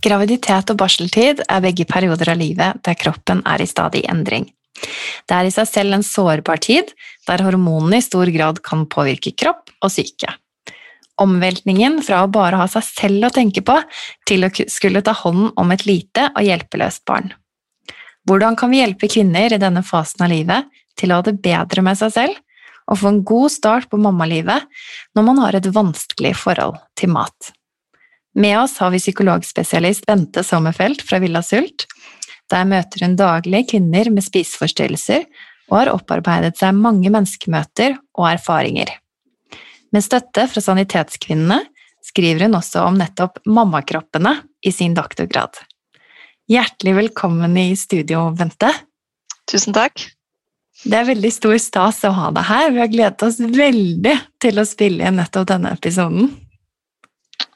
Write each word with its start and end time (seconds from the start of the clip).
Graviditet 0.00 0.70
og 0.72 0.78
barseltid 0.80 1.42
er 1.44 1.60
begge 1.60 1.84
perioder 1.88 2.32
av 2.32 2.40
livet 2.40 2.80
der 2.86 2.96
kroppen 2.96 3.42
er 3.48 3.60
i 3.60 3.68
stadig 3.68 4.06
endring. 4.08 4.46
Det 5.28 5.36
er 5.36 5.48
i 5.48 5.52
seg 5.52 5.68
selv 5.68 5.96
en 5.96 6.04
sårbar 6.06 6.62
tid, 6.64 6.88
der 7.28 7.44
hormonene 7.44 7.98
i 8.00 8.04
stor 8.04 8.30
grad 8.32 8.62
kan 8.64 8.86
påvirke 8.88 9.34
kropp 9.36 9.68
og 9.84 9.92
syke. 9.92 10.32
Omveltningen 11.20 11.98
fra 12.00 12.22
å 12.24 12.30
bare 12.32 12.62
ha 12.62 12.68
seg 12.70 12.86
selv 12.86 13.28
å 13.28 13.32
tenke 13.34 13.60
på, 13.60 13.76
til 14.24 14.46
å 14.46 14.52
skulle 14.72 15.04
ta 15.04 15.12
hånden 15.12 15.52
om 15.60 15.74
et 15.74 15.84
lite 15.84 16.30
og 16.32 16.48
hjelpeløst 16.48 17.04
barn. 17.04 17.34
Hvordan 18.24 18.56
kan 18.56 18.72
vi 18.72 18.80
hjelpe 18.80 19.08
kvinner 19.10 19.52
i 19.52 19.60
denne 19.60 19.84
fasen 19.84 20.24
av 20.24 20.32
livet 20.32 20.80
til 20.96 21.12
å 21.12 21.20
ha 21.20 21.28
det 21.28 21.36
bedre 21.44 21.84
med 21.84 22.00
seg 22.00 22.16
selv, 22.16 22.40
og 22.88 22.98
få 22.98 23.12
en 23.12 23.24
god 23.26 23.52
start 23.52 23.90
på 23.92 24.00
mammalivet 24.00 24.64
når 25.14 25.26
man 25.28 25.44
har 25.44 25.60
et 25.60 25.68
vanskelig 25.76 26.32
forhold 26.40 26.80
til 26.96 27.12
mat? 27.12 27.52
Med 28.40 28.60
oss 28.60 28.78
har 28.78 28.90
vi 28.90 28.98
psykologspesialist 28.98 30.06
Bente 30.06 30.44
Sommerfelt 30.44 31.02
fra 31.02 31.18
Villa 31.20 31.42
Sult. 31.44 31.84
Der 32.48 32.64
møter 32.64 33.02
hun 33.04 33.18
daglig 33.18 33.66
kvinner 33.74 34.08
med 34.08 34.24
spiseforstyrrelser 34.24 35.26
og 35.68 35.76
har 35.76 35.90
opparbeidet 35.92 36.56
seg 36.56 36.78
mange 36.78 37.12
menneskemøter 37.12 37.98
og 38.16 38.30
erfaringer. 38.30 38.94
Med 39.92 40.06
støtte 40.06 40.46
fra 40.48 40.64
Sanitetskvinnene 40.64 41.60
skriver 42.08 42.46
hun 42.46 42.56
også 42.56 42.86
om 42.88 42.96
nettopp 43.02 43.42
mammakroppene 43.44 44.38
i 44.64 44.72
sin 44.72 44.96
doktorgrad. 44.96 45.60
Hjertelig 46.48 46.96
velkommen 46.96 47.60
i 47.60 47.74
studio, 47.76 48.30
Bente. 48.38 48.72
Tusen 49.52 49.76
takk. 49.76 50.00
Det 50.80 50.96
er 50.96 51.10
veldig 51.12 51.36
stor 51.42 51.60
stas 51.60 52.06
å 52.08 52.16
ha 52.16 52.32
deg 52.32 52.48
her. 52.48 52.70
Vi 52.72 52.86
har 52.86 52.94
gledet 52.94 53.26
oss 53.28 53.42
veldig 53.42 54.20
til 54.40 54.62
å 54.62 54.64
spille 54.64 55.04
inn 55.04 55.20
nettopp 55.20 55.52
denne 55.52 55.76
episoden. 55.76 56.32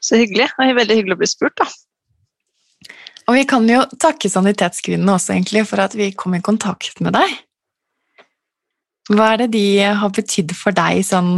Så 0.05 0.19
hyggelig. 0.21 0.51
Det 0.53 0.69
er 0.69 0.77
veldig 0.77 0.99
hyggelig 0.99 1.17
å 1.17 1.21
bli 1.23 1.29
spurt, 1.29 1.57
da. 1.57 1.67
Og 3.25 3.39
vi 3.39 3.45
kan 3.49 3.65
jo 3.69 3.81
takke 3.97 4.29
Sanitetskvinnene 4.29 5.15
også 5.15 5.33
egentlig 5.33 5.65
for 5.65 5.81
at 5.81 5.95
vi 5.97 6.11
kom 6.17 6.35
i 6.37 6.43
kontakt 6.45 6.99
med 7.01 7.15
deg. 7.17 7.31
Hva 9.09 9.31
er 9.33 9.43
det 9.43 9.53
de 9.55 9.65
har 9.97 10.11
betydd 10.13 10.53
for 10.57 10.75
deg 10.75 11.03
sånn 11.05 11.37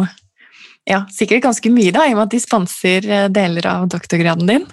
Ja, 0.88 1.02
sikkert 1.12 1.44
ganske 1.44 1.68
mye, 1.72 1.92
da, 1.92 2.06
i 2.08 2.14
og 2.14 2.20
med 2.20 2.30
at 2.30 2.36
de 2.36 2.40
sponser 2.40 3.08
eh, 3.12 3.26
deler 3.32 3.66
av 3.68 3.90
doktorgraden 3.92 4.48
din? 4.48 4.68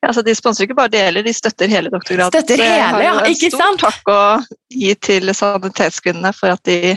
Ja, 0.00 0.08
altså 0.08 0.22
De 0.24 0.32
sponser 0.32 0.64
ikke 0.64 0.78
bare 0.78 0.92
deler, 0.94 1.24
de 1.24 1.34
støtter 1.36 1.68
hele 1.68 1.92
doktorgraden. 1.92 2.32
Støtter 2.32 2.62
hele, 2.64 3.02
ja, 3.04 3.18
ikke 3.28 3.50
sant? 3.52 3.52
Så 3.52 3.60
jeg 3.60 3.60
har 3.60 3.68
en 3.68 3.76
stor 3.76 3.82
takk 3.84 4.12
å 4.14 4.22
gi 4.80 4.94
til 5.08 5.34
Sanitetskvinnene 5.36 6.32
for 6.36 6.56
at 6.56 6.64
de 6.68 6.94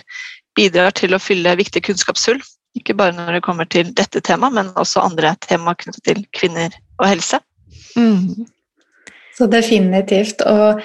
bidrar 0.56 0.96
til 0.96 1.16
å 1.16 1.20
fylle 1.20 1.58
viktige 1.60 1.90
kunnskapshull 1.90 2.40
ikke 2.78 2.96
bare 2.98 3.16
når 3.16 3.38
det 3.38 3.46
kommer 3.46 3.70
til 3.70 3.94
dette 3.96 4.22
temaet, 4.26 4.56
men 4.58 4.74
også 4.80 5.04
andre 5.06 5.36
temaer 5.46 5.78
knyttet 5.80 6.04
til 6.10 6.26
kvinner 6.36 6.74
og 7.00 7.08
helse. 7.12 7.40
Mm. 7.98 8.46
Så 9.38 9.48
definitivt. 9.50 10.42
Og 10.50 10.82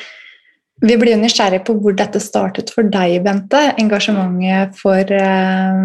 vi 0.85 0.97
blir 1.01 1.17
jo 1.17 1.21
nysgjerrig 1.23 1.65
på 1.67 1.77
hvor 1.81 1.97
dette 1.97 2.21
startet 2.23 2.71
for 2.75 2.87
deg, 2.87 3.19
Bente. 3.25 3.61
Engasjementet 3.81 4.77
for 4.79 5.19
eh, 5.19 5.85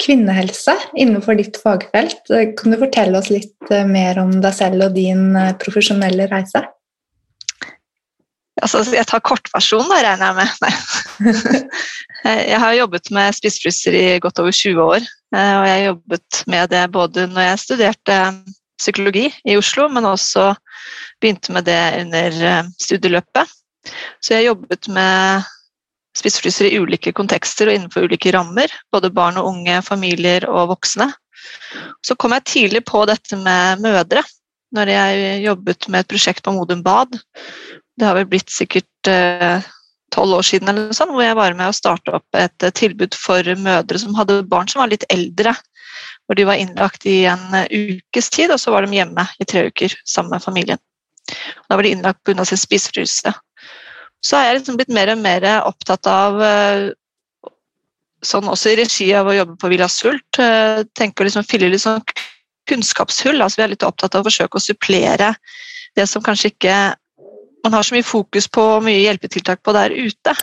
kvinnehelse 0.00 0.74
innenfor 0.96 1.38
ditt 1.38 1.58
fagfelt. 1.60 2.22
Kan 2.58 2.74
du 2.74 2.80
fortelle 2.80 3.18
oss 3.20 3.30
litt 3.32 3.72
eh, 3.74 3.86
mer 3.86 4.22
om 4.22 4.32
deg 4.40 4.56
selv 4.56 4.88
og 4.88 4.96
din 4.96 5.34
eh, 5.36 5.56
profesjonelle 5.60 6.30
reise? 6.32 6.64
Altså, 8.60 8.82
jeg 8.92 9.06
tar 9.08 9.22
kortversjonen, 9.24 9.90
da, 9.90 10.00
regner 10.04 10.40
jeg 10.40 10.56
med. 10.64 11.68
jeg 12.52 12.60
har 12.62 12.78
jobbet 12.78 13.10
med 13.14 13.36
spisefrysser 13.36 13.96
i 13.96 14.04
godt 14.22 14.40
over 14.42 14.54
20 14.54 14.82
år. 14.84 15.06
Eh, 15.36 15.54
og 15.60 15.68
jeg 15.68 15.86
jobbet 15.86 16.42
med 16.50 16.72
det 16.72 16.82
både 16.92 17.28
når 17.30 17.46
jeg 17.48 17.62
studerte 17.64 18.18
psykologi 18.80 19.28
i 19.48 19.56
Oslo, 19.60 19.88
men 19.92 20.08
også 20.08 20.50
begynte 21.20 21.54
med 21.56 21.68
det 21.68 21.80
under 22.02 22.42
eh, 22.50 22.68
studieløpet. 22.80 23.56
Så 24.20 24.34
jeg 24.34 24.42
har 24.42 24.50
jobbet 24.50 24.90
med 24.92 25.48
spisefrysser 26.18 26.68
i 26.68 26.80
ulike 26.82 27.14
kontekster 27.16 27.70
og 27.70 27.78
innenfor 27.78 28.08
ulike 28.08 28.32
rammer. 28.34 28.72
Både 28.92 29.12
barn 29.14 29.38
og 29.40 29.52
unge, 29.54 29.80
familier 29.86 30.46
og 30.50 30.72
voksne. 30.74 31.08
Så 32.04 32.16
kom 32.18 32.34
jeg 32.36 32.48
tidlig 32.50 32.84
på 32.88 33.06
dette 33.08 33.38
med 33.40 33.80
mødre 33.84 34.24
når 34.74 34.90
jeg 34.92 35.38
jobbet 35.46 35.88
med 35.90 36.04
et 36.04 36.10
prosjekt 36.12 36.44
på 36.46 36.52
Modum 36.54 36.82
Bad 36.86 37.16
det 37.98 38.06
har 38.06 38.16
vel 38.18 38.28
blitt 38.30 38.52
sikkert 38.52 39.10
eh, 39.10 39.66
tolv 40.14 40.40
år 40.40 40.46
siden, 40.46 40.70
eller 40.70 40.88
noe 40.88 40.96
sånt, 40.96 41.12
hvor 41.14 41.24
jeg 41.24 41.38
var 41.38 41.56
med 41.58 41.70
å 41.70 41.76
starte 41.76 42.14
opp 42.18 42.38
et 42.38 42.66
eh, 42.66 42.74
tilbud 42.76 43.16
for 43.18 43.46
mødre 43.60 44.00
som 44.02 44.16
hadde 44.18 44.42
barn 44.50 44.70
som 44.70 44.82
var 44.82 44.92
litt 44.92 45.06
eldre. 45.12 45.54
Hvor 46.26 46.38
de 46.38 46.46
var 46.46 46.60
innlagt 46.60 47.06
i 47.10 47.24
en 47.30 47.58
eh, 47.58 47.68
ukes 47.70 48.30
tid, 48.32 48.52
og 48.54 48.60
så 48.62 48.74
var 48.74 48.86
de 48.86 49.00
hjemme 49.00 49.26
i 49.42 49.48
tre 49.48 49.66
uker 49.70 49.94
sammen 50.04 50.36
med 50.36 50.44
familien. 50.44 50.80
Da 51.68 51.76
var 51.76 51.86
de 51.86 51.94
innlagt 51.94 52.22
pga. 52.26 52.44
sin 52.44 52.60
spiseforstyrrelse. 52.60 53.34
Så 54.20 54.36
har 54.36 54.48
jeg 54.48 54.60
liksom 54.60 54.76
blitt 54.76 54.92
mer 54.92 55.12
og 55.14 55.20
mer 55.22 55.46
opptatt 55.64 56.04
av 56.10 56.42
sånn 58.20 58.50
også 58.52 58.74
i 58.74 58.74
regi 58.82 59.06
av 59.16 59.30
å 59.30 59.32
jobbe 59.32 59.54
på 59.56 59.70
Villa 59.72 59.86
Sult, 59.88 60.40
tenke 60.92 61.22
å 61.22 61.24
liksom 61.24 61.46
fylle 61.48 61.70
litt 61.72 61.80
sånn 61.80 62.02
kunnskapshull. 62.68 63.40
altså 63.40 63.60
Vi 63.60 63.64
er 63.64 63.72
litt 63.72 63.86
opptatt 63.86 64.14
av 64.14 64.20
å 64.20 64.28
forsøke 64.28 64.58
å 64.58 64.64
supplere 64.64 65.32
det 65.96 66.06
som 66.10 66.22
kanskje 66.24 66.52
ikke 66.52 66.76
man 67.64 67.76
har 67.76 67.84
så 67.86 67.96
mye 67.96 68.06
fokus 68.06 68.48
på 68.48 68.62
og 68.76 68.86
mye 68.86 69.02
hjelpetiltak 69.02 69.62
på 69.64 69.74
der 69.76 69.92
ute. 69.92 70.34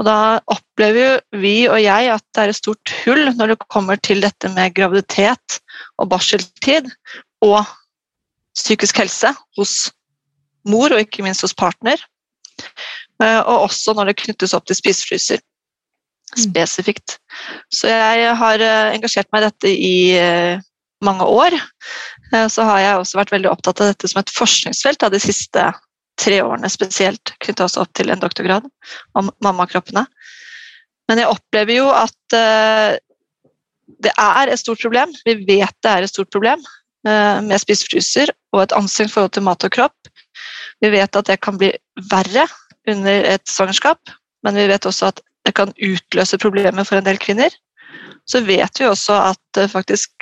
Og 0.00 0.06
da 0.06 0.16
opplever 0.50 1.20
vi 1.38 1.66
og 1.68 1.78
jeg 1.82 2.10
at 2.14 2.24
det 2.34 2.42
er 2.42 2.52
et 2.52 2.58
stort 2.58 2.94
hull 3.02 3.28
når 3.36 3.52
det 3.52 3.70
kommer 3.72 4.00
til 4.00 4.22
dette 4.24 4.50
med 4.54 4.74
graviditet 4.76 5.60
og 6.00 6.10
barseltid 6.12 6.88
og 7.44 7.60
psykisk 8.56 9.00
helse 9.02 9.32
hos 9.58 9.92
mor, 10.68 10.92
og 10.92 11.02
ikke 11.02 11.24
minst 11.24 11.44
hos 11.44 11.54
partner. 11.54 12.00
Eh, 13.22 13.40
og 13.40 13.68
også 13.68 13.94
når 13.96 14.10
det 14.10 14.20
knyttes 14.22 14.54
opp 14.56 14.66
til 14.68 14.78
spisefryser 14.78 15.40
mm. 15.40 16.42
spesifikt. 16.46 17.16
Så 17.74 17.90
jeg 17.90 18.34
har 18.38 18.62
eh, 18.62 18.92
engasjert 18.96 19.30
meg 19.32 19.42
i 19.42 19.48
dette 19.48 19.72
i 19.72 19.96
eh, 20.18 20.62
mange 21.02 21.26
år. 21.26 21.56
Så 22.48 22.64
har 22.64 22.78
jeg 22.80 22.96
også 22.96 23.18
vært 23.18 23.32
veldig 23.34 23.50
opptatt 23.50 23.80
av 23.82 23.90
dette 23.90 24.08
som 24.08 24.22
et 24.22 24.30
forskningsfelt 24.32 25.02
de 25.12 25.18
siste 25.20 25.64
tre 26.20 26.42
årene 26.44 26.70
spesielt 26.70 27.34
knytta 27.42 27.66
oss 27.66 27.78
opp 27.80 27.92
til 27.96 28.12
en 28.12 28.20
doktorgrad 28.22 28.66
om 29.18 29.30
mammakroppene. 29.44 30.04
Men 31.10 31.22
jeg 31.22 31.32
opplever 31.32 31.78
jo 31.78 31.88
at 31.92 32.36
uh, 32.36 32.94
det 34.02 34.12
er 34.18 34.52
et 34.52 34.60
stort 34.60 34.82
problem. 34.82 35.12
Vi 35.26 35.36
vet 35.46 35.74
det 35.84 35.90
er 35.90 36.06
et 36.06 36.12
stort 36.12 36.30
problem 36.32 36.62
uh, 36.62 37.38
med 37.44 37.58
spiseforstyrrelser 37.62 38.32
og 38.54 38.64
et 38.64 38.76
anstrengt 38.76 39.14
forhold 39.14 39.34
til 39.36 39.46
mat 39.46 39.66
og 39.66 39.74
kropp. 39.74 40.12
Vi 40.82 40.90
vet 40.92 41.18
at 41.18 41.28
det 41.28 41.40
kan 41.44 41.58
bli 41.60 41.72
verre 42.10 42.46
under 42.90 43.28
et 43.34 43.44
svangerskap, 43.48 44.00
men 44.42 44.58
vi 44.58 44.66
vet 44.70 44.88
også 44.88 45.12
at 45.12 45.22
det 45.46 45.54
kan 45.58 45.74
utløse 45.82 46.38
problemer 46.38 46.86
for 46.86 46.98
en 46.98 47.06
del 47.06 47.18
kvinner. 47.22 47.50
Så 48.30 48.42
vet 48.46 48.78
vi 48.78 48.88
også 48.88 49.18
at 49.32 49.62
uh, 49.62 49.70
faktisk 49.70 50.14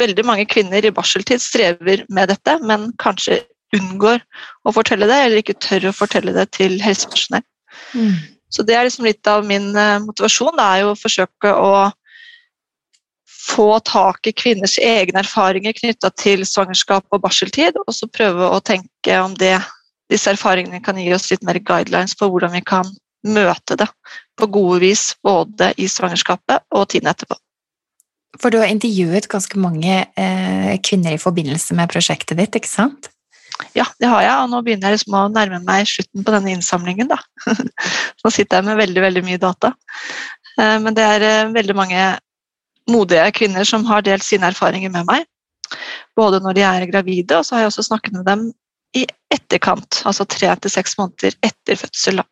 veldig 0.00 0.22
mange 0.26 0.46
kvinner 0.46 0.84
i 0.84 0.92
barseltid 0.94 1.42
strever 1.42 2.04
med 2.12 2.30
dette, 2.30 2.58
men 2.62 2.92
kanskje 3.02 3.40
unngår 3.76 4.22
å 4.66 4.74
fortelle 4.74 5.08
det, 5.10 5.18
eller 5.24 5.42
ikke 5.42 5.58
tør 5.62 5.90
å 5.90 5.96
fortelle 5.96 6.34
det 6.36 6.46
til 6.56 6.78
helsepersonell. 6.82 7.44
Mm. 7.94 8.14
Så 8.50 8.66
det 8.66 8.74
er 8.74 8.86
liksom 8.86 9.06
litt 9.06 9.26
av 9.30 9.46
min 9.46 9.70
uh, 9.76 10.00
motivasjon, 10.02 10.56
det 10.58 10.66
er 10.66 10.82
jo 10.82 10.92
å 10.92 10.98
forsøke 10.98 11.54
å 11.54 11.72
få 13.40 13.68
tak 13.86 14.26
i 14.26 14.34
kvinners 14.36 14.76
egne 14.82 15.22
erfaringer 15.22 15.74
knytta 15.76 16.10
til 16.18 16.42
svangerskap 16.46 17.06
og 17.14 17.22
barseltid, 17.24 17.78
og 17.86 17.94
så 17.94 18.10
prøve 18.10 18.50
å 18.50 18.60
tenke 18.64 19.20
om 19.22 19.36
det, 19.38 19.56
disse 20.10 20.32
erfaringene 20.34 20.82
kan 20.84 20.98
gi 20.98 21.12
oss 21.14 21.30
litt 21.30 21.46
mer 21.46 21.58
guidelines 21.62 22.16
på 22.18 22.28
hvordan 22.30 22.52
vi 22.56 22.64
kan 22.66 22.90
møte 23.26 23.76
det 23.76 23.86
på 24.38 24.48
gode 24.50 24.80
vis 24.82 25.10
både 25.24 25.72
i 25.78 25.86
svangerskapet 25.90 26.66
og 26.74 26.88
tiden 26.92 27.10
etterpå. 27.12 27.36
For 28.40 28.52
du 28.52 28.60
har 28.60 28.70
intervjuet 28.70 29.28
ganske 29.30 29.58
mange 29.60 30.04
eh, 30.16 30.74
kvinner 30.86 31.16
i 31.16 31.20
forbindelse 31.20 31.76
med 31.76 31.90
prosjektet 31.92 32.38
ditt, 32.38 32.56
ikke 32.56 32.70
sant? 32.70 33.10
Ja, 33.76 33.86
det 34.00 34.08
har 34.10 34.22
jeg, 34.24 34.36
og 34.42 34.50
nå 34.52 34.60
begynner 34.66 34.90
jeg 34.90 34.98
liksom 34.98 35.16
å 35.18 35.26
nærme 35.32 35.60
meg 35.64 35.88
slutten 35.88 36.24
på 36.26 36.34
denne 36.34 36.54
innsamlingen. 36.54 37.10
Da. 37.10 37.18
nå 38.24 38.32
sitter 38.32 38.60
jeg 38.60 38.68
med 38.68 38.80
veldig, 38.80 39.04
veldig 39.06 39.22
mye 39.26 39.40
data. 39.42 39.72
Eh, 40.56 40.76
men 40.82 40.96
det 40.96 41.06
er 41.06 41.26
eh, 41.26 41.52
veldig 41.54 41.76
mange 41.78 42.06
modige 42.90 43.28
kvinner 43.36 43.68
som 43.68 43.86
har 43.88 44.04
delt 44.06 44.26
sine 44.26 44.50
erfaringer 44.50 44.92
med 44.94 45.06
meg. 45.08 45.28
Både 46.18 46.40
når 46.42 46.58
de 46.58 46.66
er 46.66 46.88
gravide, 46.90 47.38
og 47.38 47.46
så 47.46 47.56
har 47.56 47.64
jeg 47.64 47.72
også 47.72 47.86
snakket 47.90 48.18
med 48.18 48.26
dem 48.26 48.48
i 48.98 49.04
etterkant, 49.30 50.00
altså 50.08 50.26
tre 50.26 50.50
til 50.58 50.72
seks 50.72 50.96
måneder 50.98 51.36
etter 51.46 51.78
fødsel. 51.78 52.24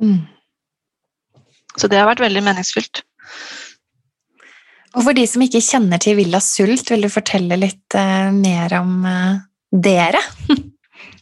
Mm. 0.00 0.22
Så 1.76 1.90
det 1.92 2.00
har 2.00 2.08
vært 2.08 2.24
veldig 2.24 2.42
meningsfylt. 2.46 3.02
Og 4.96 5.04
for 5.04 5.14
de 5.14 5.26
som 5.28 5.44
ikke 5.44 5.62
kjenner 5.62 6.00
til 6.02 6.16
Villa 6.18 6.40
Sult, 6.42 6.88
vil 6.90 7.04
du 7.04 7.12
fortelle 7.12 7.60
litt 7.60 7.94
uh, 7.94 8.32
mer 8.34 8.72
om 8.80 9.04
dere? 9.70 10.20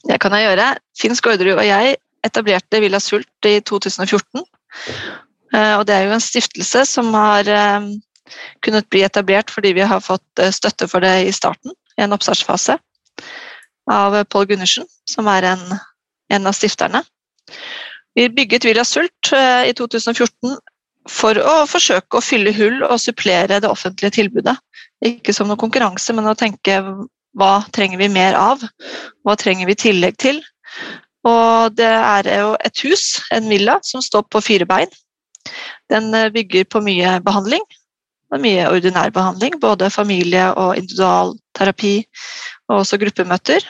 det 0.08 0.18
kan 0.22 0.34
jeg 0.36 0.48
gjøre. 0.48 0.68
Finn 0.98 1.16
Skårderud 1.18 1.58
og 1.58 1.66
jeg 1.66 1.96
etablerte 2.26 2.82
Villa 2.82 3.00
Sult 3.02 3.48
i 3.48 3.58
2014. 3.60 4.44
Uh, 5.54 5.74
og 5.78 5.86
det 5.88 5.96
er 5.96 6.06
jo 6.06 6.16
en 6.16 6.22
stiftelse 6.24 6.84
som 6.88 7.12
har 7.16 7.48
kunnet 8.60 8.88
bli 8.92 9.00
etablert 9.06 9.48
fordi 9.48 9.72
vi 9.78 9.86
har 9.88 10.02
fått 10.04 10.42
støtte 10.52 10.84
for 10.90 11.00
det 11.00 11.14
i 11.24 11.32
starten, 11.32 11.72
i 11.96 12.04
en 12.04 12.12
oppstartsfase, 12.12 12.76
av 13.88 14.16
Pål 14.28 14.50
Gundersen, 14.50 14.84
som 15.08 15.30
er 15.32 15.46
en, 15.54 15.62
en 16.36 16.50
av 16.50 16.52
stifterne. 16.52 17.00
Vi 18.12 18.26
bygget 18.28 18.66
Villa 18.68 18.84
Sult 18.84 19.32
i 19.32 19.72
2014 19.72 20.58
for 21.08 21.40
å 21.40 21.54
forsøke 21.68 22.18
å 22.18 22.24
fylle 22.24 22.52
hull 22.56 22.82
og 22.84 23.00
supplere 23.00 23.60
det 23.62 23.70
offentlige 23.70 24.18
tilbudet. 24.18 24.56
Ikke 25.04 25.32
som 25.34 25.48
noen 25.48 25.60
konkurranse, 25.60 26.14
men 26.16 26.28
å 26.28 26.36
tenke 26.38 26.80
hva 27.36 27.64
trenger 27.74 28.00
vi 28.00 28.08
mer 28.12 28.36
av? 28.38 28.62
Hva 29.26 29.36
trenger 29.38 29.68
vi 29.68 29.76
tillegg 29.78 30.16
til? 30.20 30.40
Og 31.28 31.74
det 31.76 31.88
er 31.88 32.28
jo 32.40 32.54
et 32.64 32.84
hus, 32.86 33.18
en 33.34 33.48
villa, 33.50 33.78
som 33.84 34.02
står 34.04 34.24
på 34.32 34.42
fire 34.44 34.68
bein. 34.68 34.90
Den 35.92 36.12
eh, 36.14 36.30
bygger 36.32 36.68
på 36.70 36.82
mye 36.84 37.18
behandling. 37.24 37.64
og 38.32 38.42
Mye 38.44 38.68
ordinær 38.70 39.10
behandling, 39.14 39.58
både 39.60 39.90
familie- 39.90 40.52
og 40.54 40.76
individualterapi 40.76 41.96
og 42.68 42.80
også 42.82 43.00
gruppemøter. 43.00 43.64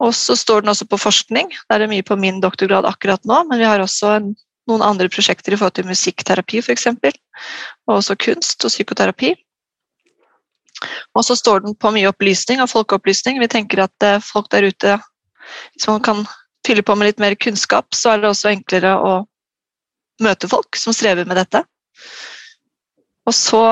Og 0.00 0.12
så 0.14 0.36
står 0.36 0.60
den 0.60 0.72
også 0.74 0.88
på 0.88 1.00
forskning. 1.00 1.52
Der 1.68 1.76
er 1.76 1.84
det 1.84 1.92
mye 1.92 2.04
på 2.04 2.18
min 2.20 2.40
doktorgrad 2.40 2.84
akkurat 2.84 3.24
nå, 3.24 3.44
men 3.48 3.60
vi 3.60 3.68
har 3.68 3.80
også 3.80 4.16
en 4.18 4.34
noen 4.66 4.82
andre 4.82 5.08
prosjekter 5.12 5.54
i 5.54 5.58
forhold 5.58 5.76
til 5.78 5.88
musikkterapi 5.88 6.62
f.eks. 6.62 6.88
Og 7.86 7.98
også 8.00 8.16
kunst 8.18 8.66
og 8.66 8.72
psykoterapi. 8.72 9.34
Og 11.16 11.24
så 11.24 11.36
står 11.38 11.64
den 11.64 11.76
på 11.78 11.92
mye 11.94 12.10
opplysning 12.10 12.60
og 12.62 12.70
folkeopplysning. 12.72 13.40
Vi 13.40 13.50
tenker 13.52 13.84
at 13.86 14.06
eh, 14.06 14.22
folk 14.24 14.50
der 14.52 14.68
ute, 14.68 14.98
hvis 15.74 15.88
man 15.88 16.02
kan 16.04 16.26
fylle 16.66 16.84
på 16.84 16.96
med 16.98 17.10
litt 17.10 17.22
mer 17.22 17.36
kunnskap, 17.38 17.94
så 17.94 18.12
er 18.12 18.22
det 18.22 18.30
også 18.30 18.52
enklere 18.52 18.96
å 18.98 19.14
møte 20.22 20.48
folk 20.50 20.78
som 20.80 20.94
strever 20.96 21.28
med 21.28 21.38
dette. 21.40 21.62
Og 23.26 23.34
så 23.34 23.62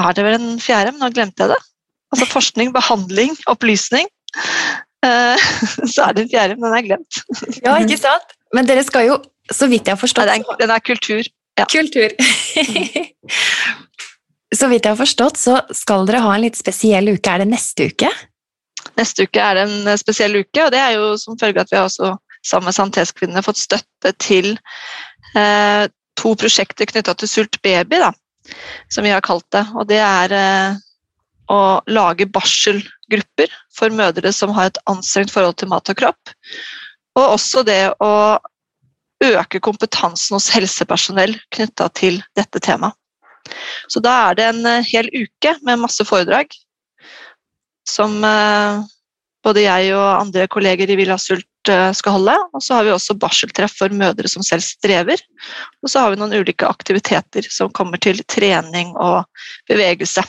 er 0.00 0.16
det 0.16 0.24
vel 0.24 0.38
en 0.38 0.62
fjerde, 0.62 0.94
men 0.94 1.04
nå 1.04 1.10
glemte 1.14 1.44
jeg 1.44 1.52
det. 1.52 1.60
Altså 2.10 2.26
forskning, 2.30 2.72
behandling, 2.74 3.36
opplysning. 3.50 4.08
Eh, 5.06 5.50
så 5.92 6.06
er 6.06 6.16
det 6.16 6.24
en 6.24 6.32
fjerde, 6.32 6.56
men 6.56 6.70
den 6.70 6.78
er 6.78 6.88
glemt. 6.88 7.20
Ja, 7.64 7.76
ikke 7.80 8.00
sant? 8.00 8.34
Men 8.54 8.68
dere 8.68 8.84
skal 8.86 9.06
jo, 9.06 9.20
så 9.50 9.68
vidt 9.70 9.86
jeg 9.86 9.94
har 9.94 10.00
forstått 10.00 10.58
Den 10.60 10.72
er 10.72 10.82
kultur. 10.82 11.22
Ja. 11.58 11.66
Kultur. 11.70 12.14
så 14.56 14.68
vidt 14.70 14.86
jeg 14.86 14.94
har 14.96 14.98
forstått, 14.98 15.38
så 15.38 15.60
skal 15.76 16.08
dere 16.08 16.24
ha 16.24 16.34
en 16.34 16.44
litt 16.44 16.58
spesiell 16.58 17.12
uke. 17.12 17.30
Er 17.30 17.44
det 17.44 17.50
neste 17.52 17.90
uke? 17.92 18.10
Neste 18.98 19.26
uke 19.28 19.42
er 19.44 19.56
det 19.58 19.66
en 19.68 19.92
eh, 19.92 20.00
spesiell 20.00 20.40
uke, 20.40 20.64
og 20.64 20.74
det 20.74 20.80
er 20.82 20.96
jo 20.96 21.14
som 21.20 21.38
følge 21.40 21.60
av 21.60 21.68
at 21.68 21.72
vi 21.72 21.78
har 21.78 21.88
også 21.88 22.14
sammen 22.46 22.70
med 22.70 22.76
Santeskvinnene 22.76 23.44
fått 23.44 23.60
støtte 23.60 24.14
til 24.22 24.54
eh, 25.38 25.86
to 26.20 26.34
prosjekter 26.40 26.88
knytta 26.88 27.14
til 27.20 27.30
Sult 27.30 27.60
baby, 27.64 28.00
da, 28.00 28.10
som 28.92 29.06
vi 29.06 29.12
har 29.14 29.24
kalt 29.24 29.46
det. 29.54 29.64
Og 29.76 29.86
det 29.90 30.00
er 30.02 30.34
eh, 30.36 30.78
å 31.50 31.60
lage 31.90 32.28
barselgrupper 32.30 33.52
for 33.76 33.94
mødre 33.94 34.32
som 34.34 34.54
har 34.56 34.70
et 34.70 34.80
anstrengt 34.90 35.34
forhold 35.34 35.58
til 35.60 35.70
mat 35.72 35.90
og 35.92 36.00
kropp. 36.00 36.34
Og 37.18 37.26
også 37.26 37.64
det 37.66 37.82
å 38.02 38.12
øke 39.20 39.60
kompetansen 39.60 40.38
hos 40.38 40.48
helsepersonell 40.54 41.34
knytta 41.52 41.90
til 41.96 42.22
dette 42.38 42.62
temaet. 42.64 42.96
Så 43.90 44.02
da 44.04 44.16
er 44.28 44.38
det 44.38 44.48
en 44.50 44.64
eh, 44.68 44.86
hel 44.92 45.10
uke 45.12 45.56
med 45.66 45.82
masse 45.82 46.04
foredrag 46.06 46.52
som 47.88 48.20
eh, 48.24 48.82
både 49.44 49.64
jeg 49.64 49.94
og 49.96 50.08
andre 50.20 50.46
kolleger 50.52 50.92
i 50.92 50.98
Villa 51.00 51.16
Sult 51.20 51.70
eh, 51.72 51.90
skal 51.96 52.18
holde. 52.18 52.36
Og 52.54 52.64
så 52.64 52.78
har 52.78 52.86
vi 52.86 52.94
også 52.94 53.18
barseltreff 53.20 53.78
for 53.80 53.94
mødre 53.96 54.30
som 54.30 54.44
selv 54.46 54.64
strever. 54.66 55.22
Og 55.82 55.92
så 55.92 56.04
har 56.04 56.12
vi 56.12 56.20
noen 56.20 56.36
ulike 56.38 56.68
aktiviteter 56.68 57.48
som 57.50 57.72
kommer 57.74 58.00
til 58.02 58.22
trening 58.30 58.92
og 58.96 59.24
bevegelse 59.70 60.26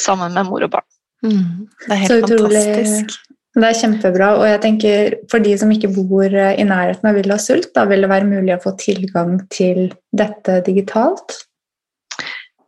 sammen 0.00 0.34
med 0.34 0.50
mor 0.50 0.66
og 0.66 0.74
barn. 0.76 0.90
Mm, 1.24 1.70
det 1.86 1.94
er 1.94 2.02
helt 2.02 2.28
fantastisk. 2.28 3.16
Det 3.54 3.68
er 3.68 3.76
kjempebra. 3.78 4.28
Og 4.40 4.48
jeg 4.50 4.60
tenker 4.64 5.16
for 5.30 5.42
de 5.42 5.54
som 5.56 5.70
ikke 5.70 5.92
bor 5.94 6.26
i 6.26 6.66
nærheten 6.66 7.06
av 7.06 7.16
Villa 7.16 7.38
Sult, 7.38 7.70
da 7.76 7.86
vil 7.86 8.02
det 8.02 8.10
være 8.10 8.26
mulig 8.26 8.56
å 8.56 8.62
få 8.64 8.74
tilgang 8.80 9.36
til 9.54 9.92
dette 10.10 10.58
digitalt? 10.66 11.38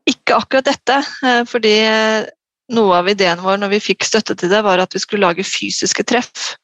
Ikke 0.07 0.37
akkurat 0.39 0.69
dette, 0.69 1.01
eh, 1.27 1.43
fordi 1.49 1.75
eh, 1.83 2.29
noe 2.77 3.01
av 3.01 3.11
ideen 3.11 3.43
vår 3.43 3.59
når 3.63 3.75
vi 3.75 3.83
fikk 3.91 4.07
støtte 4.07 4.37
til 4.39 4.53
det, 4.53 4.63
var 4.67 4.83
at 4.83 4.95
vi 4.95 5.03
skulle 5.03 5.27
lage 5.27 5.47
fysiske 5.47 6.07
treff. 6.07 6.55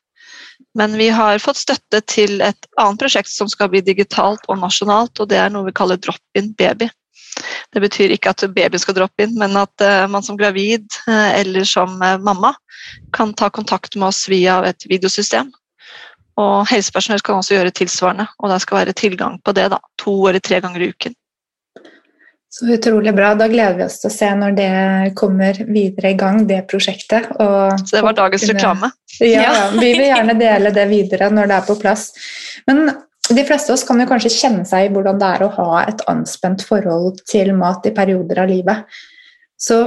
Men 0.78 0.94
vi 0.96 1.08
har 1.12 1.42
fått 1.42 1.60
støtte 1.60 2.00
til 2.06 2.40
et 2.44 2.68
annet 2.80 3.02
prosjekt 3.02 3.32
som 3.32 3.50
skal 3.50 3.70
bli 3.72 3.82
digitalt 3.84 4.44
og 4.48 4.60
nasjonalt, 4.62 5.18
og 5.20 5.30
det 5.32 5.40
er 5.42 5.50
noe 5.50 5.66
vi 5.66 5.74
kaller 5.76 5.98
Drop-in 6.00 6.52
baby. 6.58 6.88
Det 7.72 7.80
betyr 7.82 8.12
ikke 8.14 8.30
at 8.30 8.44
babyen 8.54 8.80
skal 8.80 8.94
droppe 8.96 9.24
inn, 9.24 9.34
men 9.40 9.56
at 9.56 9.84
uh, 9.84 10.04
man 10.12 10.22
som 10.22 10.36
gravid 10.36 10.84
eller 11.08 11.64
som 11.66 11.96
mamma 11.96 12.52
kan 13.16 13.32
ta 13.34 13.48
kontakt 13.50 13.96
med 13.96 14.10
oss 14.10 14.26
via 14.28 14.58
et 14.68 14.84
videosystem. 14.88 15.48
Og 16.40 16.68
helsepersonell 16.70 17.24
kan 17.24 17.40
også 17.40 17.56
gjøre 17.56 17.74
tilsvarende, 17.76 18.28
og 18.38 18.52
det 18.52 18.60
skal 18.64 18.82
være 18.82 18.96
tilgang 18.96 19.40
på 19.44 19.56
det 19.56 19.70
da, 19.72 19.80
to 20.00 20.14
eller 20.28 20.44
tre 20.44 20.60
ganger 20.64 20.84
i 20.84 20.92
uken. 20.92 21.16
Så 22.52 22.66
utrolig 22.68 23.14
bra. 23.16 23.30
Da 23.34 23.46
gleder 23.48 23.78
vi 23.78 23.84
oss 23.86 23.96
til 24.02 24.10
å 24.10 24.12
se 24.12 24.26
når 24.36 24.56
det 24.58 24.72
kommer 25.16 25.56
videre 25.64 26.10
i 26.12 26.18
gang, 26.20 26.42
det 26.48 26.66
prosjektet. 26.68 27.30
Så 27.32 27.94
det 27.94 28.02
var 28.04 28.18
dagens 28.18 28.44
kunne... 28.44 28.58
reklame? 28.58 28.92
Ja, 29.22 29.42
ja, 29.44 29.64
vi 29.76 29.90
vil 29.92 30.06
gjerne 30.08 30.34
dele 30.40 30.70
det 30.72 30.84
videre 30.88 31.28
når 31.32 31.48
det 31.48 31.56
er 31.58 31.64
på 31.66 31.76
plass. 31.80 32.06
Men 32.68 32.86
de 33.28 33.44
fleste 33.46 33.70
av 33.70 33.76
oss 33.76 33.84
kan 33.88 34.00
jo 34.00 34.06
kanskje 34.08 34.32
kjenne 34.34 34.64
seg 34.68 34.86
i 34.86 34.92
hvordan 34.92 35.20
det 35.20 35.28
er 35.36 35.44
å 35.44 35.50
ha 35.56 35.82
et 35.84 36.00
anspent 36.10 36.64
forhold 36.66 37.20
til 37.28 37.52
mat 37.56 37.84
i 37.88 37.92
perioder 37.96 38.42
av 38.44 38.50
livet. 38.50 39.00
Så 39.60 39.82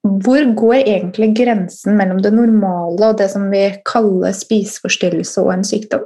hvor 0.00 0.44
går 0.56 0.78
egentlig 0.80 1.30
grensen 1.36 1.96
mellom 1.96 2.22
det 2.24 2.32
normale 2.32 3.12
og 3.12 3.20
det 3.20 3.28
som 3.32 3.48
vi 3.52 3.66
kaller 3.88 4.32
spiseforstyrrelse 4.36 5.44
og 5.44 5.52
en 5.54 5.64
sykdom? 5.68 6.04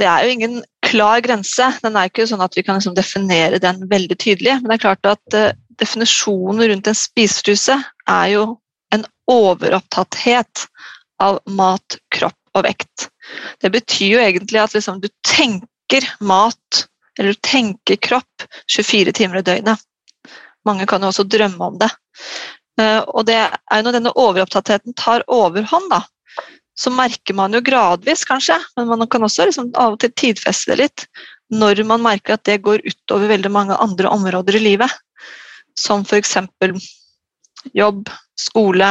Det 0.00 0.08
er 0.08 0.24
jo 0.24 0.36
ingen 0.36 0.60
klar 0.92 1.22
grense. 1.24 1.70
Den 1.82 1.96
er 1.96 2.10
ikke 2.10 2.28
sånn 2.28 2.44
at 2.44 2.56
vi 2.56 2.64
kan 2.66 2.78
liksom 2.78 2.96
definere 2.96 3.60
den 3.62 3.86
veldig 3.90 4.18
tydelig. 4.20 4.58
Men 4.60 4.70
det 4.70 4.78
er 4.78 4.84
klart 4.84 5.10
at 5.14 5.38
uh, 5.38 5.48
definisjonen 5.80 6.62
rundt 6.70 6.90
en 6.90 6.98
spiseforstyrrelse 6.98 7.78
er 8.12 8.28
jo 8.34 8.46
en 8.92 9.06
overopptatthet 9.30 10.66
av 11.22 11.40
mat, 11.58 11.98
kropp 12.12 12.38
og 12.58 12.66
vekt. 12.66 13.08
Det 13.62 13.70
betyr 13.72 14.16
jo 14.16 14.22
egentlig 14.22 14.60
at 14.60 14.74
liksom, 14.76 15.00
du 15.00 15.08
tenker 15.24 16.06
mat 16.20 16.86
eller 17.18 17.34
du 17.34 17.40
tenker 17.44 18.00
kropp 18.00 18.46
24 18.72 19.12
timer 19.16 19.40
i 19.40 19.46
døgnet. 19.46 19.80
Mange 20.66 20.86
kan 20.88 21.02
jo 21.02 21.10
også 21.12 21.26
drømme 21.28 21.68
om 21.72 21.78
det. 21.80 21.90
Eh, 22.80 23.00
og 23.04 23.26
det 23.28 23.36
er 23.36 23.80
jo 23.80 23.84
når 23.86 23.96
denne 23.98 24.14
overopptattheten 24.18 24.96
tar 24.98 25.24
overhånd, 25.32 25.90
da, 25.92 26.02
så 26.78 26.90
merker 26.94 27.36
man 27.36 27.52
jo 27.52 27.60
gradvis, 27.64 28.24
kanskje, 28.28 28.56
men 28.76 28.88
man 28.88 29.06
kan 29.10 29.24
også 29.24 29.46
liksom 29.48 29.70
av 29.76 29.96
og 29.96 30.00
til 30.02 30.12
tidfeste 30.16 30.72
det 30.72 30.80
litt, 30.80 31.06
når 31.52 31.82
man 31.84 32.02
merker 32.04 32.38
at 32.38 32.44
det 32.48 32.62
går 32.64 32.84
utover 32.86 33.28
veldig 33.34 33.52
mange 33.52 33.76
andre 33.76 34.08
områder 34.08 34.56
i 34.56 34.64
livet. 34.64 34.92
Som 35.78 36.04
f.eks. 36.04 36.36
jobb, 37.76 38.08
skole, 38.40 38.90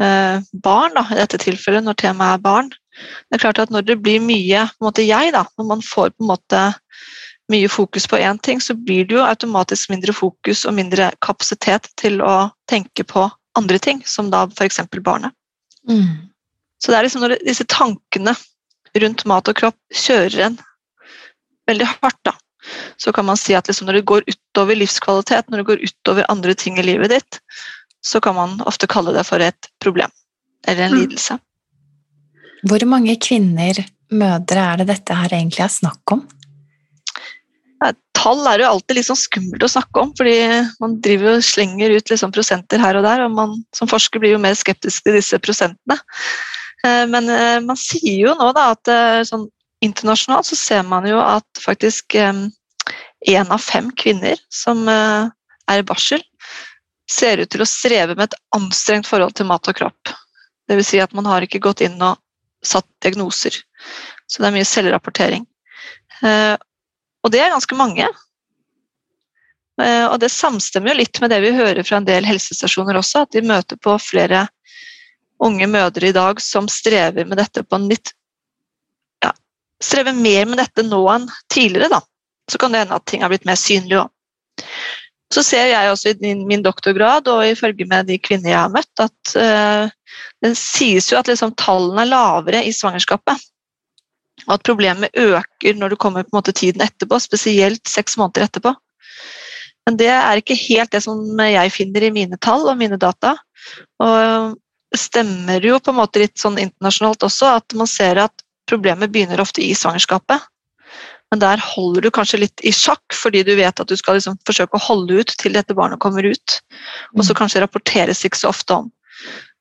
eh, 0.00 0.36
barn, 0.52 0.96
da, 0.96 1.06
i 1.12 1.20
dette 1.22 1.40
tilfellet, 1.40 1.84
når 1.84 1.98
temaet 2.00 2.38
er 2.38 2.44
barn. 2.44 2.70
Det 2.94 3.38
er 3.38 3.42
klart 3.42 3.58
at 3.58 3.72
Når 3.74 3.82
det 3.88 4.02
blir 4.04 4.20
mye 4.22 4.68
på 4.70 4.84
en 4.84 4.86
måte 4.86 5.02
jeg, 5.02 5.32
da, 5.34 5.44
når 5.58 5.70
man 5.72 5.82
får 5.82 6.12
på 6.14 6.24
en 6.24 6.30
måte 6.30 6.64
mye 7.52 7.68
fokus 7.68 8.06
på 8.08 8.16
én 8.16 8.38
ting, 8.40 8.60
så 8.60 8.74
blir 8.74 9.08
det 9.08 9.16
jo 9.18 9.24
automatisk 9.24 9.90
mindre 9.90 10.12
fokus 10.16 10.64
og 10.64 10.76
mindre 10.76 11.10
kapasitet 11.20 11.88
til 12.00 12.22
å 12.24 12.50
tenke 12.70 13.04
på 13.04 13.26
andre 13.58 13.78
ting, 13.78 14.00
som 14.06 14.30
da 14.30 14.46
f.eks. 14.48 14.80
barnet. 15.00 15.32
Mm. 15.88 16.30
Så 16.84 16.92
det 16.92 16.98
er 16.98 17.06
liksom 17.06 17.24
når 17.24 17.38
disse 17.46 17.64
tankene 17.70 18.34
rundt 19.00 19.24
mat 19.30 19.48
og 19.48 19.56
kropp 19.56 19.78
kjører 19.96 20.50
en 20.50 20.58
veldig 21.70 21.86
hardt, 21.88 22.20
da, 22.28 22.34
så 23.00 23.12
kan 23.16 23.24
man 23.24 23.40
si 23.40 23.56
at 23.56 23.70
liksom 23.70 23.88
når 23.88 23.98
det 23.98 24.08
går 24.10 24.28
utover 24.28 24.76
livskvalitet, 24.76 25.48
når 25.48 25.62
det 25.62 25.68
går 25.70 25.86
utover 25.88 26.28
andre 26.28 26.54
ting 26.60 26.76
i 26.78 26.84
livet 26.84 27.14
ditt, 27.14 27.40
så 28.04 28.20
kan 28.20 28.36
man 28.36 28.60
ofte 28.68 28.90
kalle 28.90 29.14
det 29.16 29.24
for 29.24 29.40
et 29.40 29.70
problem 29.80 30.12
eller 30.68 30.86
en 30.86 30.94
mm. 30.94 31.00
lidelse. 31.00 31.38
Hvor 32.68 32.84
mange 32.88 33.16
kvinner, 33.20 33.80
mødre, 34.12 34.60
er 34.60 34.80
det 34.80 34.90
dette 34.92 35.16
her 35.16 35.32
egentlig 35.32 35.64
er 35.64 35.72
snakk 35.72 36.12
om? 36.12 36.26
tall 38.24 38.40
er 38.48 38.62
jo 38.62 38.70
alltid 38.70 38.98
litt 38.98 39.08
sånn 39.08 39.20
skummelt 39.20 39.64
å 39.66 39.70
snakke 39.70 40.00
om, 40.00 40.12
fordi 40.16 40.36
man 40.82 40.96
driver 41.04 41.36
og 41.36 41.44
slenger 41.44 41.92
ut 41.92 42.10
liksom 42.12 42.32
prosenter 42.34 42.80
her 42.80 42.96
og 42.98 43.04
der, 43.06 43.24
og 43.26 43.34
man 43.36 43.56
som 43.76 43.90
forsker 43.90 44.22
blir 44.22 44.36
jo 44.36 44.42
mer 44.42 44.56
skeptisk 44.58 45.04
til 45.04 45.18
disse 45.18 45.40
prosentene. 45.44 45.98
Eh, 46.84 47.06
men 47.06 47.28
eh, 47.28 47.60
man 47.60 47.78
sier 47.80 48.18
jo 48.26 48.34
nå 48.38 48.50
da 48.56 48.70
at 48.74 48.90
eh, 48.92 49.22
sånn 49.28 49.48
internasjonalt 49.84 50.48
så 50.48 50.58
ser 50.58 50.84
man 50.88 51.06
jo 51.08 51.18
at 51.20 51.60
faktisk 51.60 52.16
én 52.16 53.50
av 53.52 53.60
fem 53.60 53.90
kvinner 54.00 54.38
som 54.52 54.86
er 54.88 55.28
i 55.76 55.84
barsel, 55.84 56.22
ser 57.10 57.42
ut 57.42 57.50
til 57.52 57.60
å 57.60 57.68
streve 57.68 58.16
med 58.16 58.30
et 58.30 58.38
anstrengt 58.56 59.10
forhold 59.10 59.34
til 59.36 59.48
mat 59.50 59.68
og 59.68 59.76
kropp. 59.76 60.12
Dvs. 60.70 60.88
Si 60.88 61.02
at 61.04 61.12
man 61.12 61.28
har 61.28 61.44
ikke 61.44 61.60
gått 61.66 61.82
inn 61.84 62.00
og 62.00 62.16
satt 62.64 62.88
diagnoser. 63.04 63.58
Så 64.24 64.40
det 64.40 64.48
er 64.48 64.56
mye 64.56 64.70
selvrapportering. 64.70 65.44
Og 66.24 67.32
det 67.34 67.44
er 67.44 67.52
ganske 67.52 67.76
mange. 67.76 68.08
Og 69.84 70.16
det 70.24 70.32
samstemmer 70.32 70.94
jo 70.94 71.02
litt 71.02 71.20
med 71.20 71.34
det 71.34 71.42
vi 71.44 71.52
hører 71.60 71.84
fra 71.84 72.00
en 72.00 72.08
del 72.08 72.24
helsestasjoner 72.24 72.96
også, 73.02 73.26
at 73.26 73.36
de 73.36 73.44
møter 73.44 73.76
på 73.84 73.98
flere 74.00 74.46
unge 75.42 75.66
mødre 75.70 76.10
i 76.10 76.16
dag 76.16 76.40
som 76.42 76.68
strever 76.70 77.26
med 77.26 77.40
dette 77.40 77.64
på 77.66 77.78
en 77.78 77.88
litt 77.90 78.12
ja, 79.24 79.32
strever 79.82 80.16
mer 80.16 80.46
med 80.50 80.60
dette 80.62 80.84
nå 80.86 81.00
enn 81.12 81.26
tidligere, 81.52 81.90
da. 81.96 82.02
Så 82.50 82.60
kan 82.60 82.74
det 82.74 82.84
hende 82.84 82.98
at 82.98 83.06
ting 83.08 83.24
har 83.24 83.32
blitt 83.32 83.48
mer 83.48 83.58
synlige 83.58 84.04
òg. 84.04 84.12
Så 85.32 85.42
ser 85.42 85.66
jeg 85.66 85.90
også 85.90 86.12
i 86.12 86.34
min 86.46 86.62
doktorgrad 86.62 87.26
og 87.32 87.46
ifølge 87.48 87.86
med 87.90 88.06
de 88.06 88.20
kvinner 88.22 88.52
jeg 88.52 88.60
har 88.60 88.70
møtt, 88.70 88.92
at 89.02 89.32
uh, 89.34 89.88
det 90.44 90.52
sies 90.60 91.08
jo 91.10 91.18
at 91.18 91.30
liksom, 91.30 91.56
tallene 91.58 92.04
er 92.04 92.12
lavere 92.12 92.60
i 92.62 92.74
svangerskapet 92.76 93.40
og 94.44 94.56
at 94.56 94.66
problemet 94.66 95.14
øker 95.16 95.78
når 95.78 95.92
du 95.92 95.96
kommer 96.00 96.24
på 96.24 96.32
en 96.32 96.38
måte 96.38 96.52
tiden 96.52 96.82
etterpå, 96.84 97.18
spesielt 97.22 97.88
seks 97.88 98.18
måneder 98.20 98.48
etterpå. 98.48 98.74
Men 99.86 99.98
det 100.00 100.10
er 100.10 100.40
ikke 100.40 100.56
helt 100.58 100.92
det 100.92 101.02
som 101.04 101.20
jeg 101.40 101.72
finner 101.72 102.06
i 102.06 102.12
mine 102.12 102.38
tall 102.40 102.66
og 102.68 102.78
mine 102.80 102.98
data. 103.00 103.34
Og 104.02 104.56
stemmer 105.00 105.64
jo 105.64 105.78
på 105.80 105.92
en 105.92 106.00
måte 106.00 106.22
litt 106.22 106.40
sånn 106.40 106.58
internasjonalt 106.60 107.24
også 107.26 107.54
at 107.60 107.76
man 107.78 107.90
ser 107.90 108.20
at 108.22 108.44
problemet 108.68 109.12
begynner 109.12 109.42
ofte 109.42 109.62
i 109.64 109.74
svangerskapet. 109.76 110.42
Men 111.32 111.40
der 111.42 111.62
holder 111.62 112.04
du 112.04 112.10
kanskje 112.14 112.44
litt 112.44 112.62
i 112.62 112.70
sjakk, 112.72 113.14
fordi 113.16 113.42
du 113.46 113.54
vet 113.58 113.80
at 113.80 113.90
du 113.90 113.96
skal 113.98 114.18
liksom 114.18 114.36
forsøke 114.46 114.78
å 114.78 114.84
holde 114.84 115.18
ut 115.20 115.32
til 115.40 115.56
dette 115.56 115.74
barnet 115.74 116.00
kommer 116.02 116.24
ut. 116.24 116.58
Og 117.16 117.24
så 117.24 117.34
mm. 117.34 117.38
kanskje 117.40 117.64
rapporteres 117.64 118.22
ikke 118.26 118.38
så 118.38 118.52
ofte 118.52 118.76
om. 118.84 118.92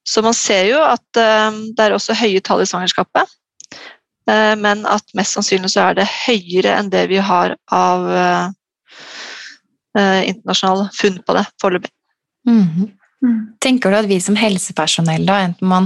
Så 0.05 0.21
man 0.21 0.35
ser 0.37 0.67
jo 0.69 0.81
at 0.83 1.05
uh, 1.17 1.49
det 1.73 1.85
er 1.85 1.95
også 1.95 2.17
høye 2.19 2.43
tall 2.45 2.61
i 2.61 2.67
svangerskapet. 2.69 3.31
Eh, 4.29 4.53
men 4.55 4.85
at 4.87 5.03
mest 5.17 5.35
sannsynlig 5.35 5.73
så 5.73 5.89
er 5.89 5.97
det 5.97 6.07
høyere 6.07 6.77
enn 6.77 6.91
det 6.93 7.07
vi 7.11 7.19
har 7.19 7.57
av 7.75 8.05
uh, 8.07 8.45
internasjonale 10.23 10.87
funn 10.95 11.19
på 11.25 11.35
det 11.35 11.43
foreløpig. 11.61 11.91
Mm. 12.47 12.61
Mm. 12.61 12.91
Tenker 13.63 13.93
du 13.93 13.95
at 13.95 14.07
vi 14.09 14.17
som 14.19 14.35
helsepersonell, 14.35 15.23
da, 15.27 15.37
enten 15.47 15.69
man 15.71 15.85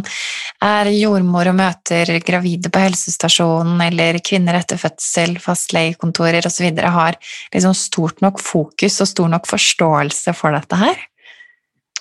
er 0.63 0.89
jordmor 0.96 1.51
og 1.51 1.58
møter 1.60 2.10
gravide 2.25 2.72
på 2.74 2.82
helsestasjonen, 2.82 3.77
eller 3.86 4.17
kvinner 4.25 4.58
etter 4.58 4.79
fødsel, 4.82 5.38
fastlegekontorer 5.44 6.48
osv., 6.50 6.72
har 6.98 7.20
liksom 7.53 7.75
stort 7.77 8.24
nok 8.25 8.41
fokus 8.41 8.98
og 9.03 9.12
stor 9.12 9.29
nok 9.36 9.46
forståelse 9.50 10.34
for 10.38 10.58
dette 10.58 10.82
her? 10.82 11.06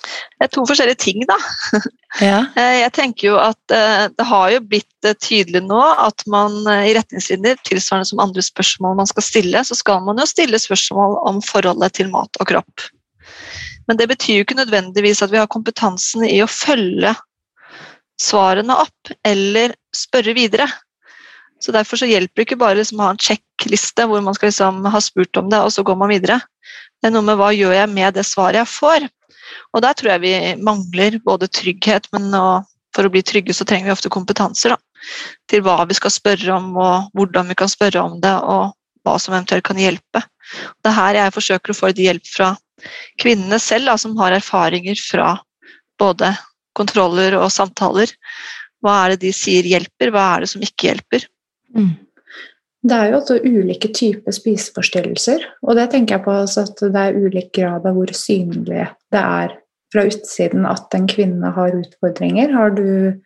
Det 0.07 0.47
er 0.47 0.51
to 0.53 0.63
forskjellige 0.69 1.01
ting, 1.05 1.23
da. 1.29 1.37
Ja. 2.23 2.37
Eh, 2.57 2.79
jeg 2.79 2.91
tenker 2.95 3.27
jo 3.27 3.33
at 3.37 3.73
eh, 3.75 4.07
det 4.09 4.25
har 4.25 4.49
jo 4.49 4.61
blitt 4.65 5.05
eh, 5.05 5.13
tydelig 5.21 5.59
nå 5.67 5.81
at 6.01 6.23
man 6.31 6.55
i 6.65 6.95
retningslinjer, 6.95 7.59
tilsvarende 7.67 8.09
som 8.09 8.23
andre 8.23 8.41
spørsmål 8.41 8.95
man 8.97 9.09
skal 9.11 9.25
stille, 9.27 9.61
så 9.67 9.77
skal 9.77 10.01
man 10.07 10.17
jo 10.17 10.25
stille 10.25 10.57
spørsmål 10.57 11.19
om 11.29 11.43
forholdet 11.45 11.99
til 11.99 12.09
mat 12.09 12.41
og 12.41 12.49
kropp. 12.49 12.87
Men 13.87 13.99
det 13.99 14.09
betyr 14.11 14.39
jo 14.39 14.45
ikke 14.45 14.59
nødvendigvis 14.59 15.23
at 15.23 15.31
vi 15.31 15.39
har 15.39 15.49
kompetansen 15.51 16.25
i 16.27 16.41
å 16.43 16.49
følge 16.51 17.13
svarene 18.21 18.75
opp 18.83 19.11
eller 19.27 19.75
spørre 19.95 20.35
videre. 20.37 20.67
Så 21.63 21.73
Derfor 21.73 21.97
så 21.97 22.09
hjelper 22.09 22.41
det 22.41 22.47
ikke 22.47 22.59
bare 22.61 22.77
liksom 22.79 23.01
å 23.01 23.07
ha 23.07 23.15
en 23.15 23.21
sjekkliste 23.21 24.05
hvor 24.09 24.21
man 24.25 24.35
skal 24.37 24.51
liksom 24.51 24.83
ha 24.93 25.01
spurt 25.01 25.39
om 25.39 25.49
det, 25.49 25.61
og 25.63 25.71
så 25.73 25.85
går 25.85 25.97
man 25.97 26.11
videre. 26.13 26.39
Det 27.01 27.09
er 27.09 27.15
noe 27.15 27.25
med 27.25 27.39
hva 27.39 27.51
gjør 27.55 27.73
jeg 27.77 27.93
med 27.93 28.17
det 28.17 28.25
svaret 28.27 28.61
jeg 28.61 28.73
får. 28.73 29.07
Og 29.73 29.83
der 29.85 29.97
tror 29.97 30.13
jeg 30.13 30.23
vi 30.25 30.33
mangler 30.61 31.17
både 31.25 31.49
trygghet, 31.49 32.09
men 32.13 32.29
for 32.95 33.07
å 33.07 33.13
bli 33.13 33.23
trygge 33.25 33.55
så 33.55 33.65
trenger 33.67 33.89
vi 33.89 33.95
ofte 33.95 34.11
kompetanser 34.13 34.73
da, 34.73 34.77
til 35.49 35.63
hva 35.65 35.79
vi 35.87 35.97
skal 35.97 36.13
spørre 36.13 36.57
om, 36.57 36.71
og 36.77 37.17
hvordan 37.17 37.51
vi 37.53 37.57
kan 37.57 37.71
spørre 37.71 38.03
om 38.03 38.17
det, 38.21 38.33
og 38.33 38.73
hva 39.05 39.17
som 39.21 39.35
eventuelt 39.35 39.65
kan 39.65 39.79
hjelpe. 39.79 40.23
Det 40.81 40.91
er 40.91 40.97
her 40.97 41.19
jeg 41.21 41.35
forsøker 41.35 41.73
å 41.73 41.77
få 41.77 41.91
litt 41.91 42.03
hjelp 42.05 42.29
fra 42.29 42.53
kvinnene 43.21 43.59
selv, 43.61 43.89
da, 43.89 43.97
som 43.99 44.17
har 44.19 44.35
erfaringer 44.37 44.99
fra 45.01 45.35
både 45.99 46.33
kontroller 46.77 47.37
og 47.39 47.49
samtaler. 47.53 48.11
Hva 48.83 48.99
er 49.03 49.15
det 49.15 49.23
de 49.25 49.33
sier 49.35 49.65
hjelper, 49.65 50.11
hva 50.13 50.27
er 50.35 50.45
det 50.45 50.51
som 50.53 50.65
ikke 50.65 50.91
hjelper? 50.91 51.25
Mm. 51.75 51.95
Det 52.87 52.97
er 52.97 53.09
jo 53.09 53.17
også 53.17 53.39
ulike 53.43 53.89
typer 53.91 54.35
spiseforstyrrelser, 54.35 55.41
og 55.65 55.79
det 55.79 55.89
tenker 55.91 56.17
jeg 56.17 56.25
på 56.27 56.35
at 56.37 56.83
det 56.83 57.01
er 57.01 57.17
ulik 57.17 57.49
grad 57.57 57.87
av 57.89 57.97
hvor 57.97 58.13
synlig 58.15 58.85
det 59.11 59.23
er 59.23 59.55
fra 59.93 60.03
utsiden 60.07 60.67
at 60.69 60.93
en 60.95 61.07
kvinne 61.09 61.51
har 61.55 61.75
utfordringer. 61.75 62.53
Har 62.53 62.75
du 62.77 63.17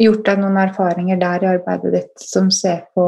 gjort 0.00 0.26
deg 0.26 0.42
noen 0.42 0.60
erfaringer 0.62 1.20
der 1.20 1.44
i 1.44 1.50
arbeidet 1.54 1.94
ditt 1.96 2.22
som 2.22 2.50
ser 2.54 2.84
på 2.96 3.06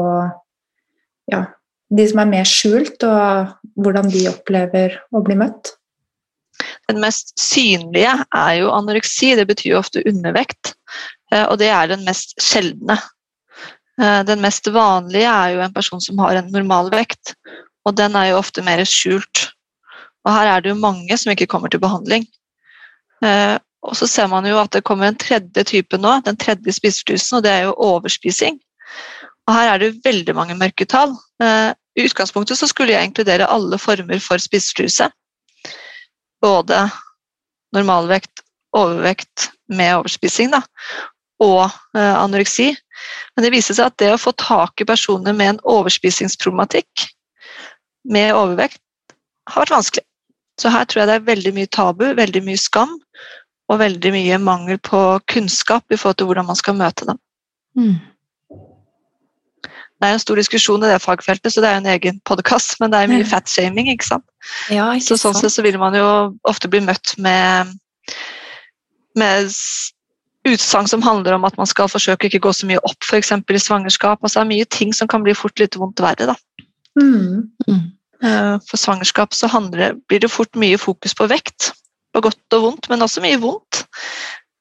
ja, 1.31 1.45
de 1.93 2.07
som 2.09 2.21
er 2.21 2.31
mer 2.31 2.49
skjult, 2.49 3.05
og 3.05 3.64
hvordan 3.79 4.09
de 4.11 4.27
opplever 4.31 4.99
å 5.11 5.21
bli 5.25 5.37
møtt? 5.39 5.75
Den 6.89 7.01
mest 7.03 7.33
synlige 7.39 8.13
er 8.23 8.53
jo 8.59 8.71
anoreksi, 8.73 9.33
det 9.35 9.47
betyr 9.49 9.73
jo 9.73 9.81
ofte 9.81 10.03
undervekt. 10.07 10.75
Eh, 11.33 11.43
og 11.43 11.59
det 11.59 11.71
er 11.73 11.91
den 11.91 12.05
mest 12.07 12.35
sjeldne. 12.41 12.97
Eh, 14.01 14.21
den 14.27 14.41
mest 14.43 14.67
vanlige 14.71 15.31
er 15.31 15.55
jo 15.55 15.65
en 15.65 15.75
person 15.75 16.03
som 16.03 16.19
har 16.23 16.39
en 16.39 16.51
normalvekt, 16.53 17.35
og 17.85 17.97
den 17.99 18.15
er 18.17 18.31
jo 18.31 18.39
ofte 18.41 18.63
mer 18.65 18.83
skjult. 18.87 19.49
Og 20.25 20.33
her 20.33 20.55
er 20.55 20.63
det 20.63 20.73
jo 20.73 20.81
mange 20.81 21.17
som 21.21 21.33
ikke 21.33 21.49
kommer 21.51 21.71
til 21.71 21.83
behandling. 21.83 22.25
Eh, 23.25 23.57
og 23.85 23.97
så 23.97 24.07
ser 24.09 24.29
man 24.31 24.47
jo 24.49 24.57
at 24.57 24.73
det 24.73 24.85
kommer 24.87 25.11
en 25.11 25.19
tredje 25.21 25.63
type 25.69 25.97
nå, 26.01 26.19
den 26.25 26.37
tredje 26.41 26.73
spiseforstyrrelsen, 26.73 27.37
og 27.37 27.45
det 27.45 27.51
er 27.51 27.67
jo 27.67 27.75
overspising. 27.85 28.57
Og 29.45 29.53
her 29.53 29.73
er 29.73 29.81
det 29.81 29.97
veldig 30.05 30.33
mange 30.33 30.55
mørketall. 30.57 31.13
Eh, 31.95 32.01
I 32.01 32.05
utgangspunktet 32.05 32.59
så 32.59 32.67
skulle 32.67 32.93
jeg 32.95 33.09
inkludere 33.09 33.47
alle 33.47 33.79
former 33.81 34.19
for 34.23 34.41
spiseforstyrrelse. 34.41 35.09
Både 36.43 36.85
normalvekt, 37.75 38.43
overvekt 38.75 39.49
med 39.71 39.95
overspising, 39.97 40.51
da, 40.51 40.61
og 41.41 41.71
anoreksi. 41.95 42.75
Men 43.35 43.45
det 43.45 43.51
viser 43.55 43.75
seg 43.77 43.89
at 43.89 43.97
det 43.99 44.11
å 44.13 44.19
få 44.21 44.31
tak 44.39 44.83
i 44.83 44.87
personer 44.87 45.33
med 45.35 45.55
en 45.55 45.61
overspisingsproblematikk, 45.63 47.07
med 48.05 48.35
overvekt, 48.35 48.81
har 49.49 49.65
vært 49.65 49.73
vanskelig. 49.73 50.05
Så 50.61 50.71
her 50.71 50.85
tror 50.87 51.01
jeg 51.01 51.09
det 51.09 51.15
er 51.17 51.27
veldig 51.27 51.53
mye 51.57 51.71
tabu, 51.71 52.05
veldig 52.15 52.43
mye 52.45 52.59
skam 52.59 52.93
og 53.71 53.79
veldig 53.81 54.11
mye 54.13 54.37
mangel 54.39 54.79
på 54.79 55.01
kunnskap 55.31 55.83
i 55.91 55.97
forhold 55.97 56.19
til 56.21 56.29
hvordan 56.29 56.47
man 56.47 56.59
skal 56.59 56.77
møte 56.79 57.07
dem. 57.09 57.19
Mm. 57.75 57.95
Det 60.01 60.09
er 60.09 60.17
en 60.17 60.21
stor 60.21 60.39
diskusjon 60.39 60.83
i 60.83 60.91
det 60.91 61.01
fagfeltet, 61.03 61.53
så 61.53 61.63
det 61.63 61.69
er 61.69 61.77
jo 61.77 61.83
en 61.85 61.91
egen 61.93 62.17
podkast, 62.27 62.75
men 62.81 62.91
det 62.91 62.99
er 62.99 63.11
mye 63.11 63.27
fatshaming, 63.27 63.87
ikke 63.93 64.07
sant. 64.09 64.25
Ja, 64.73 64.89
ikke 64.91 65.13
så 65.13 65.19
sånn 65.21 65.37
sett 65.39 65.55
så 65.55 65.63
vil 65.63 65.77
man 65.81 65.95
jo 65.95 66.07
ofte 66.49 66.69
bli 66.71 66.81
møtt 66.83 67.13
med, 67.21 67.71
med 69.15 69.47
utsagn 70.45 70.89
som 70.91 71.05
handler 71.05 71.37
om 71.37 71.47
at 71.47 71.55
man 71.57 71.69
skal 71.69 71.89
forsøke 71.89 72.27
ikke 72.27 72.43
gå 72.43 72.53
så 72.53 72.67
mye 72.69 72.81
opp, 72.83 72.99
f.eks. 73.07 73.31
i 73.31 73.61
svangerskap. 73.61 74.19
Altså, 74.21 74.41
det 74.41 74.43
er 74.43 74.51
mye 74.51 74.69
ting 74.69 74.91
som 74.93 75.09
kan 75.11 75.23
bli 75.25 75.35
fort 75.37 75.63
litt 75.63 75.77
vondt 75.79 76.03
verre. 76.03 76.33
Da. 76.33 76.65
Mm. 76.99 77.47
Mm. 77.67 77.85
Eh, 78.23 78.55
for 78.67 78.79
svangerskap 78.79 79.33
så 79.35 79.49
det, 79.71 79.93
blir 80.07 80.19
det 80.19 80.31
fort 80.31 80.55
mye 80.55 80.77
fokus 80.77 81.15
på 81.15 81.27
vekt, 81.31 81.71
på 82.13 82.21
godt 82.21 82.57
og 82.57 82.67
vondt, 82.67 82.89
men 82.89 83.01
også 83.01 83.23
mye 83.23 83.39
vondt. 83.41 83.85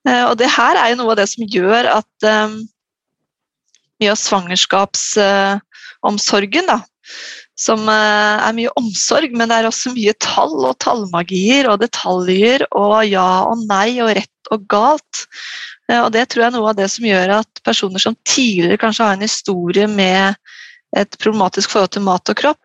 Eh, 0.09 0.25
og 0.25 0.39
det 0.39 0.51
her 0.53 0.77
er 0.77 0.93
jo 0.93 1.03
noe 1.03 1.15
av 1.15 1.21
det 1.21 1.29
som 1.31 1.47
gjør 1.49 1.91
at 2.01 2.29
um, 2.29 2.59
mye 4.03 4.13
av 4.13 4.19
svangerskapsomsorgen, 4.21 6.67
da. 6.71 6.79
som 7.59 7.81
uh, 7.87 8.43
er 8.43 8.53
mye 8.57 8.71
omsorg, 8.81 9.31
men 9.37 9.49
det 9.51 9.57
er 9.59 9.67
også 9.69 9.89
mye 9.95 10.15
tall 10.23 10.57
og 10.65 10.79
tallmagier 10.83 11.65
og 11.71 11.81
detaljer 11.85 12.61
og 12.73 13.05
ja 13.07 13.45
og 13.47 13.57
nei 13.69 14.01
og 14.03 14.17
rett 14.19 14.47
og 14.55 14.61
galt. 14.71 15.15
Uh, 15.91 16.01
og 16.07 16.11
det 16.17 16.25
tror 16.29 16.41
jeg 16.43 16.51
er 16.51 16.57
noe 16.57 16.71
av 16.73 16.79
det 16.81 16.89
som 16.93 17.05
gjør 17.07 17.29
at 17.41 17.53
personer 17.67 18.01
som 18.03 18.21
tidligere 18.27 18.83
kanskje 18.83 19.05
har 19.07 19.15
en 19.19 19.27
historie 19.27 19.87
med 19.91 20.25
et 20.97 21.13
problematisk 21.19 21.71
forhold 21.75 21.93
til 21.95 22.07
mat 22.07 22.31
og 22.31 22.37
kropp, 22.39 22.65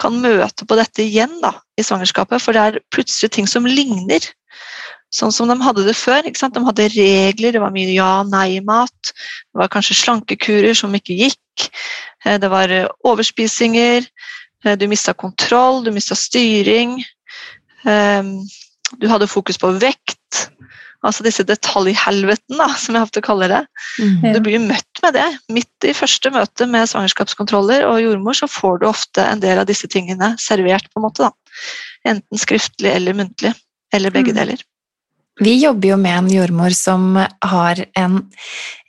kan 0.00 0.12
møte 0.22 0.66
på 0.66 0.74
dette 0.78 1.02
igjen 1.04 1.34
da, 1.42 1.52
i 1.78 1.82
svangerskapet. 1.86 2.42
For 2.42 2.50
det 2.56 2.62
er 2.62 2.80
plutselig 2.94 3.30
ting 3.36 3.46
som 3.50 3.68
ligner. 3.68 4.22
Sånn 5.12 5.32
som 5.34 5.50
de 5.50 5.58
hadde 5.60 5.84
det 5.84 5.94
før. 5.98 6.24
De 6.24 6.64
hadde 6.64 6.88
regler, 6.94 7.52
det 7.52 7.60
var 7.60 7.74
mye 7.74 7.92
ja-nei-mat. 7.92 9.12
Det 9.12 9.60
var 9.60 9.68
kanskje 9.72 9.98
slankekurer 10.00 10.74
som 10.78 10.94
ikke 10.96 11.18
gikk. 11.18 11.66
Eh, 12.24 12.38
det 12.40 12.48
var 12.52 12.72
eh, 12.72 12.88
overspisinger. 13.04 14.06
Eh, 14.64 14.76
du 14.80 14.86
mista 14.88 15.12
kontroll, 15.12 15.82
du 15.84 15.92
mista 15.92 16.16
styring. 16.16 16.96
Du 17.84 19.08
hadde 19.10 19.26
fokus 19.28 19.58
på 19.58 19.72
vekt. 19.82 20.46
Altså 21.02 21.24
disse 21.26 21.42
detaljhelvetene, 21.42 22.66
som 22.78 22.94
jeg 22.94 23.02
ofte 23.08 23.22
kaller 23.26 23.50
det. 23.50 23.60
Mm. 23.98 24.26
Du 24.36 24.40
blir 24.44 24.62
møtt 24.62 25.00
med 25.02 25.16
det. 25.18 25.24
Midt 25.50 25.86
i 25.88 25.94
første 25.98 26.30
møte 26.30 26.68
med 26.70 26.86
svangerskapskontroller 26.92 27.88
og 27.88 27.98
jordmor, 28.04 28.38
så 28.38 28.46
får 28.46 28.78
du 28.78 28.86
ofte 28.86 29.24
en 29.26 29.42
del 29.42 29.58
av 29.58 29.66
disse 29.66 29.90
tingene 29.90 30.36
servert, 30.38 30.86
på 30.92 31.00
en 31.02 31.08
måte. 31.08 31.26
da. 31.26 31.32
Enten 32.14 32.38
skriftlig 32.38 32.92
eller 32.94 33.18
muntlig. 33.18 33.50
Eller 33.92 34.14
begge 34.14 34.30
Mm. 34.32 34.36
deler. 34.38 34.62
Vi 35.40 35.54
jobber 35.62 35.88
jo 35.88 35.96
med 35.96 36.18
en 36.18 36.28
jordmor 36.28 36.74
som 36.76 37.16
har 37.40 37.84
en 37.98 38.18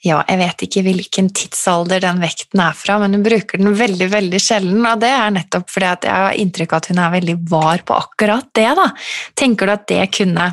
Ja, 0.04 0.18
jeg 0.28 0.40
vet 0.42 0.64
ikke 0.66 0.82
hvilken 0.84 1.30
tidsalder 1.32 2.02
den 2.04 2.18
vekten 2.20 2.60
er 2.60 2.74
fra, 2.76 2.98
men 3.00 3.16
hun 3.16 3.24
bruker 3.24 3.62
den 3.62 3.72
veldig, 3.80 4.10
veldig 4.12 4.42
sjelden, 4.44 4.82
og 4.84 5.00
det 5.00 5.14
er 5.16 5.32
nettopp 5.32 5.72
fordi 5.72 5.88
at 5.88 6.08
jeg 6.10 6.26
har 6.26 6.42
inntrykk 6.44 6.74
av 6.74 6.82
at 6.82 6.90
hun 6.92 7.00
er 7.00 7.14
veldig 7.14 7.38
var 7.54 7.86
på 7.88 7.96
akkurat 7.96 8.50
det, 8.60 8.68
da. 8.82 8.90
Tenker 9.40 9.70
du 9.70 9.76
at 9.78 9.88
det 9.88 10.04
kunne 10.18 10.50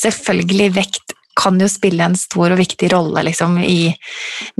Selvfølgelig, 0.00 0.68
vekt 0.76 1.16
kan 1.40 1.56
jo 1.60 1.68
spille 1.70 2.04
en 2.04 2.16
stor 2.18 2.52
og 2.52 2.60
viktig 2.60 2.90
rolle, 2.92 3.22
liksom, 3.30 3.58
i 3.64 3.94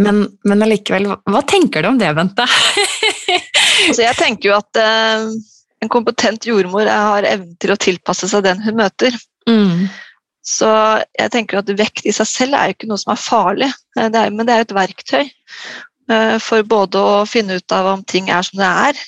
Men, 0.00 0.25
men 0.49 0.64
allikevel, 0.64 1.10
hva 1.28 1.42
tenker 1.49 1.84
du 1.84 1.92
om 1.92 2.00
det, 2.00 2.12
Bente? 2.16 2.49
Altså, 3.80 4.02
jeg 4.02 4.16
tenker 4.18 4.50
jo 4.50 4.54
at 4.58 4.76
eh, 4.76 5.22
en 5.80 5.90
kompetent 5.92 6.44
jordmor 6.44 6.88
har 6.90 7.25
evnen 7.25 7.54
til 7.62 7.72
å 7.72 7.78
tilpasse 7.80 8.28
seg 8.28 8.44
den 8.44 8.60
hun 8.60 8.76
møter. 8.76 9.14
Mm. 9.49 9.87
Så 10.47 10.70
jeg 11.18 11.32
tenker 11.35 11.61
at 11.61 11.70
vekt 11.76 12.06
i 12.09 12.14
seg 12.16 12.28
selv 12.28 12.56
er 12.56 12.70
jo 12.70 12.76
ikke 12.78 12.88
noe 12.90 13.00
som 13.00 13.12
er 13.12 13.20
farlig, 13.20 13.70
eh, 13.99 14.09
det 14.09 14.20
er, 14.25 14.35
men 14.35 14.49
det 14.49 14.56
er 14.56 14.64
et 14.64 14.76
verktøy 14.76 15.23
eh, 15.23 16.37
for 16.40 16.66
både 16.66 17.00
å 17.00 17.16
finne 17.28 17.61
ut 17.61 17.76
av 17.76 17.94
om 17.94 18.04
ting 18.09 18.30
er 18.32 18.47
som 18.47 18.62
det 18.62 18.68
er 18.68 19.00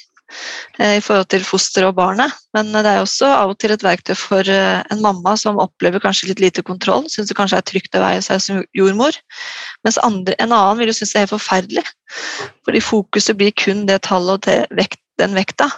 eh, 0.76 0.98
i 0.98 1.02
forhold 1.04 1.30
til 1.32 1.46
fosteret 1.48 1.88
og 1.88 1.96
barnet, 1.96 2.36
men 2.52 2.68
det 2.76 2.84
er 2.84 3.00
også 3.00 3.30
av 3.32 3.54
og 3.54 3.60
til 3.64 3.72
et 3.72 3.84
verktøy 3.84 4.12
for 4.18 4.52
en 4.52 5.00
mamma 5.04 5.32
som 5.40 5.60
opplever 5.62 6.04
kanskje 6.04 6.28
litt 6.30 6.44
lite 6.44 6.64
kontroll, 6.68 7.08
syns 7.08 7.32
det 7.32 7.38
kanskje 7.38 7.62
er 7.62 7.68
trygt 7.70 7.96
å 7.96 8.04
veie 8.04 8.20
seg 8.24 8.42
som 8.44 8.60
jordmor, 8.76 9.16
mens 9.88 10.00
andre, 10.04 10.36
en 10.36 10.52
annen 10.52 10.82
vil 10.82 10.92
jo 10.92 10.98
synes 11.00 11.14
det 11.14 11.22
er 11.22 11.26
helt 11.26 11.36
forferdelig, 11.38 11.86
fordi 12.68 12.84
fokuset 12.84 13.40
blir 13.40 13.56
kun 13.56 13.86
det 13.88 14.02
tallet 14.04 14.36
og 14.36 14.44
det 14.50 14.58
vekt, 14.76 15.00
den 15.20 15.32
vekta. 15.38 15.72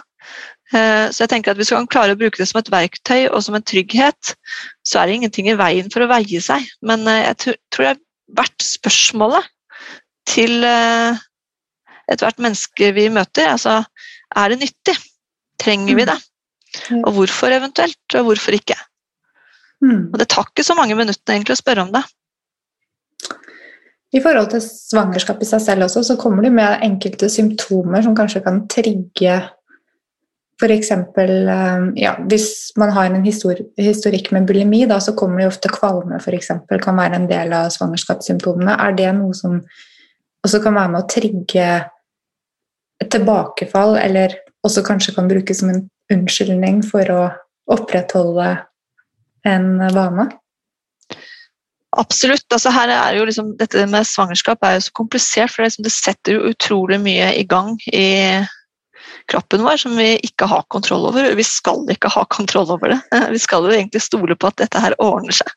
Eh, 0.73 1.11
Så 1.11 1.23
jeg 1.23 1.29
tenker 1.29 1.51
at 1.51 1.57
Hvis 1.57 1.71
man 1.71 1.85
kan 1.85 1.93
klare 1.93 2.15
å 2.15 2.19
bruke 2.19 2.41
det 2.41 2.47
som 2.49 2.59
et 2.59 2.71
verktøy 2.71 3.27
og 3.29 3.43
som 3.43 3.55
en 3.55 3.65
trygghet, 3.65 4.35
så 4.85 4.99
er 4.99 5.07
det 5.07 5.19
ingenting 5.19 5.49
i 5.49 5.57
veien 5.59 5.91
for 5.93 6.01
å 6.01 6.09
veie 6.09 6.41
seg. 6.41 6.65
Men 6.81 7.05
eh, 7.07 7.25
jeg 7.29 7.37
tror 7.69 7.83
det 7.85 7.91
er 7.93 8.03
verdt 8.39 8.65
spørsmålet 8.65 9.51
til 10.25 10.65
eh, 10.65 11.21
ethvert 12.11 12.41
menneske 12.41 12.91
vi 12.97 13.09
møter. 13.13 13.51
Altså, 13.53 13.83
er 14.35 14.49
det 14.49 14.63
nyttig? 14.63 14.97
Trenger 15.61 15.95
vi 15.95 16.05
det? 16.09 16.17
Mm. 16.89 17.05
Og 17.05 17.13
hvorfor 17.19 17.53
eventuelt, 17.53 18.17
og 18.17 18.27
hvorfor 18.27 18.57
ikke? 18.57 18.75
Mm. 19.85 20.11
Og 20.11 20.19
Det 20.19 20.27
tar 20.27 20.49
ikke 20.49 20.65
så 20.65 20.75
mange 20.75 20.97
minuttene 20.97 21.37
egentlig 21.37 21.55
å 21.55 21.61
spørre 21.61 21.85
om 21.85 21.93
det. 21.93 22.03
I 24.15 24.21
forhold 24.23 24.49
til 24.51 24.61
svangerskap 24.63 25.41
i 25.43 25.47
seg 25.47 25.61
selv 25.63 25.87
også, 25.87 26.03
så 26.07 26.15
kommer 26.19 26.45
det 26.45 26.53
med 26.55 26.83
enkelte 26.85 27.29
symptomer 27.31 28.03
som 28.05 28.15
kanskje 28.15 28.43
kan 28.45 28.61
trigge 28.71 29.39
f.eks. 30.61 30.91
Ja, 31.99 32.13
hvis 32.29 32.71
man 32.79 32.93
har 32.95 33.09
en 33.09 33.25
historikk 33.25 34.31
med 34.31 34.47
bulimi, 34.47 34.85
da, 34.87 34.99
så 35.03 35.15
kommer 35.17 35.41
det 35.41 35.49
ofte 35.49 35.71
kvalme 35.73 36.19
eksempel, 36.37 36.79
kan 36.81 36.97
være 36.97 37.19
en 37.19 37.27
del 37.31 37.53
av 37.55 37.73
svangerskapssymptomene. 37.75 38.77
Er 38.79 38.95
det 38.95 39.11
noe 39.17 39.35
som 39.35 39.59
også 40.45 40.61
kan 40.63 40.77
være 40.77 40.93
med 40.93 41.01
å 41.03 41.09
trigge 41.11 41.67
et 43.03 43.11
tilbakefall, 43.11 43.97
eller 43.99 44.37
også 44.65 44.85
kanskje 44.85 45.15
kan 45.17 45.27
brukes 45.27 45.59
som 45.59 45.73
en 45.73 45.83
unnskyldning 46.13 46.81
for 46.87 47.11
å 47.11 47.21
opprettholde 47.75 48.53
en 49.45 49.69
vane? 49.93 50.29
Absolutt. 51.95 52.43
altså 52.51 52.71
her 52.75 52.91
er 52.91 53.15
jo 53.15 53.25
liksom, 53.27 53.53
Dette 53.59 53.85
med 53.87 54.07
svangerskap 54.07 54.63
er 54.67 54.77
jo 54.77 54.87
så 54.87 54.95
komplisert, 54.97 55.51
for 55.51 55.63
det, 55.63 55.69
liksom, 55.69 55.85
det 55.87 55.93
setter 55.95 56.35
jo 56.35 56.51
utrolig 56.51 56.99
mye 57.03 57.31
i 57.39 57.45
gang 57.47 57.75
i 57.91 58.07
kroppen 59.31 59.63
vår 59.65 59.79
som 59.81 59.95
vi 59.97 60.11
ikke 60.25 60.47
har 60.49 60.65
kontroll 60.73 61.07
over. 61.09 61.31
Vi 61.37 61.45
skal 61.47 61.85
ikke 61.91 62.11
ha 62.13 62.25
kontroll 62.29 62.69
over 62.75 62.93
det. 62.93 62.99
Vi 63.33 63.41
skal 63.41 63.65
jo 63.65 63.73
egentlig 63.73 64.03
stole 64.05 64.37
på 64.37 64.51
at 64.51 64.59
dette 64.61 64.81
her 64.81 64.95
ordner 65.01 65.35
seg. 65.35 65.51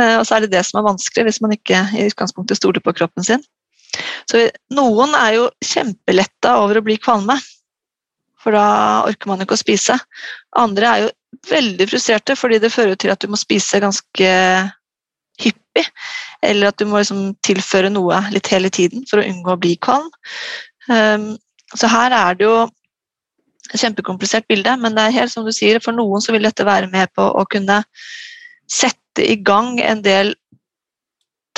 Eh, 0.00 0.16
Og 0.18 0.26
så 0.26 0.36
er 0.36 0.46
det 0.46 0.54
det 0.54 0.64
som 0.66 0.80
er 0.80 0.88
vanskelig, 0.88 1.26
hvis 1.28 1.40
man 1.44 1.54
ikke 1.56 1.82
i 1.96 2.06
utgangspunktet 2.08 2.60
stoler 2.60 2.84
på 2.84 2.94
kroppen 2.96 3.26
sin. 3.26 3.44
Så 4.30 4.46
Noen 4.76 5.14
er 5.16 5.38
jo 5.38 5.46
kjempeletta 5.64 6.58
over 6.62 6.78
å 6.78 6.84
bli 6.84 6.98
kvalme, 7.00 7.38
for 8.38 8.54
da 8.54 9.04
orker 9.08 9.30
man 9.30 9.42
ikke 9.42 9.56
å 9.56 9.60
spise. 9.60 9.96
Andre 10.60 10.90
er 10.90 11.06
jo 11.06 11.14
veldig 11.48 11.88
frustrerte 11.90 12.36
fordi 12.38 12.60
det 12.62 12.72
fører 12.72 12.98
til 13.00 13.12
at 13.12 13.20
du 13.20 13.28
må 13.32 13.40
spise 13.40 13.80
ganske 13.82 14.30
hyppig, 15.38 15.84
eller 16.46 16.70
at 16.70 16.78
du 16.80 16.86
må 16.88 17.00
liksom 17.00 17.32
tilføre 17.46 17.90
noe 17.92 18.20
litt 18.34 18.48
hele 18.52 18.70
tiden 18.74 19.04
for 19.10 19.20
å 19.20 19.26
unngå 19.26 19.54
å 19.54 19.60
bli 19.60 19.76
kvalm. 19.82 20.08
Um, 20.88 21.34
så 21.76 21.90
her 21.90 22.14
er 22.16 22.38
det 22.38 22.46
jo 22.46 22.56
kjempekomplisert 23.74 24.46
bilde, 24.48 24.76
men 24.80 24.96
det 24.96 25.04
er 25.04 25.16
helt 25.18 25.32
som 25.32 25.46
du 25.46 25.52
sier, 25.54 25.80
for 25.84 25.96
noen 25.96 26.22
så 26.24 26.34
vil 26.34 26.46
dette 26.46 26.66
være 26.66 26.90
med 26.92 27.10
på 27.16 27.24
å 27.24 27.44
kunne 27.50 27.82
sette 28.70 29.24
i 29.24 29.36
gang 29.42 29.78
en 29.80 30.02
del 30.04 30.34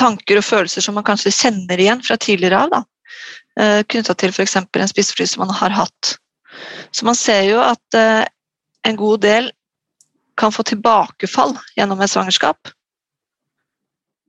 tanker 0.01 0.41
og 0.41 0.47
følelser 0.47 0.85
som 0.85 0.97
man 0.97 1.07
kanskje 1.07 1.35
kjenner 1.35 1.81
igjen 1.81 2.03
fra 2.07 2.17
tidligere 2.21 2.65
av, 2.65 2.75
da. 2.75 2.83
Uh, 3.61 3.81
Knytta 3.91 4.15
til 4.17 4.33
f.eks. 4.33 4.57
en 4.57 4.91
spiseforstyrrelse 4.91 5.41
man 5.43 5.53
har 5.55 5.75
hatt. 5.75 6.15
Så 6.95 7.07
man 7.07 7.19
ser 7.19 7.45
jo 7.47 7.61
at 7.63 7.97
eh, 7.97 8.25
en 8.89 8.97
god 8.99 9.23
del 9.23 9.51
kan 10.41 10.53
få 10.53 10.65
tilbakefall 10.67 11.55
gjennom 11.77 12.01
et 12.03 12.11
svangerskap. 12.11 12.73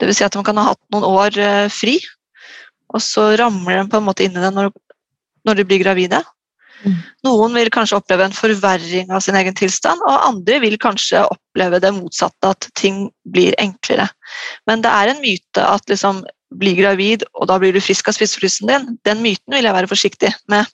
Vil 0.02 0.13
si 0.17 0.26
at 0.26 0.36
man 0.38 0.46
kan 0.46 0.60
ha 0.60 0.72
hatt 0.72 0.82
noen 0.94 1.08
år 1.08 1.39
eh, 1.41 1.67
fri, 1.74 1.98
og 2.91 3.02
så 3.04 3.32
ramler 3.39 3.82
de 3.82 3.89
på 3.89 4.00
en 4.00 4.08
måte 4.08 4.26
inn 4.26 4.38
i 4.38 4.44
det 4.44 4.52
når 4.54 5.58
de 5.58 5.65
blir 5.67 5.82
gravide. 5.82 6.22
Mm. 6.82 6.98
Noen 7.28 7.56
vil 7.60 7.72
kanskje 7.74 8.00
oppleve 8.00 8.26
en 8.26 8.36
forverring 8.36 9.12
av 9.13 9.24
sin 9.26 9.38
egen 9.38 9.56
tilstand, 9.58 10.02
og 10.08 10.28
andre 10.28 10.60
vil 10.63 10.78
kanskje 10.82 11.24
oppleve 11.30 11.82
det 11.84 11.94
motsatte, 11.96 12.54
at 12.54 12.70
ting 12.80 13.06
blir 13.30 13.58
enklere. 13.62 14.08
Men 14.70 14.84
det 14.86 14.91
er 14.91 15.12
en 15.12 15.24
myte 15.24 15.65
at 15.65 15.86
liksom 15.91 16.24
bli 16.62 16.76
gravid, 16.80 17.24
og 17.38 17.48
da 17.52 17.58
blir 17.62 17.76
du 17.76 17.82
frisk 17.84 18.10
av 18.10 18.17
spiseforstyrrelsen 18.17 18.72
din. 18.72 19.00
Den 19.08 19.24
myten 19.24 19.56
vil 19.56 19.67
jeg 19.67 19.78
være 19.78 19.91
forsiktig 19.91 20.34
med. 20.52 20.70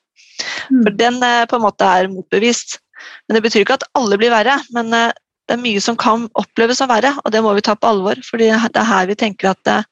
For 0.72 0.94
den 0.94 1.22
eh, 1.26 1.46
på 1.50 1.58
en 1.58 1.66
måte 1.66 1.86
er 1.86 2.12
motbevist. 2.12 2.80
Men 3.28 3.38
Det 3.38 3.44
betyr 3.46 3.66
ikke 3.66 3.78
at 3.78 3.90
alle 3.98 4.18
blir 4.20 4.34
verre, 4.34 4.58
men 4.74 4.94
eh, 4.96 5.12
det 5.48 5.56
er 5.56 5.64
mye 5.64 5.82
som 5.84 5.96
kan 6.00 6.26
oppleves 6.40 6.82
som 6.82 6.90
verre, 6.92 7.14
og 7.24 7.32
det 7.32 7.44
må 7.44 7.54
vi 7.56 7.64
ta 7.66 7.78
på 7.78 7.90
alvor. 7.90 8.20
For 8.26 8.42
det 8.42 8.52
er 8.52 8.90
her 8.92 9.10
vi 9.10 9.20
tenker 9.20 9.54
at 9.54 9.72
eh, 9.72 9.86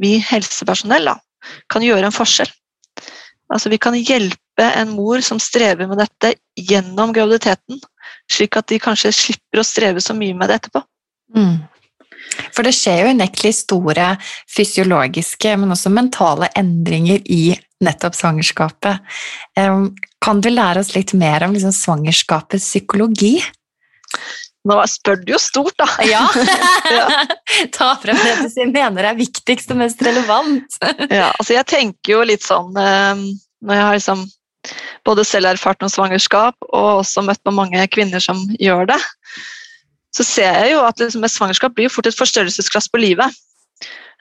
vi 0.00 0.16
helsepersonell 0.24 1.12
da, 1.12 1.18
kan 1.72 1.84
gjøre 1.84 2.08
en 2.08 2.16
forskjell. 2.16 2.50
Altså 3.50 3.70
Vi 3.72 3.80
kan 3.82 3.96
hjelpe 3.98 4.39
en 4.64 4.92
mor 4.94 5.22
som 5.24 5.40
strever 5.42 5.88
med 5.90 6.00
dette 6.00 6.34
gjennom 6.58 7.12
graviditeten, 7.16 7.80
slik 8.30 8.56
at 8.60 8.68
de 8.70 8.78
kanskje 8.82 9.12
slipper 9.14 9.62
å 9.62 9.66
streve 9.66 10.02
så 10.04 10.16
mye 10.16 10.36
med 10.36 10.50
det 10.50 10.60
etterpå. 10.60 10.82
Mm. 11.36 11.56
For 12.54 12.66
det 12.66 12.74
skjer 12.76 13.04
jo 13.04 13.14
unektelig 13.14 13.54
store 13.62 14.12
fysiologiske, 14.50 15.56
men 15.58 15.74
også 15.74 15.92
mentale 15.92 16.50
endringer 16.58 17.22
i 17.30 17.56
nettopp 17.84 18.16
svangerskapet. 18.18 19.00
Kan 20.20 20.42
du 20.44 20.50
lære 20.52 20.82
oss 20.82 20.92
litt 20.94 21.14
mer 21.16 21.46
om 21.46 21.54
liksom 21.56 21.72
svangerskapets 21.74 22.66
psykologi? 22.68 23.38
Nå 24.68 24.76
spør 24.92 25.22
du 25.24 25.32
jo 25.32 25.38
stort, 25.40 25.72
da. 25.80 25.86
Ja! 26.04 26.26
Ja. 26.92 27.06
Ta 27.76 27.94
frem 28.02 28.18
det 28.20 28.34
du 28.42 28.50
sier- 28.52 28.68
mener 28.70 29.08
er 29.08 29.16
viktigst 29.18 29.72
og 29.72 29.80
mest 29.80 30.02
relevant. 30.04 30.76
Ja, 31.08 31.30
altså 31.32 31.56
jeg 31.56 31.66
tenker 31.70 32.18
jo 32.18 32.20
litt 32.28 32.44
sånn 32.44 32.76
Når 32.76 33.74
jeg 33.74 33.86
har 33.86 33.96
liksom 33.96 34.26
både 35.06 35.24
selv 35.26 35.50
erfart 35.50 35.80
noen 35.82 35.92
svangerskap 35.92 36.56
og 36.70 37.00
også 37.00 37.24
møtt 37.26 37.42
på 37.46 37.54
mange 37.54 37.86
kvinner 37.92 38.22
som 38.22 38.40
gjør 38.60 38.90
det, 38.92 39.00
så 40.16 40.26
ser 40.26 40.56
jeg 40.58 40.74
jo 40.74 40.82
at 40.84 41.00
liksom 41.00 41.24
et 41.24 41.32
svangerskap 41.32 41.74
blir 41.76 41.86
jo 41.88 41.94
fort 41.94 42.08
et 42.10 42.18
forstørrelsesglass 42.18 42.90
på 42.90 43.00
livet. 43.02 43.40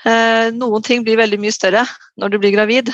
Eh, 0.08 0.50
noen 0.56 0.86
ting 0.86 1.04
blir 1.04 1.20
veldig 1.20 1.40
mye 1.42 1.54
større 1.56 1.84
når 2.20 2.34
du 2.34 2.40
blir 2.42 2.54
gravid. 2.56 2.92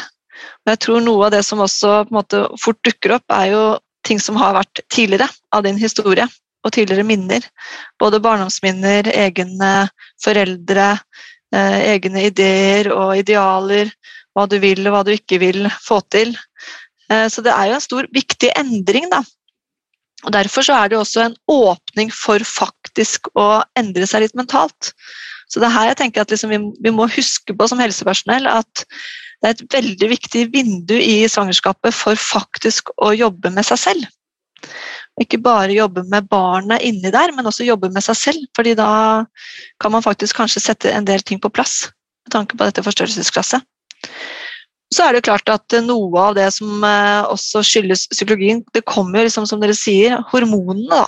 Men 0.63 0.75
jeg 0.75 0.83
tror 0.85 1.03
noe 1.03 1.27
av 1.27 1.35
det 1.35 1.43
som 1.47 1.61
også 1.63 2.05
måte 2.13 2.45
fort 2.61 2.79
dukker 2.87 3.17
opp, 3.17 3.25
er 3.31 3.51
jo 3.51 3.63
ting 4.07 4.19
som 4.21 4.37
har 4.39 4.55
vært 4.57 4.83
tidligere 4.93 5.27
av 5.55 5.65
din 5.65 5.79
historie 5.81 6.27
og 6.65 6.73
tidligere 6.73 7.05
minner. 7.05 7.45
Både 8.01 8.21
barndomsminner, 8.23 9.09
egne 9.13 9.87
foreldre, 10.23 10.95
eh, 11.53 11.79
egne 11.93 12.27
ideer 12.29 12.91
og 12.93 13.15
idealer, 13.19 13.91
hva 14.35 14.47
du 14.49 14.57
vil 14.59 14.81
og 14.87 14.95
hva 14.95 15.03
du 15.07 15.13
ikke 15.15 15.39
vil 15.41 15.69
få 15.83 16.01
til. 16.11 16.35
Eh, 17.11 17.27
så 17.31 17.43
det 17.45 17.53
er 17.53 17.69
jo 17.69 17.77
en 17.77 17.85
stor, 17.85 18.07
viktig 18.13 18.51
endring, 18.57 19.09
da. 19.13 19.21
Og 20.25 20.33
Derfor 20.33 20.65
så 20.65 20.73
er 20.77 20.89
det 20.89 20.97
jo 20.97 21.03
også 21.03 21.25
en 21.25 21.37
åpning 21.51 22.11
for 22.13 22.41
faktisk 22.47 23.29
å 23.37 23.61
endre 23.77 24.07
seg 24.09 24.25
litt 24.25 24.37
mentalt. 24.37 24.93
Så 25.51 25.61
det 25.61 25.69
er 25.69 25.75
her 25.75 25.89
jeg 25.91 25.99
tenker 26.01 26.23
at 26.23 26.33
liksom 26.33 26.53
vi, 26.53 26.91
må 26.91 27.05
huske 27.11 27.53
på 27.53 27.67
som 27.69 27.81
helsepersonell 27.81 28.47
at 28.49 28.85
det 29.43 29.49
er 29.49 29.53
et 29.53 29.75
veldig 29.75 30.09
viktig 30.09 30.45
vindu 30.53 30.95
i 30.97 31.27
svangerskapet 31.29 31.93
for 31.93 32.17
faktisk 32.17 32.89
å 32.97 33.11
jobbe 33.13 33.51
med 33.53 33.67
seg 33.67 33.81
selv. 33.83 34.07
Ikke 35.21 35.37
bare 35.39 35.75
jobbe 35.75 36.03
med 36.09 36.25
barnet 36.31 36.83
inni 36.83 37.11
der, 37.13 37.31
men 37.35 37.45
også 37.45 37.67
jobbe 37.67 37.91
med 37.93 38.03
seg 38.03 38.17
selv. 38.17 38.47
fordi 38.55 38.73
da 38.75 39.25
kan 39.79 39.91
man 39.91 40.03
faktisk 40.03 40.35
kanskje 40.35 40.63
sette 40.63 40.91
en 40.91 41.05
del 41.05 41.21
ting 41.21 41.39
på 41.39 41.53
plass 41.53 41.91
med 42.25 42.33
tanke 42.33 42.57
på 42.57 42.65
dette 42.65 42.83
forstørrelsesglasset. 42.83 43.61
Så 44.95 45.03
er 45.03 45.15
det 45.15 45.25
klart 45.27 45.49
at 45.51 45.75
noe 45.83 46.21
av 46.21 46.35
det 46.37 46.47
som 46.55 46.83
eh, 46.87 47.27
også 47.27 47.63
skyldes 47.67 48.07
psykologien, 48.13 48.63
det 48.75 48.85
kommer 48.87 49.25
liksom, 49.25 49.47
som 49.49 49.63
dere 49.63 49.75
sier, 49.77 50.21
hormonene. 50.31 50.87
da. 50.91 51.05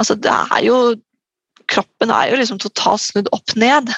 Altså 0.00 0.18
det 0.18 0.32
er 0.32 0.64
jo 0.68 0.78
Kroppen 1.70 2.10
er 2.12 2.28
jo 2.28 2.36
liksom 2.36 2.58
totalt 2.60 3.00
snudd 3.00 3.30
opp 3.32 3.54
ned. 3.56 3.88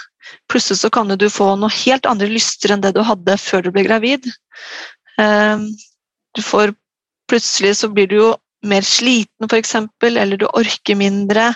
Plutselig 0.47 0.79
så 0.85 0.91
kan 0.95 1.11
du 1.11 1.25
få 1.33 1.49
noe 1.59 1.73
helt 1.83 2.07
andre 2.07 2.29
lyster 2.31 2.71
enn 2.71 2.85
det 2.85 2.93
du 2.95 3.01
hadde 3.03 3.35
før 3.43 3.65
du 3.67 3.73
ble 3.75 3.83
gravid. 3.89 4.29
Ehm, 5.19 5.73
du 6.39 6.45
får 6.47 6.77
Plutselig 7.27 7.73
så 7.81 7.89
blir 7.91 8.07
du 8.07 8.13
jo 8.21 8.27
mer 8.71 8.85
sliten, 8.87 9.49
f.eks., 9.51 9.73
eller 10.07 10.39
du 10.39 10.45
orker 10.47 10.95
mindre. 10.95 11.49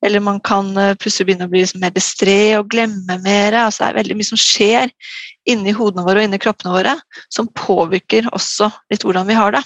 Eller 0.00 0.22
man 0.24 0.38
kan 0.40 0.70
eh, 0.80 0.94
plutselig 0.96 1.26
begynne 1.28 1.44
å 1.44 1.52
bli 1.52 1.60
mer 1.82 1.92
distré 1.92 2.38
og 2.56 2.70
glemme 2.72 3.18
mer. 3.20 3.58
Altså 3.66 3.82
det 3.82 3.90
er 3.90 3.98
veldig 3.98 4.16
mye 4.16 4.30
som 4.30 4.40
skjer 4.40 4.88
inni 5.50 5.74
hodene 5.76 6.04
våre 6.06 6.22
og 6.22 6.28
inni 6.28 6.40
kroppene 6.40 6.74
våre 6.74 6.94
som 7.32 7.50
påvirker 7.52 8.30
også 8.32 8.70
litt 8.92 9.04
hvordan 9.04 9.28
vi 9.28 9.36
har 9.38 9.56
det. 9.56 9.62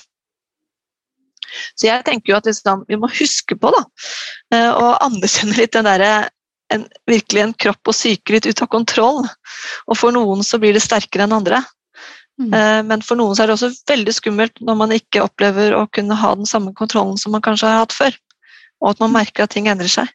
Så 1.78 1.88
jeg 1.88 2.04
tenker 2.04 2.32
jo 2.32 2.38
at 2.38 2.48
liksom, 2.48 2.84
vi 2.88 2.98
må 3.00 3.10
huske 3.12 3.56
på 3.56 3.70
da, 3.72 3.84
eh, 4.54 4.68
å 4.68 4.96
anerkjenne 5.06 5.56
litt 5.56 5.72
den 5.76 5.88
derre 5.88 6.28
en, 6.74 6.84
virkelig 7.08 7.42
en 7.42 7.56
kropp 7.56 7.88
og 7.88 7.96
syke 7.96 8.34
litt 8.34 8.46
ut 8.48 8.62
av 8.64 8.70
kontroll. 8.72 9.22
Og 9.88 9.98
for 9.98 10.14
noen 10.14 10.44
så 10.44 10.60
blir 10.60 10.76
det 10.76 10.84
sterkere 10.84 11.24
enn 11.24 11.36
andre. 11.38 11.62
Mm. 12.38 12.52
Eh, 12.52 12.82
men 12.90 13.02
for 13.02 13.18
noen 13.18 13.34
så 13.34 13.44
er 13.44 13.50
det 13.50 13.56
også 13.56 13.72
veldig 13.88 14.14
skummelt 14.14 14.60
når 14.62 14.78
man 14.82 14.94
ikke 14.94 15.24
opplever 15.24 15.74
å 15.74 15.86
kunne 15.94 16.18
ha 16.18 16.34
den 16.38 16.48
samme 16.48 16.74
kontrollen 16.76 17.18
som 17.20 17.34
man 17.34 17.44
kanskje 17.44 17.70
har 17.70 17.82
hatt 17.82 17.96
før, 17.96 18.14
og 18.82 18.92
at 18.92 19.02
man 19.02 19.16
merker 19.16 19.46
at 19.46 19.56
ting 19.56 19.70
endrer 19.70 19.90
seg. 19.90 20.12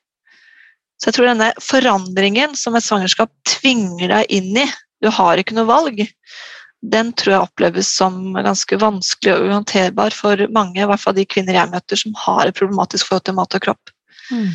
Så 1.02 1.10
jeg 1.10 1.18
tror 1.18 1.28
denne 1.34 1.50
forandringen 1.60 2.54
som 2.56 2.78
et 2.78 2.86
svangerskap 2.86 3.32
tvinger 3.50 4.14
deg 4.14 4.30
inn 4.32 4.54
i, 4.62 4.68
du 5.04 5.10
har 5.12 5.40
ikke 5.40 5.56
noe 5.58 5.68
valg, 5.70 6.04
den 6.84 7.14
tror 7.16 7.34
jeg 7.34 7.48
oppleves 7.48 7.90
som 7.96 8.36
ganske 8.36 8.78
vanskelig 8.80 9.38
og 9.38 9.48
uhåndterbar 9.48 10.16
for 10.16 10.40
mange, 10.52 10.82
i 10.82 10.88
hvert 10.90 11.02
fall 11.02 11.16
de 11.16 11.28
kvinner 11.28 11.56
jeg 11.56 11.72
møter 11.72 12.00
som 12.00 12.16
har 12.26 12.50
et 12.50 12.58
problematisk 12.58 13.08
forhold 13.08 13.28
til 13.30 13.38
mat 13.38 13.56
og 13.56 13.68
kropp. 13.68 13.94
Mm. 14.32 14.52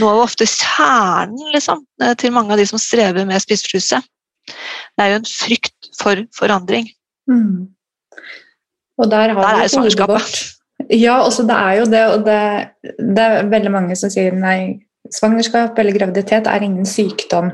Nå 0.00 0.08
er 0.08 0.18
jo 0.18 0.24
ofte 0.24 0.48
kjernen 0.50 1.52
liksom, 1.54 1.84
eh, 2.02 2.14
til 2.18 2.34
mange 2.34 2.54
av 2.54 2.60
de 2.60 2.66
som 2.68 2.80
strever 2.80 3.28
med 3.28 3.42
spiseforstyrrelse. 3.42 4.00
Det 4.46 5.04
er 5.04 5.12
jo 5.12 5.20
en 5.20 5.28
frykt 5.28 5.90
for 6.00 6.22
forandring. 6.36 6.88
Mm. 7.30 7.68
Og 8.96 9.10
der 9.12 9.34
har 9.34 9.42
der 9.42 9.62
er 9.64 9.80
hodet 9.80 10.08
vårt. 10.08 10.42
Ja, 10.92 11.20
også 11.20 11.42
det 11.42 11.56
er 11.56 11.72
jo 11.80 11.84
det, 11.90 12.02
og 12.14 12.24
det, 12.26 12.40
det, 13.16 13.22
er 13.22 13.48
veldig 13.50 13.72
mange 13.72 13.96
som 13.98 14.12
sier 14.12 14.34
nei, 14.36 14.86
svangerskap 15.12 15.78
eller 15.78 15.96
graviditet 15.96 16.46
er 16.46 16.62
ingen 16.62 16.86
sykdom. 16.86 17.50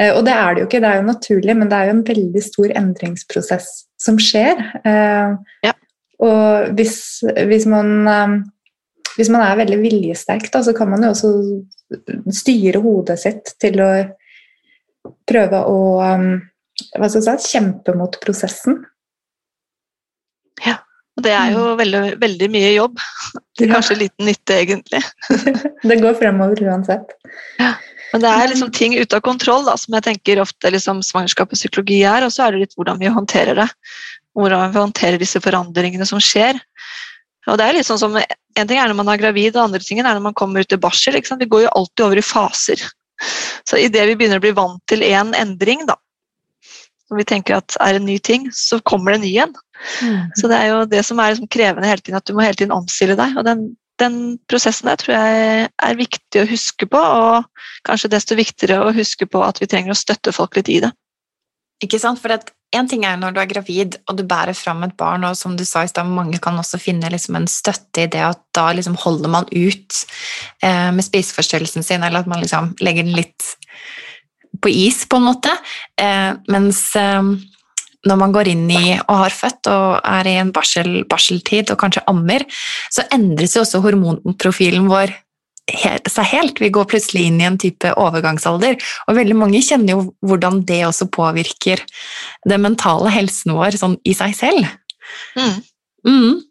Eh, 0.00 0.10
og 0.10 0.24
det 0.26 0.34
er 0.34 0.54
det 0.54 0.62
jo 0.62 0.68
ikke, 0.68 0.80
det 0.82 0.90
er 0.90 1.00
jo 1.00 1.08
naturlig, 1.10 1.56
men 1.58 1.70
det 1.70 1.78
er 1.78 1.88
jo 1.88 1.96
en 1.96 2.06
veldig 2.08 2.42
stor 2.42 2.74
endringsprosess 2.80 3.70
som 4.00 4.18
skjer. 4.22 4.62
Eh, 4.82 5.36
ja. 5.68 5.74
Og 6.24 6.74
hvis, 6.78 6.96
hvis, 7.50 7.68
man, 7.70 7.92
eh, 8.10 8.34
hvis 9.18 9.30
man 9.34 9.44
er 9.46 9.60
veldig 9.62 9.78
viljesterk, 9.82 10.50
da, 10.50 10.64
så 10.66 10.74
kan 10.76 10.90
man 10.90 11.06
jo 11.06 11.12
også 11.14 11.32
styre 12.34 12.82
hodet 12.82 13.20
sitt 13.22 13.54
til 13.62 13.78
å 13.84 13.92
prøve 15.28 15.60
å 15.68 15.78
hva 15.94 17.06
skal 17.06 17.22
jeg 17.22 17.42
si, 17.44 17.52
kjempe 17.54 17.92
mot 17.94 18.16
prosessen. 18.22 18.80
Ja, 20.64 20.80
og 21.14 21.22
det 21.26 21.34
er 21.36 21.52
jo 21.52 21.60
mm. 21.68 21.78
veldig, 21.78 22.00
veldig 22.22 22.48
mye 22.50 22.72
jobb. 22.72 23.02
Kanskje 23.60 24.00
liten 24.00 24.26
nytte, 24.26 24.56
egentlig. 24.64 25.02
det 25.88 26.00
går 26.02 26.16
fremover 26.18 26.64
uansett. 26.66 27.14
Ja. 27.60 27.76
Men 28.14 28.22
det 28.22 28.30
er 28.30 28.50
liksom 28.52 28.70
ting 28.70 28.92
ute 28.94 29.18
av 29.18 29.24
kontroll, 29.26 29.64
da, 29.66 29.72
som 29.80 29.96
jeg 29.96 30.04
tenker 30.06 30.38
ofte 30.38 30.70
liksom 30.70 31.00
svangerskap 31.02 31.50
og 31.50 31.58
psykologi 31.58 32.04
er, 32.06 32.22
og 32.22 32.30
så 32.30 32.44
er 32.44 32.54
det 32.54 32.60
litt 32.60 32.76
hvordan 32.78 33.00
vi 33.00 33.10
håndterer 33.10 33.58
det. 33.58 33.66
Hvordan 34.38 34.70
vi 34.70 34.78
håndterer 34.78 35.18
disse 35.18 35.42
forandringene 35.42 36.06
som 36.06 36.22
skjer. 36.22 36.60
Og 37.50 37.58
det 37.58 37.66
er 37.66 37.76
litt 37.76 37.88
sånn 37.88 37.98
som, 37.98 38.14
En 38.54 38.68
ting 38.70 38.78
er 38.78 38.86
når 38.86 39.00
man 39.00 39.10
er 39.10 39.18
gravid, 39.18 39.56
og 39.56 39.64
andre 39.64 39.82
ting 39.82 39.98
er 39.98 40.06
når 40.06 40.22
man 40.28 40.36
kommer 40.38 40.62
ut 40.62 40.72
i 40.72 40.78
barsel. 40.78 41.18
Vi 41.18 41.50
går 41.50 41.64
jo 41.64 41.74
alltid 41.74 42.04
over 42.06 42.20
i 42.20 42.22
faser. 42.22 42.86
Så 43.66 43.82
idet 43.82 44.06
vi 44.06 44.14
begynner 44.14 44.38
å 44.38 44.44
bli 44.44 44.54
vant 44.54 44.82
til 44.86 45.02
én 45.02 45.32
en 45.32 45.34
endring, 45.34 45.82
da, 45.88 45.96
som 47.08 47.18
vi 47.18 47.26
tenker 47.26 47.58
at 47.58 47.74
er 47.82 47.98
en 47.98 48.06
ny 48.06 48.20
ting, 48.22 48.46
så 48.54 48.78
kommer 48.86 49.10
det 49.10 49.18
en 49.18 49.26
ny 49.26 49.32
en. 49.42 49.56
Mm. 50.06 50.20
Så 50.38 50.50
det 50.50 50.60
er 50.60 50.70
jo 50.70 50.84
det 50.90 51.02
som 51.06 51.18
er 51.18 51.34
liksom 51.34 51.50
krevende 51.50 51.90
hele 51.90 52.02
tiden, 52.02 52.22
at 52.22 52.30
du 52.30 52.34
må 52.36 52.46
hele 52.46 52.58
tiden 52.58 52.74
omstille 52.74 53.18
deg. 53.18 53.34
og 53.38 53.46
den, 53.46 53.72
den 54.02 54.18
prosessen 54.50 54.90
der 54.90 54.98
tror 55.00 55.14
jeg 55.14 55.68
er 55.68 55.98
viktig 55.98 56.42
å 56.42 56.48
huske 56.50 56.88
på, 56.90 56.98
og 56.98 57.46
kanskje 57.86 58.10
desto 58.16 58.38
viktigere 58.38 58.82
å 58.82 58.94
huske 58.96 59.28
på 59.30 59.42
at 59.46 59.60
vi 59.62 59.70
trenger 59.70 59.94
å 59.94 59.98
støtte 59.98 60.34
folk 60.34 60.58
litt 60.58 60.70
i 60.72 60.80
det. 60.84 60.90
Ikke 61.84 62.00
sant? 62.00 62.20
For 62.22 62.32
en 62.34 62.88
ting 62.90 63.04
er 63.06 63.18
når 63.20 63.34
du 63.34 63.40
er 63.42 63.50
gravid 63.50 63.98
og 64.08 64.18
du 64.18 64.24
bærer 64.26 64.56
fram 64.56 64.82
et 64.86 64.96
barn, 64.98 65.26
og 65.26 65.36
som 65.38 65.54
du 65.58 65.64
sa 65.68 65.84
i 65.84 65.90
stad, 65.90 66.10
mange 66.10 66.40
kan 66.42 66.58
også 66.58 66.80
finne 66.82 67.10
liksom 67.12 67.38
en 67.38 67.48
støtte 67.50 68.06
i 68.06 68.10
det 68.10 68.22
at 68.24 68.42
da 68.56 68.70
liksom 68.74 68.98
holder 69.04 69.30
man 69.30 69.48
ut 69.52 70.00
eh, 70.64 70.90
med 70.94 71.06
spiseforstyrrelsen 71.06 71.86
sin, 71.86 72.02
eller 72.02 72.24
at 72.24 72.30
man 72.30 72.42
liksom 72.42 72.74
legger 72.82 73.06
den 73.06 73.18
litt 73.18 73.54
på 74.62 74.70
is, 74.70 75.02
på 75.10 75.18
en 75.18 75.28
måte. 75.28 75.52
Eh, 76.00 76.32
mens 76.50 76.86
eh, 76.98 77.34
når 78.08 78.20
man 78.20 78.32
går 78.34 78.50
inn 78.52 78.64
i 78.70 78.94
og 78.98 79.16
har 79.24 79.34
født 79.34 79.70
og 79.72 79.98
er 80.04 80.28
i 80.30 80.38
en 80.40 80.52
barsel, 80.54 81.02
barseltid 81.10 81.72
og 81.72 81.80
kanskje 81.80 82.04
ammer, 82.10 82.44
så 82.92 83.06
endres 83.14 83.56
jo 83.56 83.64
også 83.64 83.82
hormonprofilen 83.84 84.88
vår 84.90 85.14
seg 85.64 86.26
helt. 86.28 86.60
Vi 86.60 86.72
går 86.72 86.88
plutselig 86.90 87.28
inn 87.28 87.38
i 87.40 87.46
en 87.48 87.58
type 87.60 87.92
overgangsalder, 88.00 88.76
og 89.08 89.16
veldig 89.16 89.36
mange 89.38 89.62
kjenner 89.64 89.94
jo 89.94 90.02
hvordan 90.26 90.60
det 90.68 90.82
også 90.88 91.08
påvirker 91.12 91.80
den 92.48 92.66
mentale 92.66 93.12
helsen 93.14 93.54
vår 93.56 93.78
sånn 93.80 93.96
i 94.04 94.12
seg 94.16 94.36
selv. 94.36 94.68
Mm. 95.38 95.62
Mm. 96.04 96.42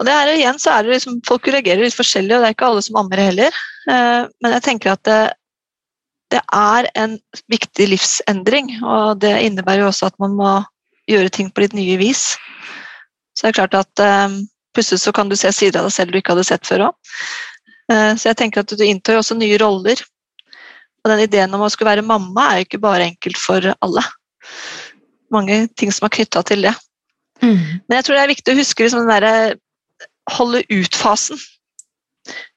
Og 0.00 0.08
det 0.08 0.16
her 0.16 0.32
igjen 0.32 0.58
så 0.58 0.72
er 0.74 0.86
det 0.86 0.96
liksom, 0.96 1.20
Folk 1.28 1.46
reagerer 1.50 1.84
litt 1.84 1.94
forskjellig, 1.94 2.34
og 2.34 2.42
det 2.42 2.50
er 2.50 2.56
ikke 2.56 2.70
alle 2.72 2.82
som 2.82 2.98
ammer 2.98 3.22
heller. 3.22 3.62
Eh, 3.86 4.20
men 4.42 4.56
jeg 4.56 4.64
tenker 4.66 4.94
at 4.96 5.10
det, 6.32 6.40
er 6.52 6.88
en 6.98 7.18
viktig 7.52 7.88
livsendring, 7.92 8.72
og 8.82 9.20
det 9.22 9.34
innebærer 9.46 9.84
jo 9.84 9.90
også 9.90 10.08
at 10.10 10.18
man 10.22 10.36
må 10.38 10.52
gjøre 11.10 11.32
ting 11.34 11.50
på 11.52 11.64
litt 11.64 11.76
nye 11.76 11.98
vis. 12.00 12.32
Så 13.36 13.46
det 13.46 13.52
er 13.52 13.58
klart 13.60 13.76
at 13.76 14.02
um, 14.28 14.40
plutselig 14.76 15.02
så 15.04 15.12
kan 15.14 15.30
du 15.30 15.36
se 15.38 15.52
sider 15.54 15.80
av 15.80 15.88
deg 15.88 15.96
selv 15.96 16.12
du 16.12 16.20
ikke 16.20 16.34
hadde 16.34 16.48
sett 16.48 16.68
før 16.68 16.88
òg. 16.88 17.12
Eh, 17.92 18.12
så 18.16 18.30
jeg 18.30 18.38
tenker 18.40 18.62
at 18.62 18.72
du 18.72 18.84
inntar 18.86 19.18
også 19.20 19.36
nye 19.38 19.58
roller. 19.60 20.00
Og 21.02 21.10
den 21.10 21.24
ideen 21.24 21.54
om 21.56 21.64
å 21.64 21.70
skulle 21.72 21.90
være 21.90 22.06
mamma 22.06 22.48
er 22.48 22.60
jo 22.60 22.68
ikke 22.68 22.82
bare 22.84 23.08
enkelt 23.10 23.40
for 23.40 23.72
alle. 23.72 24.04
Mange 25.34 25.64
ting 25.78 25.92
som 25.94 26.06
er 26.06 26.14
knytta 26.14 26.44
til 26.46 26.68
det. 26.68 26.74
Mm. 27.42 27.82
Men 27.88 27.96
jeg 27.98 28.06
tror 28.06 28.16
det 28.16 28.22
er 28.22 28.32
viktig 28.32 28.54
å 28.54 28.60
huske 28.60 28.86
liksom 28.86 29.02
den 29.02 29.10
derre 29.10 29.56
holde 30.36 30.62
ut-fasen. 30.70 31.40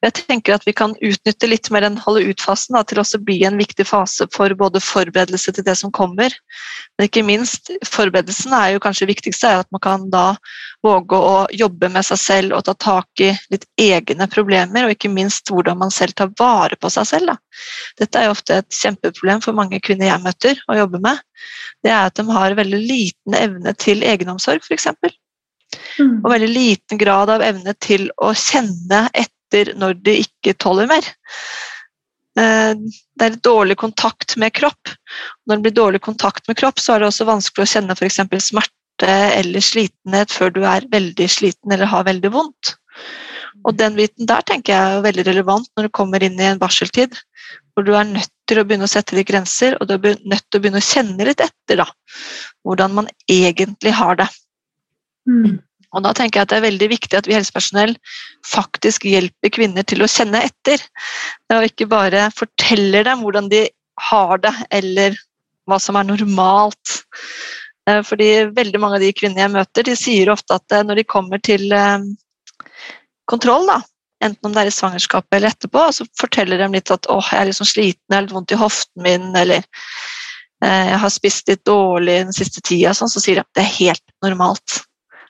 Jeg 0.06 0.14
tenker 0.14 0.54
at 0.54 0.66
vi 0.68 0.76
kan 0.78 0.92
utnytte 0.94 1.48
litt 1.50 1.72
mer 1.74 1.82
den 1.82 1.98
holde 1.98 2.22
ut-fasen 2.30 2.78
til 2.86 3.00
også 3.02 3.18
bli 3.26 3.40
en 3.48 3.58
viktig 3.58 3.88
fase 3.90 4.28
for 4.34 4.54
både 4.58 4.82
forberedelse 4.84 5.56
til 5.56 5.66
det 5.66 5.74
som 5.80 5.94
kommer, 5.96 6.34
men 6.96 7.08
ikke 7.08 7.24
minst 7.26 7.72
forberedelsen 7.90 8.54
er 8.54 8.76
jo 8.76 8.84
kanskje 8.84 9.10
viktigste 9.10 9.50
er 9.50 9.64
at 9.64 9.72
man 9.74 9.82
kan 9.82 10.06
da 10.14 10.28
våge 10.86 11.18
å 11.18 11.34
jobbe 11.50 11.90
med 11.90 12.06
seg 12.06 12.22
selv 12.22 12.58
og 12.58 12.66
ta 12.68 12.76
tak 12.78 13.26
i 13.26 13.32
litt 13.54 13.66
egne 13.82 14.30
problemer, 14.30 14.86
og 14.86 14.94
ikke 14.94 15.10
minst 15.10 15.50
hvordan 15.50 15.82
man 15.82 15.94
selv 15.94 16.14
tar 16.20 16.30
vare 16.38 16.78
på 16.78 16.92
seg 16.94 17.10
selv. 17.10 17.34
Da. 17.34 17.66
Dette 18.04 18.22
er 18.22 18.30
jo 18.30 18.38
ofte 18.38 18.62
et 18.62 18.82
kjempeproblem 18.84 19.42
for 19.42 19.58
mange 19.58 19.82
kvinner 19.82 20.12
jeg 20.12 20.26
møter 20.26 20.66
og 20.70 20.82
jobber 20.84 21.06
med. 21.10 21.24
Det 21.82 21.94
er 21.94 22.06
at 22.06 22.18
de 22.20 22.26
har 22.30 22.58
veldig 22.62 22.82
liten 22.86 23.38
evne 23.38 23.74
til 23.82 24.06
egenomsorg, 24.06 24.62
f.eks. 24.62 24.92
Mm. 26.00 26.20
Og 26.22 26.30
veldig 26.30 26.52
liten 26.52 27.00
grad 27.02 27.32
av 27.34 27.44
evne 27.44 27.74
til 27.82 28.12
å 28.22 28.34
kjenne 28.38 29.08
etter 29.12 29.35
etter 29.46 29.74
når 29.78 29.98
de 30.06 30.20
ikke 30.26 30.56
tåler 30.58 30.90
mer. 30.90 31.08
Eh, 32.40 32.74
det 33.16 33.28
er 33.28 33.38
dårlig 33.44 33.78
kontakt 33.80 34.36
med 34.38 34.54
kropp. 34.54 34.92
Når 35.48 35.56
det 35.56 35.64
blir 35.68 35.76
dårlig 35.76 36.02
kontakt 36.02 36.48
med 36.48 36.58
kropp, 36.58 36.80
så 36.80 36.96
er 36.96 37.04
det 37.04 37.12
også 37.12 37.30
vanskelig 37.30 37.66
å 37.66 37.74
kjenne 37.76 37.96
f.eks. 37.96 38.20
smerte 38.50 39.12
eller 39.12 39.64
slitenhet 39.64 40.32
før 40.32 40.52
du 40.56 40.64
er 40.68 40.88
veldig 40.92 41.28
sliten 41.30 41.72
eller 41.72 41.90
har 41.92 42.08
veldig 42.08 42.32
vondt. 42.32 42.76
Og 43.66 43.76
den 43.80 43.96
biten 43.98 44.28
der 44.30 44.44
tenker 44.46 44.74
jeg 44.74 44.98
er 44.98 45.06
veldig 45.06 45.26
relevant 45.26 45.70
når 45.76 45.88
du 45.88 45.96
kommer 45.96 46.24
inn 46.24 46.38
i 46.40 46.50
en 46.50 46.62
barseltid, 46.62 47.16
hvor 47.74 47.86
du 47.88 47.94
er 47.98 48.08
nødt 48.08 48.32
til 48.48 48.62
å 48.62 48.66
begynne 48.68 48.88
å 48.88 48.92
sette 48.92 49.18
litt 49.18 49.28
grenser, 49.28 49.78
og 49.80 49.90
du 49.90 49.96
er 49.96 50.20
nødt 50.24 50.46
til 50.50 50.60
å 50.60 50.64
begynne 50.64 50.82
å 50.84 50.86
kjenne 50.86 51.28
litt 51.28 51.42
etter 51.44 51.82
da, 51.82 51.88
hvordan 52.64 52.94
man 53.00 53.10
egentlig 53.32 53.96
har 53.98 54.20
det. 54.22 54.28
Mm. 55.26 55.58
Og 55.96 56.04
da 56.04 56.12
tenker 56.16 56.42
jeg 56.42 56.48
at 56.48 56.52
Det 56.52 56.58
er 56.60 56.68
veldig 56.68 56.90
viktig 56.92 57.18
at 57.18 57.30
vi 57.30 57.38
helsepersonell 57.38 57.96
faktisk 58.46 59.08
hjelper 59.08 59.54
kvinner 59.56 59.88
til 59.88 60.04
å 60.04 60.10
kjenne 60.12 60.44
etter. 60.48 60.82
Og 61.56 61.70
ikke 61.70 61.88
bare 61.92 62.28
forteller 62.36 63.08
dem 63.08 63.24
hvordan 63.24 63.50
de 63.54 63.66
har 64.12 64.42
det, 64.44 64.54
eller 64.76 65.16
hva 65.70 65.80
som 65.82 65.98
er 65.98 66.08
normalt. 66.08 67.00
Eh, 67.90 68.02
fordi 68.06 68.30
veldig 68.56 68.82
mange 68.82 69.00
av 69.00 69.06
de 69.06 69.14
kvinnene 69.16 69.44
jeg 69.44 69.54
møter, 69.56 69.88
de 69.88 69.98
sier 70.00 70.32
ofte 70.34 70.58
at 70.58 70.74
eh, 70.74 70.86
når 70.86 71.02
de 71.02 71.10
kommer 71.16 71.42
til, 71.46 71.68
eh, 71.74 72.08
kontroll, 73.30 73.68
da, 73.70 73.80
enten 74.26 74.50
om 74.50 74.56
det 74.56 74.66
er 74.66 74.72
i 74.72 74.76
svangerskapet 74.76 75.38
eller 75.38 75.54
etterpå, 75.54 75.86
så 75.94 76.08
forteller 76.20 76.62
de 76.62 76.70
litt 76.76 76.94
at 76.94 77.10
åh, 77.14 77.32
jeg 77.32 77.42
er 77.42 77.50
litt 77.50 77.60
sånn 77.60 77.72
sliten, 77.72 78.06
jeg 78.10 78.18
har 78.18 78.28
litt 78.28 78.36
vondt 78.36 78.56
i 78.56 78.62
hoften 78.62 79.06
min, 79.06 79.32
eller 79.38 79.66
jeg 80.66 80.98
har 80.98 81.12
spist 81.12 81.50
litt 81.52 81.62
dårlig 81.68 82.14
den 82.24 82.34
siste 82.34 82.62
tida, 82.64 82.94
sånn, 82.96 83.10
så 83.12 83.22
sier 83.22 83.38
de 83.38 83.44
at 83.44 83.58
det 83.58 83.66
er 83.66 83.74
helt 83.76 84.14
normalt. 84.24 84.78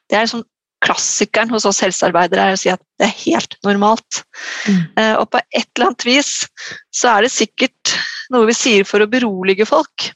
Det 0.08 0.16
er 0.16 0.28
liksom 0.28 0.44
klassikeren 0.86 1.52
hos 1.54 1.66
oss 1.68 1.82
helsearbeidere 1.84 2.50
er 2.50 2.56
å 2.56 2.60
si 2.60 2.72
at 2.72 2.82
det 3.00 3.08
er 3.08 3.16
helt 3.24 3.58
normalt. 3.66 4.22
Mm. 4.70 4.82
Eh, 5.02 5.16
og 5.20 5.30
på 5.34 5.42
et 5.42 5.68
eller 5.68 5.90
annet 5.90 6.06
vis 6.08 6.34
så 6.96 7.16
er 7.16 7.26
det 7.26 7.34
sikkert 7.34 7.96
noe 8.34 8.48
vi 8.50 8.56
sier 8.58 8.88
for 8.88 9.04
å 9.04 9.10
berolige 9.10 9.68
folk. 9.70 10.10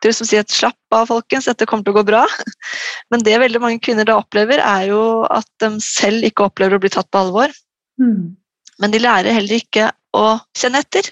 Til 0.00 0.12
å 0.12 0.26
si 0.26 0.38
at 0.40 0.52
slapp 0.52 0.96
av, 0.96 1.10
folkens, 1.10 1.48
dette 1.50 1.66
kommer 1.68 1.84
til 1.84 1.92
å 1.92 2.00
gå 2.00 2.06
bra. 2.08 2.24
Men 3.12 3.24
det 3.24 3.36
veldig 3.42 3.60
mange 3.62 3.82
kvinner 3.84 4.08
da 4.08 4.18
opplever, 4.20 4.62
er 4.64 4.90
jo 4.92 5.00
at 5.28 5.48
de 5.62 5.74
selv 5.84 6.24
ikke 6.28 6.46
opplever 6.48 6.78
å 6.78 6.82
bli 6.82 6.92
tatt 6.92 7.10
på 7.12 7.20
alvor. 7.20 7.52
Mm. 8.00 8.36
Men 8.80 8.94
de 8.94 9.02
lærer 9.02 9.36
heller 9.36 9.60
ikke 9.60 9.90
å 10.16 10.38
kjenne 10.56 10.80
etter. 10.80 11.10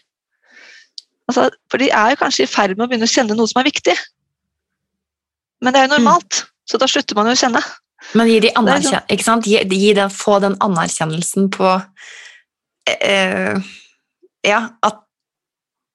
Altså, 1.28 1.50
for 1.68 1.82
de 1.82 1.90
er 1.92 2.14
jo 2.14 2.20
kanskje 2.22 2.46
i 2.46 2.48
ferd 2.48 2.78
med 2.78 2.86
å 2.86 2.88
begynne 2.88 3.08
å 3.08 3.12
kjenne 3.12 3.36
noe 3.36 3.50
som 3.50 3.60
er 3.60 3.68
viktig. 3.68 3.92
Men 5.60 5.74
det 5.74 5.82
er 5.82 5.88
jo 5.88 5.96
normalt, 5.98 6.40
mm. 6.40 6.50
så 6.70 6.80
da 6.80 6.88
slutter 6.88 7.18
man 7.18 7.28
jo 7.28 7.36
å 7.36 7.40
kjenne. 7.42 7.60
Men 8.14 8.30
gi 8.30 8.38
de 8.46 8.54
anerkjen 8.56 9.10
ikke 9.10 9.26
sant? 9.26 9.48
Gi, 9.48 9.58
gi 9.58 9.92
den, 9.96 10.12
få 10.12 10.38
den 10.44 10.56
anerkjennelsen 10.64 11.50
på 11.54 11.74
eh, 12.94 13.58
Ja, 14.46 14.62
at 14.86 15.04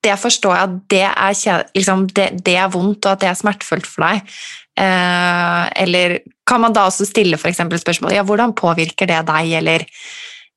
det 0.04 0.18
forstår 0.20 0.58
jeg 0.58 0.68
at 0.68 0.76
det 0.92 1.06
er, 1.08 1.64
liksom, 1.78 2.08
det, 2.12 2.28
det 2.44 2.58
er, 2.60 2.72
vondt, 2.74 3.06
og 3.06 3.14
at 3.14 3.22
det 3.24 3.30
er 3.30 3.40
smertefullt 3.40 3.88
for 3.88 4.04
deg. 4.04 4.36
Eh, 4.80 5.64
eller 5.86 6.18
kan 6.50 6.64
man 6.64 6.76
da 6.76 6.88
også 6.90 7.06
stille 7.08 7.38
for 7.38 7.54
spørsmål 7.54 8.16
ja, 8.16 8.24
hvordan 8.26 8.56
påvirker 8.58 9.08
det 9.08 9.22
deg, 9.30 9.52
eller 9.62 9.86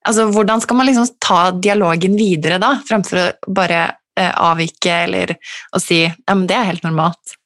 altså, 0.09 0.31
Hvordan 0.33 0.63
skal 0.65 0.77
man 0.77 0.89
liksom 0.89 1.11
ta 1.21 1.51
dialogen 1.53 2.17
videre 2.17 2.59
da, 2.63 2.79
fremfor 2.89 3.21
å 3.21 3.27
bare 3.53 3.83
eh, 4.19 4.33
avvike 4.33 5.03
eller 5.05 5.37
å 5.77 5.83
si 5.83 6.03
ja, 6.07 6.35
men 6.35 6.47
det 6.49 6.57
er 6.57 6.71
helt 6.73 6.87
normalt? 6.87 7.37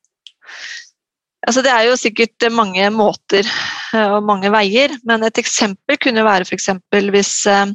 Altså, 1.46 1.64
det 1.64 1.72
er 1.72 1.88
jo 1.88 1.98
sikkert 1.98 2.48
mange 2.54 2.86
måter 2.94 3.44
eh, 3.44 3.79
og 3.96 4.22
mange 4.26 4.50
veier, 4.52 4.92
men 5.08 5.24
et 5.26 5.38
eksempel 5.40 5.98
kunne 6.02 6.24
være 6.26 6.46
f.eks. 6.46 6.68
hvis 7.14 7.34
eh, 7.50 7.72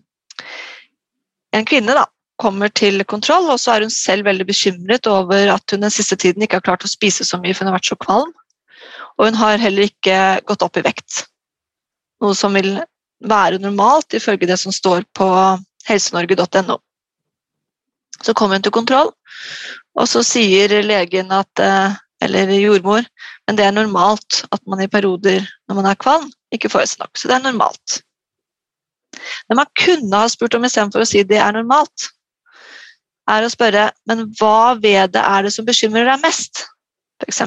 en 1.55 1.67
kvinne 1.67 1.95
da, 1.97 2.05
kommer 2.41 2.71
til 2.75 3.03
kontroll, 3.07 3.47
og 3.51 3.59
så 3.59 3.75
er 3.75 3.85
hun 3.85 3.93
selv 3.93 4.25
veldig 4.27 4.47
bekymret 4.47 5.07
over 5.07 5.53
at 5.53 5.71
hun 5.71 5.85
den 5.85 5.93
siste 5.93 6.17
tiden 6.19 6.43
ikke 6.43 6.59
har 6.59 6.65
klart 6.67 6.83
å 6.83 6.91
spise 6.91 7.23
så 7.27 7.39
mye, 7.39 7.53
for 7.55 7.63
hun 7.63 7.71
har 7.71 7.77
vært 7.77 7.91
så 7.91 7.99
kvalm. 7.99 8.33
Og 9.15 9.29
hun 9.29 9.37
har 9.39 9.61
heller 9.61 9.87
ikke 9.87 10.17
gått 10.47 10.65
opp 10.65 10.75
i 10.75 10.83
vekt. 10.83 11.21
Noe 12.23 12.35
som 12.35 12.55
vil 12.55 12.73
være 13.23 13.61
normalt 13.63 14.17
ifølge 14.17 14.49
det 14.49 14.59
som 14.59 14.75
står 14.75 15.07
på 15.15 15.29
helsenorge.no. 15.87 16.79
Så 18.23 18.33
kommer 18.35 18.59
hun 18.59 18.65
til 18.65 18.75
kontroll, 18.75 19.13
og 19.95 20.09
så 20.11 20.23
sier 20.27 20.71
legen 20.83 21.31
at 21.35 21.63
eh, 21.63 21.95
eller 22.23 22.51
jordmor, 22.57 23.05
men 23.45 23.57
det 23.59 23.67
er 23.67 23.75
normalt 23.75 24.41
at 24.55 24.61
man 24.69 24.81
i 24.81 24.89
perioder 24.89 25.45
når 25.69 25.77
man 25.77 25.87
er 25.89 26.01
kvalm, 26.01 26.27
ikke 26.53 26.71
får 26.73 26.85
i 26.85 26.91
seg 26.91 27.03
nok. 27.03 27.13
Så 27.17 27.29
det 27.29 27.37
er 27.37 27.45
normalt. 27.45 27.99
Det 29.47 29.57
man 29.57 29.69
kunne 29.79 30.21
ha 30.23 30.29
spurt 30.31 30.57
om 30.57 30.65
istedenfor 30.65 31.03
å 31.03 31.09
si 31.09 31.21
det 31.27 31.39
er 31.41 31.55
normalt, 31.55 32.09
er 33.31 33.45
å 33.45 33.49
spørre 33.51 33.89
men 34.09 34.27
hva 34.39 34.75
ved 34.81 35.15
det 35.15 35.21
er 35.21 35.45
det 35.45 35.53
som 35.55 35.65
bekymrer 35.67 36.09
deg 36.09 36.21
mest, 36.25 36.65
f.eks. 37.21 37.41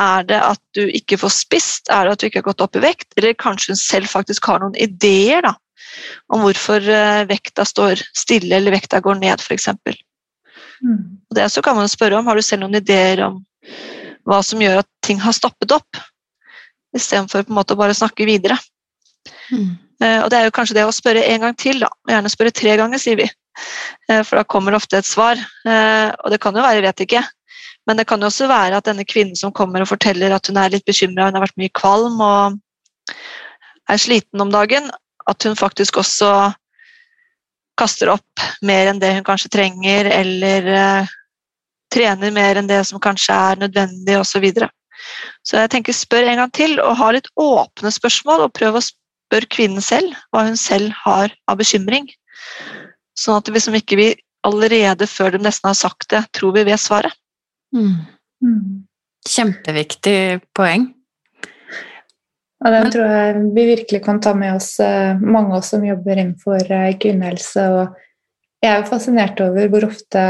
Er 0.00 0.28
det 0.28 0.38
at 0.38 0.62
du 0.76 0.84
ikke 0.86 1.18
får 1.20 1.34
spist, 1.34 1.90
er 1.90 2.06
det 2.06 2.14
at 2.14 2.22
du 2.22 2.28
ikke 2.28 2.44
har 2.44 2.50
gått 2.52 2.62
opp 2.64 2.78
i 2.78 2.84
vekt, 2.84 3.10
eller 3.18 3.36
kanskje 3.36 3.74
hun 3.74 3.80
selv 3.80 4.12
faktisk 4.12 4.46
har 4.48 4.62
noen 4.62 4.78
ideer 4.78 5.42
da, 5.48 5.56
om 6.32 6.44
hvorfor 6.44 6.84
eh, 6.84 7.26
vekta 7.28 7.66
står 7.66 8.04
stille 8.16 8.60
eller 8.60 8.76
vekta 8.76 9.02
går 9.02 9.18
ned, 9.24 9.42
f.eks. 9.42 9.68
Mm. 10.80 11.00
Og 11.28 11.36
det 11.36 11.50
så 11.52 11.64
kan 11.64 11.76
man 11.76 11.90
spørre 11.90 12.20
om 12.20 12.28
har 12.30 12.38
du 12.38 12.44
selv 12.44 12.64
noen 12.64 12.78
ideer 12.78 13.26
om 13.26 13.40
hva 14.28 14.40
som 14.46 14.60
gjør 14.62 14.82
at 14.82 14.88
ting 15.04 15.20
har 15.22 15.36
stoppet 15.36 15.72
opp, 15.76 16.00
istedenfor 16.96 17.46
på 17.46 17.52
en 17.52 17.58
måte 17.60 17.76
å 17.76 17.80
bare 17.80 17.96
snakke 17.96 18.26
videre. 18.28 18.58
Mm. 19.50 19.76
Eh, 20.00 20.18
og 20.22 20.30
det 20.32 20.38
er 20.38 20.48
jo 20.48 20.54
kanskje 20.56 20.78
det 20.78 20.86
å 20.88 20.94
spørre 20.94 21.26
en 21.32 21.44
gang 21.46 21.58
til, 21.58 21.82
da. 21.82 21.90
gjerne 22.08 22.32
spørre 22.32 22.54
tre 22.56 22.76
ganger, 22.80 23.02
sier 23.02 23.20
vi. 23.20 23.28
Eh, 24.08 24.22
for 24.24 24.40
da 24.40 24.46
kommer 24.48 24.76
ofte 24.78 25.00
et 25.00 25.08
svar. 25.08 25.40
Eh, 25.66 26.08
og 26.24 26.32
det 26.32 26.40
kan 26.40 26.56
jo 26.56 26.64
være 26.64 26.82
'vet 26.82 27.04
ikke', 27.06 27.26
men 27.86 27.96
det 27.96 28.06
kan 28.06 28.20
jo 28.20 28.26
også 28.26 28.48
være 28.48 28.76
at 28.76 28.84
denne 28.84 29.04
kvinnen 29.04 29.36
som 29.36 29.52
kommer 29.52 29.82
og 29.82 29.88
forteller 29.88 30.32
at 30.32 30.46
hun 30.46 30.56
er 30.56 30.70
litt 30.70 30.84
bekymra, 30.84 31.26
hun 31.26 31.34
har 31.34 31.46
vært 31.46 31.58
mye 31.58 31.74
kvalm 31.74 32.20
og 32.20 32.58
er 33.88 33.96
sliten 33.96 34.40
om 34.40 34.50
dagen, 34.50 34.90
at 35.28 35.42
hun 35.42 35.56
faktisk 35.56 35.96
også 35.96 36.54
kaster 37.76 38.10
opp 38.12 38.40
mer 38.62 38.90
enn 38.90 39.00
det 39.00 39.14
hun 39.14 39.24
kanskje 39.24 39.50
trenger, 39.50 40.06
eller 40.06 41.08
trener 41.92 42.34
mer 42.34 42.60
enn 42.60 42.70
det 42.70 42.80
som 42.88 43.02
kanskje 43.02 43.34
er 43.34 43.60
nødvendig, 43.64 44.16
osv. 44.18 44.30
Så, 44.32 44.42
videre. 44.44 44.70
så 45.46 45.60
jeg 45.62 45.72
tenker 45.74 45.96
spør 45.96 46.28
en 46.30 46.42
gang 46.42 46.54
til, 46.56 46.78
og 46.82 46.98
ha 47.00 47.10
litt 47.16 47.30
åpne 47.40 47.92
spørsmål, 47.94 48.46
og 48.46 48.54
prøv 48.56 48.78
å 48.78 48.84
spørre 48.86 49.50
kvinnen 49.50 49.84
selv 49.84 50.14
hva 50.30 50.46
hun 50.48 50.58
selv 50.58 50.94
har 51.04 51.34
av 51.50 51.60
bekymring. 51.60 52.08
Sånn 53.18 53.40
at 53.40 53.50
hvis 53.52 53.68
ikke 53.68 53.98
vi 54.00 54.10
allerede 54.46 55.08
før 55.10 55.34
de 55.34 55.42
nesten 55.44 55.68
har 55.68 55.76
sagt 55.78 56.08
det, 56.12 56.24
tror 56.36 56.54
vi 56.56 56.64
vet 56.70 56.80
svaret. 56.80 57.12
Mm. 57.76 58.06
Mm. 58.42 58.86
Kjempeviktig 59.28 60.40
poeng. 60.56 60.88
Ja, 62.60 62.70
den 62.74 62.90
tror 62.92 63.08
jeg 63.08 63.42
vi 63.56 63.66
virkelig 63.70 64.02
kan 64.04 64.20
ta 64.20 64.34
med 64.36 64.58
oss, 64.58 64.74
eh, 64.80 65.16
mange 65.16 65.54
av 65.54 65.62
oss 65.62 65.70
som 65.72 65.84
jobber 65.84 66.18
innenfor 66.18 66.60
eh, 66.60 66.96
kvinnehelse. 67.00 67.66
og 67.68 67.96
jeg 68.60 68.70
er 68.70 68.82
jo 68.82 68.88
fascinert 68.90 69.40
over 69.40 69.70
hvor 69.72 69.86
ofte 69.88 70.22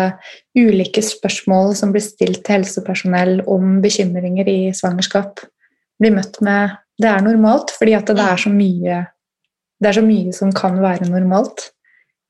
ulike 0.59 1.03
spørsmål 1.03 1.75
som 1.79 1.95
blir 1.95 2.05
stilt 2.05 2.45
til 2.47 2.61
helsepersonell 2.61 3.41
om 3.51 3.81
bekymringer 3.83 4.49
i 4.51 4.59
svangerskap, 4.77 5.43
blir 6.01 6.15
møtt 6.15 6.41
med 6.41 6.77
'det 7.01 7.09
er 7.09 7.25
normalt', 7.25 7.75
fordi 7.79 7.93
at 7.97 8.07
det 8.07 8.19
er 8.21 8.37
så 8.37 8.51
mye, 8.51 9.07
er 9.85 9.93
så 9.93 10.03
mye 10.03 10.33
som 10.33 10.53
kan 10.53 10.81
være 10.83 11.11
normalt. 11.11 11.73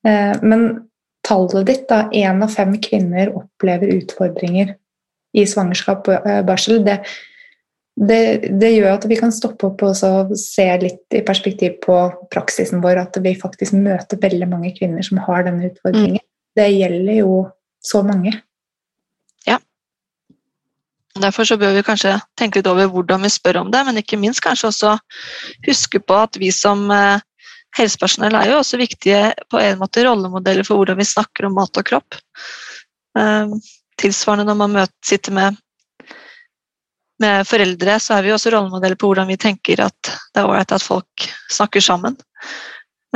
Eh, 0.07 0.35
men 0.41 0.87
tallet 1.23 1.67
ditt, 1.67 1.89
da, 1.89 2.09
én 2.09 2.43
av 2.43 2.49
fem 2.49 2.73
kvinner 2.81 3.35
opplever 3.35 3.93
utfordringer 3.97 4.75
i 5.33 5.45
svangerskap 5.45 6.07
og 6.07 6.45
barsel, 6.45 6.85
det, 6.85 6.99
det, 7.99 8.49
det, 8.59 8.69
gjør 8.71 8.95
at 8.95 9.05
vi 9.09 9.17
kan 9.19 9.33
stoppe 9.35 9.67
opp 9.67 9.81
og 9.83 10.35
se 10.39 10.65
litt 10.79 11.17
i 11.17 11.23
perspektiv 11.27 11.75
på 11.83 11.95
praksisen 12.31 12.79
vår, 12.83 13.01
at 13.03 13.17
vi 13.23 13.33
faktisk 13.37 13.75
møter 13.75 14.21
veldig 14.21 14.47
mange 14.49 14.71
kvinner 14.77 15.03
som 15.05 15.19
har 15.25 15.43
denne 15.47 15.67
utfordringen. 15.67 16.21
Mm. 16.21 16.29
Det 16.55 16.69
gjelder 16.71 17.19
jo 17.19 17.33
så 17.83 18.01
mange. 18.05 18.33
Ja. 19.47 19.57
Derfor 21.19 21.47
så 21.47 21.57
bør 21.59 21.75
vi 21.75 21.83
kanskje 21.85 22.15
tenke 22.39 22.61
litt 22.61 22.69
over 22.71 22.87
hvordan 22.93 23.27
vi 23.27 23.33
spør 23.33 23.61
om 23.65 23.73
det, 23.73 23.83
men 23.87 23.99
ikke 23.99 24.19
minst 24.19 24.43
kanskje 24.43 24.71
også 24.71 24.95
huske 25.67 25.99
på 25.99 26.21
at 26.23 26.39
vi 26.39 26.53
som 26.55 26.87
eh, 26.95 27.19
helsepersonell 27.77 28.37
er 28.39 28.53
jo 28.53 28.61
også 28.61 28.79
viktige 28.79 29.33
på 29.51 29.59
en 29.59 29.79
måte 29.83 30.05
rollemodeller 30.07 30.67
for 30.67 30.79
hvordan 30.79 30.99
vi 30.99 31.11
snakker 31.11 31.47
om 31.47 31.59
mat 31.59 31.75
og 31.79 31.87
kropp. 31.91 32.19
Eh, 33.19 33.59
tilsvarende 34.01 34.47
når 34.47 34.63
man 34.63 34.79
møter, 34.79 34.95
sitter 35.05 35.35
med 35.35 35.59
med 37.21 37.47
foreldre 37.47 37.97
så 38.01 38.17
er 38.17 38.25
vi 38.25 38.33
også 38.35 38.51
rollemodeller 38.53 38.99
på 38.99 39.11
hvordan 39.11 39.29
vi 39.29 39.39
tenker 39.39 39.83
at 39.85 40.11
det 40.11 40.41
er 40.41 40.47
ålreit 40.47 40.73
at 40.75 40.85
folk 40.85 41.27
snakker 41.51 41.83
sammen. 41.83 42.17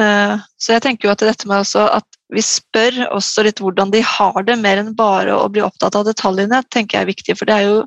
Eh, 0.01 0.35
så 0.59 0.75
jeg 0.75 0.83
tenker 0.83 1.07
jo 1.07 1.13
at 1.13 1.23
dette 1.23 1.47
med 1.49 1.63
at 1.63 2.19
vi 2.33 2.41
spør 2.43 3.03
også 3.13 3.45
litt 3.45 3.61
hvordan 3.61 3.91
de 3.93 4.01
har 4.05 4.39
det, 4.47 4.57
mer 4.59 4.81
enn 4.81 4.95
bare 4.97 5.35
å 5.37 5.49
bli 5.51 5.63
opptatt 5.63 5.95
av 5.97 6.07
detaljene, 6.07 6.63
tenker 6.73 6.97
jeg 6.97 7.05
er 7.05 7.11
viktig. 7.11 7.37
For 7.37 7.49
det 7.49 7.59
er 7.59 7.67
jo 7.69 7.77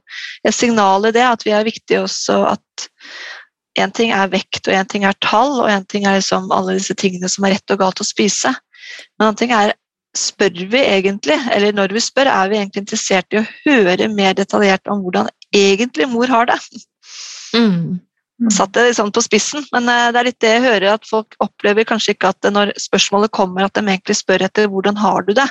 et 0.47 0.57
signal 0.57 1.09
i 1.09 1.15
det 1.15 1.27
at 1.27 1.45
vi 1.47 1.55
er 1.57 1.67
viktige 1.67 2.05
også 2.07 2.41
at 2.55 2.89
én 3.79 3.93
ting 3.95 4.13
er 4.15 4.31
vekt, 4.31 4.65
og 4.67 4.75
én 4.75 4.89
ting 4.91 5.05
er 5.07 5.19
tall, 5.25 5.61
og 5.63 5.71
én 5.71 5.85
ting 5.91 6.07
er 6.07 6.19
liksom 6.19 6.49
alle 6.55 6.79
disse 6.79 6.97
tingene 6.99 7.31
som 7.31 7.47
er 7.47 7.57
rett 7.57 7.75
og 7.75 7.83
galt 7.83 8.03
å 8.03 8.07
spise. 8.07 8.55
Men 9.19 9.29
en 9.29 9.29
annen 9.29 9.41
ting 9.43 9.55
er 9.55 9.75
spør 10.16 10.64
vi 10.73 10.81
egentlig, 10.81 11.37
eller 11.53 11.75
når 11.77 11.92
vi 11.97 12.03
spør, 12.03 12.31
er 12.33 12.51
vi 12.51 12.59
egentlig 12.59 12.85
interessert 12.85 13.35
i 13.35 13.40
å 13.42 13.47
høre 13.66 14.09
mer 14.12 14.37
detaljert 14.38 14.88
om 14.90 15.03
hvordan 15.05 15.29
egentlig 15.55 16.09
mor 16.11 16.31
har 16.33 16.49
det. 16.51 16.59
Mm. 17.55 17.99
Mm. 18.38 18.51
Satt 18.55 18.73
det 18.77 18.85
liksom 18.87 19.11
på 19.12 19.23
spissen, 19.25 19.64
men 19.75 19.88
eh, 19.90 20.09
det 20.14 20.21
er 20.21 20.29
litt 20.29 20.42
det 20.44 20.51
jeg 20.53 20.66
hører, 20.66 20.92
at 20.94 21.09
folk 21.09 21.35
opplever 21.42 21.87
kanskje 21.88 22.14
ikke 22.14 22.31
at 22.31 22.51
når 22.55 22.71
spørsmålet 22.79 23.35
kommer, 23.35 23.66
at 23.66 23.75
de 23.75 23.83
egentlig 23.83 24.18
spør 24.21 24.44
etter 24.47 24.71
hvordan 24.71 24.99
har 25.01 25.27
du 25.27 25.35
det. 25.35 25.49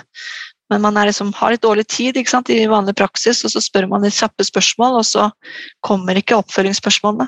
Men 0.71 0.83
man 0.83 0.99
liksom, 0.99 1.31
har 1.35 1.53
litt 1.53 1.63
dårlig 1.63 1.87
tid 1.91 2.19
sant, 2.27 2.49
i 2.51 2.67
vanlig 2.67 2.95
praksis, 2.99 3.43
og 3.43 3.53
så 3.53 3.63
spør 3.63 3.87
man 3.91 4.03
litt 4.03 4.15
kjappe 4.15 4.43
spørsmål, 4.43 4.99
og 4.99 5.05
så 5.07 5.29
kommer 5.85 6.19
ikke 6.19 6.39
oppfølgingsspørsmålene. 6.39 7.27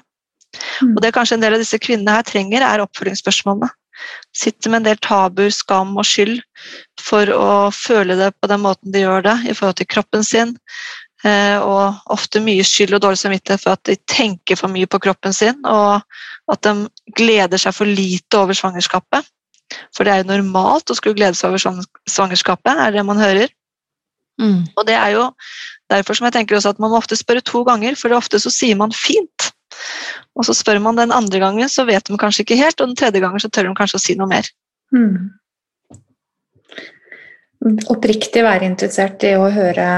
Mm. 0.82 0.96
Og 0.96 1.04
det 1.04 1.14
kanskje 1.16 1.38
en 1.38 1.44
del 1.44 1.56
av 1.56 1.62
disse 1.62 1.80
kvinnene 1.80 2.18
her 2.18 2.28
trenger, 2.28 2.66
er 2.66 2.84
oppfølgingsspørsmålene. 2.84 3.70
Sitter 4.36 4.72
med 4.72 4.82
en 4.82 4.90
del 4.92 5.02
tabuer, 5.04 5.52
skam 5.54 5.96
og 5.98 6.08
skyld 6.08 6.40
for 7.02 7.30
å 7.34 7.52
føle 7.76 8.18
det 8.20 8.34
på 8.40 8.50
den 8.52 8.64
måten 8.64 8.94
de 8.94 9.04
gjør 9.06 9.26
det 9.28 9.38
i 9.50 9.56
forhold 9.58 9.80
til 9.80 9.90
kroppen 9.90 10.26
sin, 10.26 10.58
Eh, 11.28 11.60
og 11.60 12.12
ofte 12.16 12.40
mye 12.40 12.64
skyld 12.64 12.96
og 12.96 13.02
dårlig 13.04 13.20
samvittighet 13.20 13.60
for 13.60 13.76
at 13.76 13.84
de 13.90 13.98
tenker 14.08 14.56
for 14.56 14.72
mye 14.72 14.88
på 14.88 15.02
kroppen 15.04 15.36
sin, 15.36 15.58
og 15.68 16.00
at 16.52 16.64
de 16.64 16.88
gleder 17.20 17.60
seg 17.60 17.76
for 17.76 17.90
lite 17.90 18.40
over 18.40 18.56
svangerskapet. 18.56 19.28
For 19.96 20.08
det 20.08 20.14
er 20.14 20.24
jo 20.24 20.32
normalt 20.32 20.90
å 20.90 20.96
skulle 20.98 21.20
glede 21.20 21.36
seg 21.38 21.52
over 21.52 21.62
svangerskapet, 22.10 22.72
er 22.72 22.96
det 22.96 23.04
man 23.06 23.20
hører. 23.20 23.52
Mm. 24.40 24.64
Og 24.80 24.86
det 24.88 24.96
er 24.96 25.18
jo 25.18 25.28
derfor 25.92 26.16
som 26.16 26.30
jeg 26.30 26.38
tenker 26.38 26.56
også 26.56 26.72
at 26.72 26.80
man 26.80 26.94
må 26.94 27.02
ofte 27.02 27.20
spørre 27.20 27.44
to 27.44 27.66
ganger, 27.68 28.00
for 28.00 28.16
ofte 28.16 28.40
så 28.40 28.52
sier 28.54 28.80
man 28.80 28.96
fint. 28.96 29.52
Og 30.38 30.48
så 30.48 30.56
spør 30.58 30.80
man 30.84 31.00
den 31.00 31.14
andre 31.16 31.42
gangen, 31.42 31.70
så 31.72 31.86
vet 31.88 32.08
de 32.08 32.20
kanskje 32.20 32.46
ikke 32.46 32.60
helt, 32.60 32.80
og 32.80 32.92
den 32.92 33.00
tredje 33.00 33.22
gangen 33.24 33.44
så 33.44 33.52
tør 33.52 33.70
de 33.70 33.76
kanskje 33.78 34.00
å 34.00 34.04
si 34.04 34.16
noe 34.20 34.30
mer. 34.32 34.50
Mm. 34.96 35.30
Oppriktig 37.92 38.44
være 38.46 38.70
interessert 38.70 39.24
i 39.28 39.34
å 39.36 39.50
høre 39.52 39.90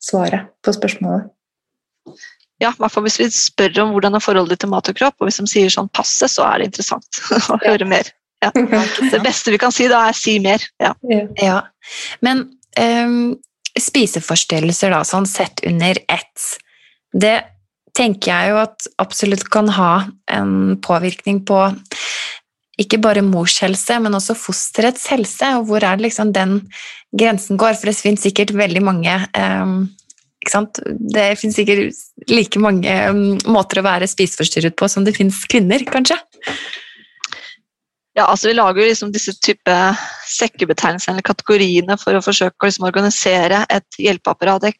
svaret 0.00 0.54
på 0.64 0.72
spørsmålet. 0.72 1.28
Ja, 2.60 2.72
i 2.74 2.80
hvert 2.80 2.92
fall 2.92 3.04
hvis 3.06 3.18
vi 3.20 3.28
spør 3.32 3.78
om 3.84 3.92
hvordan 3.94 4.16
er 4.16 4.24
forholdet 4.24 4.56
ditt 4.56 4.64
til 4.66 4.72
mat 4.72 4.88
og 4.88 4.96
kropp, 4.96 5.16
og 5.20 5.28
hvis 5.28 5.40
de 5.40 5.48
sier 5.48 5.72
sånn 5.72 5.88
passe, 5.96 6.28
så 6.28 6.44
er 6.48 6.60
det 6.60 6.70
interessant 6.70 7.20
å 7.54 7.60
høre 7.66 7.88
mer. 7.88 8.10
Ja. 8.40 8.48
Det 8.56 9.18
beste 9.20 9.52
vi 9.52 9.58
kan 9.60 9.68
si 9.68 9.84
da, 9.90 9.98
er 10.08 10.16
si 10.16 10.38
mer. 10.40 10.62
Ja. 10.80 10.94
ja. 11.36 11.58
Men 12.24 12.38
um, 12.80 13.34
spiseforstyrrelser, 13.76 14.94
da, 14.94 15.02
sånn 15.04 15.26
sett 15.28 15.60
under 15.68 16.00
ett, 16.08 16.46
det 17.12 17.34
tenker 17.96 18.30
jeg 18.32 18.52
jo 18.52 18.60
at 18.62 18.88
absolutt 19.02 19.46
kan 19.52 19.70
ha 19.76 19.92
en 20.32 20.76
påvirkning 20.84 21.42
på 21.48 21.60
ikke 22.80 23.00
bare 23.02 23.22
mors 23.24 23.58
helse, 23.60 23.98
men 24.00 24.16
også 24.16 24.36
fosterets 24.38 25.06
helse. 25.12 25.48
Og 25.58 25.68
hvor 25.68 25.84
er 25.84 25.98
det 25.98 26.08
liksom 26.08 26.32
den 26.36 26.60
grensen 27.16 27.60
går? 27.60 27.76
For 27.76 27.90
det 27.90 27.98
finnes 27.98 28.24
sikkert 28.24 28.54
veldig 28.56 28.82
mange 28.84 29.16
um, 29.36 29.90
Det 31.12 31.26
finnes 31.36 31.58
sikkert 31.58 32.30
like 32.32 32.60
mange 32.62 32.94
um, 33.10 33.36
måter 33.52 33.82
å 33.82 33.86
være 33.86 34.08
spiseforstyrret 34.08 34.78
på 34.80 34.88
som 34.88 35.04
det 35.04 35.16
finnes 35.18 35.42
kvinner, 35.50 35.84
kanskje? 35.84 36.16
Ja, 38.16 38.26
altså 38.26 38.48
Vi 38.48 38.56
lager 38.56 38.88
liksom 38.88 39.12
disse 39.12 39.36
type 39.44 39.76
sekkebetegnelsene 40.32 41.18
eller 41.18 41.26
kategoriene 41.26 41.96
for 42.00 42.16
å 42.16 42.24
forsøke 42.24 42.64
å 42.64 42.70
liksom 42.70 42.88
organisere 42.88 43.64
et 43.70 44.00
hjelpeapparat, 44.00 44.72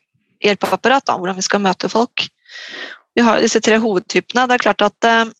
hjelpeapparat 0.42 1.06
da, 1.06 1.18
hvordan 1.20 1.38
vi 1.38 1.46
skal 1.46 1.62
møte 1.62 1.92
folk. 1.92 2.26
Vi 3.20 3.24
har 3.26 3.42
disse 3.42 3.60
tre 3.60 3.76
hovedtypene. 3.76 4.46
Det 4.48 4.54
er 4.56 4.62
klart 4.62 4.82
at 4.86 5.04
eh, 5.04 5.32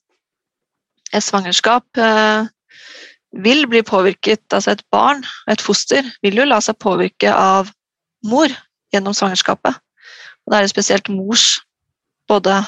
et 1.17 1.25
svangerskap 1.25 1.97
eh, 1.97 2.51
vil 3.41 3.65
bli 3.71 3.81
påvirket 3.87 4.53
Altså 4.53 4.75
et 4.75 4.83
barn, 4.93 5.25
et 5.49 5.65
foster, 5.65 6.05
vil 6.21 6.37
jo 6.43 6.45
la 6.45 6.59
seg 6.61 6.77
påvirke 6.77 7.33
av 7.33 7.73
mor 8.29 8.53
gjennom 8.93 9.17
svangerskapet. 9.17 9.81
Og 10.45 10.53
da 10.53 10.59
er 10.59 10.69
det 10.69 10.75
spesielt 10.75 11.09
mors 11.09 11.63
både 12.29 12.61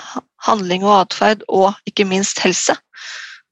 handling 0.46 0.88
og 0.88 1.02
atferd 1.02 1.44
og 1.52 1.76
ikke 1.84 2.08
minst 2.08 2.40
helse. 2.40 2.78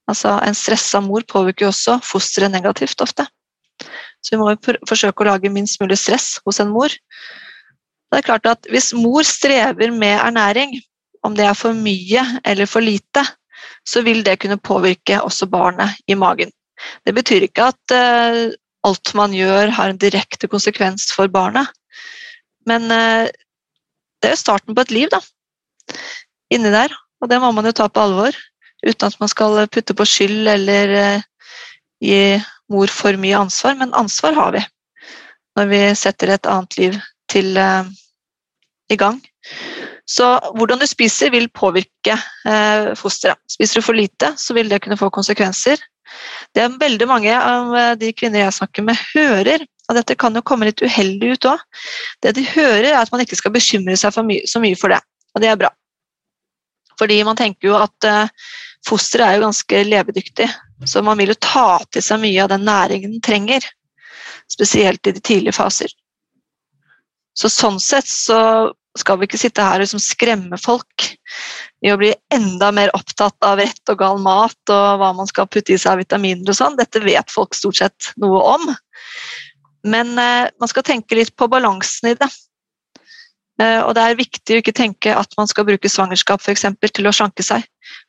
Altså 0.09 0.39
En 0.41 0.57
stressa 0.57 1.05
mor 1.05 1.29
påvirker 1.29 1.69
jo 1.69 1.75
også 1.75 2.01
fosteret 2.01 2.57
negativt 2.57 3.05
ofte. 3.05 3.29
Så 4.25 4.33
vi 4.33 4.41
må 4.41 4.55
forsøke 4.89 5.27
å 5.27 5.35
lage 5.35 5.53
minst 5.53 5.77
mulig 5.85 6.01
stress 6.01 6.39
hos 6.47 6.65
en 6.65 6.73
mor. 6.73 6.89
Det 6.89 8.17
er 8.17 8.31
klart 8.33 8.49
at 8.49 8.65
Hvis 8.73 8.95
mor 8.97 9.29
strever 9.29 9.93
med 9.93 10.17
ernæring, 10.17 10.81
om 11.27 11.37
det 11.37 11.47
er 11.47 11.57
for 11.59 11.77
mye 11.77 12.23
eller 12.49 12.69
for 12.71 12.85
lite, 12.85 13.25
så 13.89 14.03
vil 14.05 14.23
det 14.25 14.39
kunne 14.41 14.61
påvirke 14.61 15.21
også 15.21 15.49
barnet 15.51 15.99
i 16.09 16.17
magen. 16.19 16.53
Det 17.05 17.15
betyr 17.17 17.45
ikke 17.45 17.71
at 17.73 17.95
uh, 17.95 18.53
alt 18.89 19.13
man 19.19 19.35
gjør 19.37 19.73
har 19.77 19.93
en 19.93 20.01
direkte 20.01 20.49
konsekvens 20.49 21.11
for 21.13 21.29
barnet, 21.33 21.69
men 22.69 22.89
uh, 22.89 23.29
det 24.21 24.31
er 24.31 24.37
jo 24.37 24.43
starten 24.43 24.77
på 24.77 24.85
et 24.85 24.95
liv, 24.95 25.09
da. 25.13 25.21
Inni 26.53 26.73
der. 26.73 26.93
Og 27.21 27.29
det 27.29 27.41
må 27.41 27.51
man 27.53 27.69
jo 27.69 27.75
ta 27.77 27.89
på 27.89 28.01
alvor, 28.01 28.37
uten 28.85 29.07
at 29.11 29.21
man 29.21 29.29
skal 29.29 29.67
putte 29.69 29.97
på 29.97 30.07
skyld 30.09 30.49
eller 30.49 30.95
uh, 30.97 31.27
gi 32.01 32.41
mor 32.73 32.93
for 32.93 33.17
mye 33.21 33.37
ansvar, 33.45 33.77
men 33.77 33.97
ansvar 33.99 34.37
har 34.37 34.55
vi 34.57 34.65
når 35.59 35.67
vi 35.67 35.81
setter 35.99 36.31
et 36.31 36.47
annet 36.47 36.77
liv 36.79 36.95
til 37.29 37.59
i 37.59 38.97
gang. 38.97 39.19
Så 40.11 40.27
hvordan 40.59 40.81
du 40.81 40.89
spiser, 40.91 41.31
vil 41.31 41.47
påvirke 41.55 42.17
eh, 42.49 42.91
fosteret. 42.99 43.39
Spiser 43.51 43.79
du 43.79 43.87
for 43.87 43.99
lite, 43.99 44.33
så 44.41 44.57
vil 44.57 44.71
det 44.73 44.81
kunne 44.83 44.99
få 44.99 45.11
konsekvenser. 45.15 45.79
Det 46.55 46.65
er 46.65 46.81
veldig 46.81 47.07
mange 47.07 47.35
av 47.37 47.77
eh, 47.79 47.93
de 48.01 48.11
kvinner 48.17 48.43
jeg 48.43 48.57
snakker 48.59 48.87
med, 48.89 48.99
hører 49.15 49.67
og 49.91 49.97
dette 49.99 50.15
kan 50.15 50.37
jo 50.39 50.45
komme 50.47 50.69
litt 50.69 50.83
uheldig 50.87 51.35
ut 51.35 51.47
òg. 51.51 51.63
Det 52.23 52.37
de 52.39 52.47
hører, 52.47 52.93
er 52.93 53.01
at 53.01 53.11
man 53.11 53.25
ikke 53.25 53.39
skal 53.41 53.55
bekymre 53.57 53.97
seg 53.99 54.15
my 54.23 54.39
så 54.47 54.63
mye 54.63 54.79
for 54.79 54.95
det, 54.95 55.01
og 55.35 55.43
det 55.43 55.51
er 55.51 55.59
bra. 55.59 55.73
Fordi 57.01 57.17
man 57.27 57.39
tenker 57.39 57.73
jo 57.73 57.79
at 57.81 58.07
eh, 58.07 58.31
fosteret 58.87 59.27
er 59.27 59.39
jo 59.39 59.47
ganske 59.49 59.83
levedyktig, 59.89 60.47
så 60.87 61.03
man 61.03 61.19
vil 61.19 61.35
jo 61.35 61.41
ta 61.43 61.81
til 61.91 62.05
seg 62.07 62.23
mye 62.23 62.45
av 62.45 62.53
den 62.53 62.63
næringen 62.69 63.17
den 63.17 63.25
trenger. 63.25 63.67
Spesielt 64.51 65.11
i 65.11 65.15
de 65.17 65.23
tidlige 65.23 65.59
faser. 65.59 65.91
Så 67.35 67.51
sånn 67.51 67.81
sett 67.83 68.07
så 68.11 68.39
skal 68.99 69.21
vi 69.21 69.29
ikke 69.29 69.39
sitte 69.39 69.63
her 69.63 69.79
og 69.79 69.85
liksom 69.85 70.03
skremme 70.03 70.59
folk 70.59 71.07
i 71.85 71.93
å 71.93 71.99
bli 72.01 72.11
enda 72.35 72.71
mer 72.75 72.91
opptatt 72.97 73.39
av 73.47 73.61
rett 73.61 73.93
og 73.93 74.01
gal 74.01 74.19
mat 74.23 74.73
og 74.73 75.01
hva 75.01 75.13
man 75.17 75.31
skal 75.31 75.49
putte 75.51 75.75
i 75.75 75.79
seg 75.79 75.95
av 75.95 76.03
vitaminer 76.03 76.51
og 76.51 76.59
sånn. 76.59 76.79
Dette 76.79 77.03
vet 77.05 77.31
folk 77.31 77.55
stort 77.57 77.79
sett 77.79 78.11
noe 78.21 78.43
om. 78.57 78.67
Men 79.87 80.13
eh, 80.19 80.51
man 80.61 80.71
skal 80.71 80.85
tenke 80.87 81.17
litt 81.17 81.33
på 81.39 81.49
balansen 81.51 82.11
i 82.11 82.17
det. 82.19 82.29
Eh, 83.63 83.81
og 83.85 83.95
det 83.97 84.05
er 84.05 84.19
viktig 84.19 84.57
å 84.57 84.63
ikke 84.63 84.77
tenke 84.77 85.15
at 85.17 85.39
man 85.39 85.49
skal 85.51 85.69
bruke 85.69 85.89
svangerskap 85.93 86.43
for 86.43 86.53
eksempel, 86.53 86.93
til 86.93 87.09
å 87.09 87.15
slanke 87.15 87.47
seg. 87.47 87.65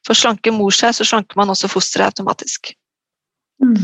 For 0.08 0.18
slanker 0.18 0.56
mor 0.56 0.74
seg, 0.76 0.96
så 0.98 1.08
slanker 1.08 1.40
man 1.40 1.54
også 1.54 1.70
fosteret 1.72 2.12
automatisk. 2.12 2.74
Mm. 3.64 3.78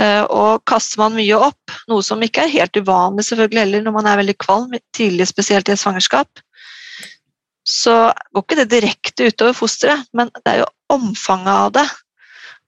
Eh, 0.00 0.24
og 0.26 0.64
kaster 0.66 0.98
man 0.98 1.14
mye 1.14 1.36
opp, 1.38 1.74
noe 1.90 2.02
som 2.02 2.22
ikke 2.24 2.44
er 2.44 2.54
helt 2.56 2.78
uvanlig 2.80 3.26
selvfølgelig 3.28 3.62
heller 3.62 3.84
når 3.84 3.94
man 3.94 4.08
er 4.10 4.20
veldig 4.22 4.36
kvalm, 4.42 4.72
tidlig 4.96 5.28
spesielt 5.30 5.70
i 5.70 5.74
et 5.76 5.80
svangerskap, 5.80 6.42
så 7.64 8.10
går 8.34 8.44
ikke 8.44 8.58
det 8.60 8.70
direkte 8.72 9.28
utover 9.30 9.54
fosteret, 9.56 10.08
men 10.12 10.32
det 10.42 10.50
er 10.50 10.64
jo 10.64 10.72
omfanget 10.92 11.52
av 11.54 11.70
det. 11.78 11.86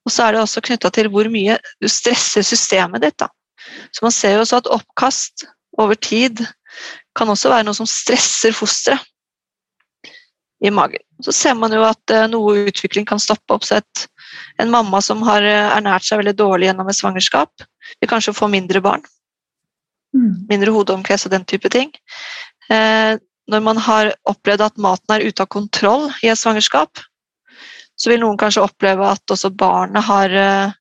Og 0.07 0.15
så 0.15 0.25
er 0.25 0.37
det 0.37 0.45
også 0.45 0.63
knytta 0.65 0.93
til 0.95 1.11
hvor 1.13 1.29
mye 1.33 1.59
du 1.83 1.89
stresser 1.91 2.47
systemet 2.47 3.03
ditt. 3.03 3.19
Da. 3.19 3.29
Så 3.91 4.07
man 4.07 4.15
ser 4.15 4.37
jo 4.37 4.45
også 4.45 4.63
at 4.63 4.71
oppkast 4.73 5.45
over 5.83 5.99
tid 5.99 6.41
kan 7.17 7.29
også 7.33 7.51
være 7.51 7.67
noe 7.67 7.77
som 7.77 7.89
stresser 7.91 8.55
fosteret 8.57 9.03
i 10.65 10.71
magen. 10.73 11.03
Så 11.23 11.33
ser 11.33 11.57
man 11.59 11.73
jo 11.75 11.83
at 11.85 12.13
eh, 12.13 12.29
noe 12.33 12.69
utvikling 12.71 13.07
kan 13.09 13.21
stoppe 13.21 13.57
opp. 13.57 13.65
så 13.65 13.81
et 13.81 14.07
en 14.57 14.71
mamma 14.71 15.03
som 15.03 15.23
har 15.27 15.45
eh, 15.45 15.73
ernært 15.77 16.07
seg 16.07 16.21
veldig 16.21 16.37
dårlig 16.39 16.71
gjennom 16.71 16.89
et 16.91 16.99
svangerskap, 16.99 17.67
vil 18.01 18.11
kanskje 18.11 18.37
få 18.37 18.49
mindre 18.53 18.83
barn. 18.85 19.05
Mm. 20.17 20.47
Mindre 20.51 20.73
hodeomkrets 20.75 21.27
og 21.29 21.35
den 21.35 21.45
type 21.49 21.71
ting. 21.73 21.93
Eh, 22.73 23.19
når 23.47 23.63
man 23.63 23.79
har 23.79 24.15
opplevd 24.27 24.65
at 24.65 24.81
maten 24.83 25.15
er 25.15 25.27
ute 25.29 25.45
av 25.45 25.53
kontroll 25.53 26.09
i 26.25 26.33
et 26.33 26.41
svangerskap, 26.41 27.03
så 27.97 28.11
vil 28.11 28.21
noen 28.21 28.39
kanskje 28.41 28.65
oppleve 28.65 29.07
at 29.09 29.33
også 29.33 29.53
barnet 29.55 30.05
har 30.09 30.33
eh, 30.33 30.75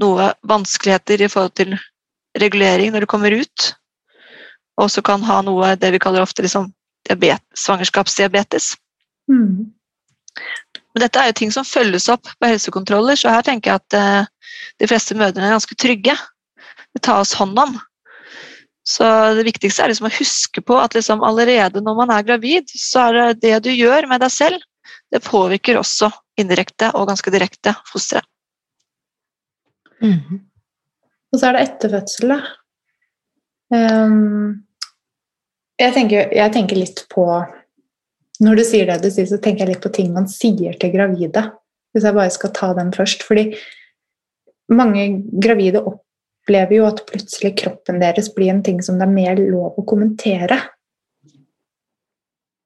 noe 0.00 0.30
vanskeligheter 0.48 1.24
i 1.24 1.30
forhold 1.30 1.56
til 1.58 1.74
regulering 2.40 2.92
når 2.92 3.04
det 3.04 3.10
kommer 3.10 3.34
ut. 3.34 3.74
Og 4.78 4.88
også 4.88 5.04
kan 5.06 5.22
ha 5.26 5.40
noe 5.46 5.74
det 5.78 5.92
vi 5.94 6.02
kaller 6.02 6.24
ofte 6.24 6.42
liksom 6.44 6.72
svangerskapsdiabetes. 7.04 8.72
Mm. 9.30 9.72
Men 10.94 11.02
dette 11.02 11.20
er 11.20 11.30
jo 11.30 11.38
ting 11.40 11.52
som 11.54 11.66
følges 11.66 12.06
opp 12.12 12.28
på 12.38 12.50
helsekontroller, 12.50 13.18
så 13.18 13.32
her 13.34 13.46
tenker 13.46 13.72
jeg 13.72 13.82
at 13.82 13.96
eh, 13.98 14.28
de 14.82 14.88
fleste 14.90 15.16
mødrene 15.18 15.48
er 15.48 15.56
ganske 15.56 15.76
trygge. 15.80 16.14
Det 16.94 17.02
tas 17.02 17.34
hånd 17.38 17.58
om. 17.58 17.74
Så 18.86 19.06
det 19.38 19.46
viktigste 19.46 19.82
er 19.82 19.90
liksom 19.90 20.10
å 20.10 20.14
huske 20.18 20.62
på 20.62 20.76
at 20.78 20.94
liksom 20.94 21.24
allerede 21.24 21.80
når 21.82 21.96
man 22.02 22.12
er 22.14 22.26
gravid, 22.26 22.68
så 22.68 23.08
er 23.08 23.16
det 23.16 23.40
det 23.46 23.56
du 23.66 23.72
gjør 23.72 24.06
med 24.10 24.20
deg 24.22 24.32
selv, 24.32 24.60
det 25.10 25.24
påvirker 25.24 25.80
også 25.80 26.10
indirekte 26.40 26.90
og 26.98 27.08
ganske 27.08 27.32
direkte 27.32 27.72
fosteret. 27.88 28.28
Mm. 30.02 30.44
Og 31.32 31.40
så 31.40 31.48
er 31.48 31.56
det 31.56 31.64
etterfødsel, 31.68 32.34
da. 32.34 32.38
Um, 33.74 34.66
jeg, 35.80 35.94
tenker, 35.96 36.28
jeg 36.36 36.52
tenker 36.54 36.78
litt 36.78 37.06
på 37.10 37.24
når 38.44 38.60
du 38.60 38.64
sier 38.66 38.88
det 38.88 39.00
du 39.02 39.10
sier, 39.12 39.28
så 39.28 39.40
tenker 39.40 39.64
jeg 39.64 39.74
litt 39.74 39.84
på 39.84 39.92
ting 39.94 40.12
man 40.14 40.28
sier 40.30 40.76
til 40.80 40.92
gravide. 40.94 41.48
Hvis 41.94 42.06
jeg 42.06 42.16
bare 42.16 42.32
skal 42.34 42.52
ta 42.56 42.72
den 42.76 42.90
først. 42.94 43.22
Fordi 43.26 43.48
mange 44.74 45.06
gravide 45.42 45.84
opplever 45.84 46.78
jo 46.78 46.86
at 46.88 47.04
plutselig 47.08 47.54
kroppen 47.62 48.00
deres 48.02 48.30
blir 48.34 48.52
en 48.52 48.64
ting 48.66 48.80
som 48.82 48.98
det 48.98 49.06
er 49.06 49.14
mer 49.14 49.40
lov 49.40 49.78
å 49.78 49.86
kommentere. 49.88 50.58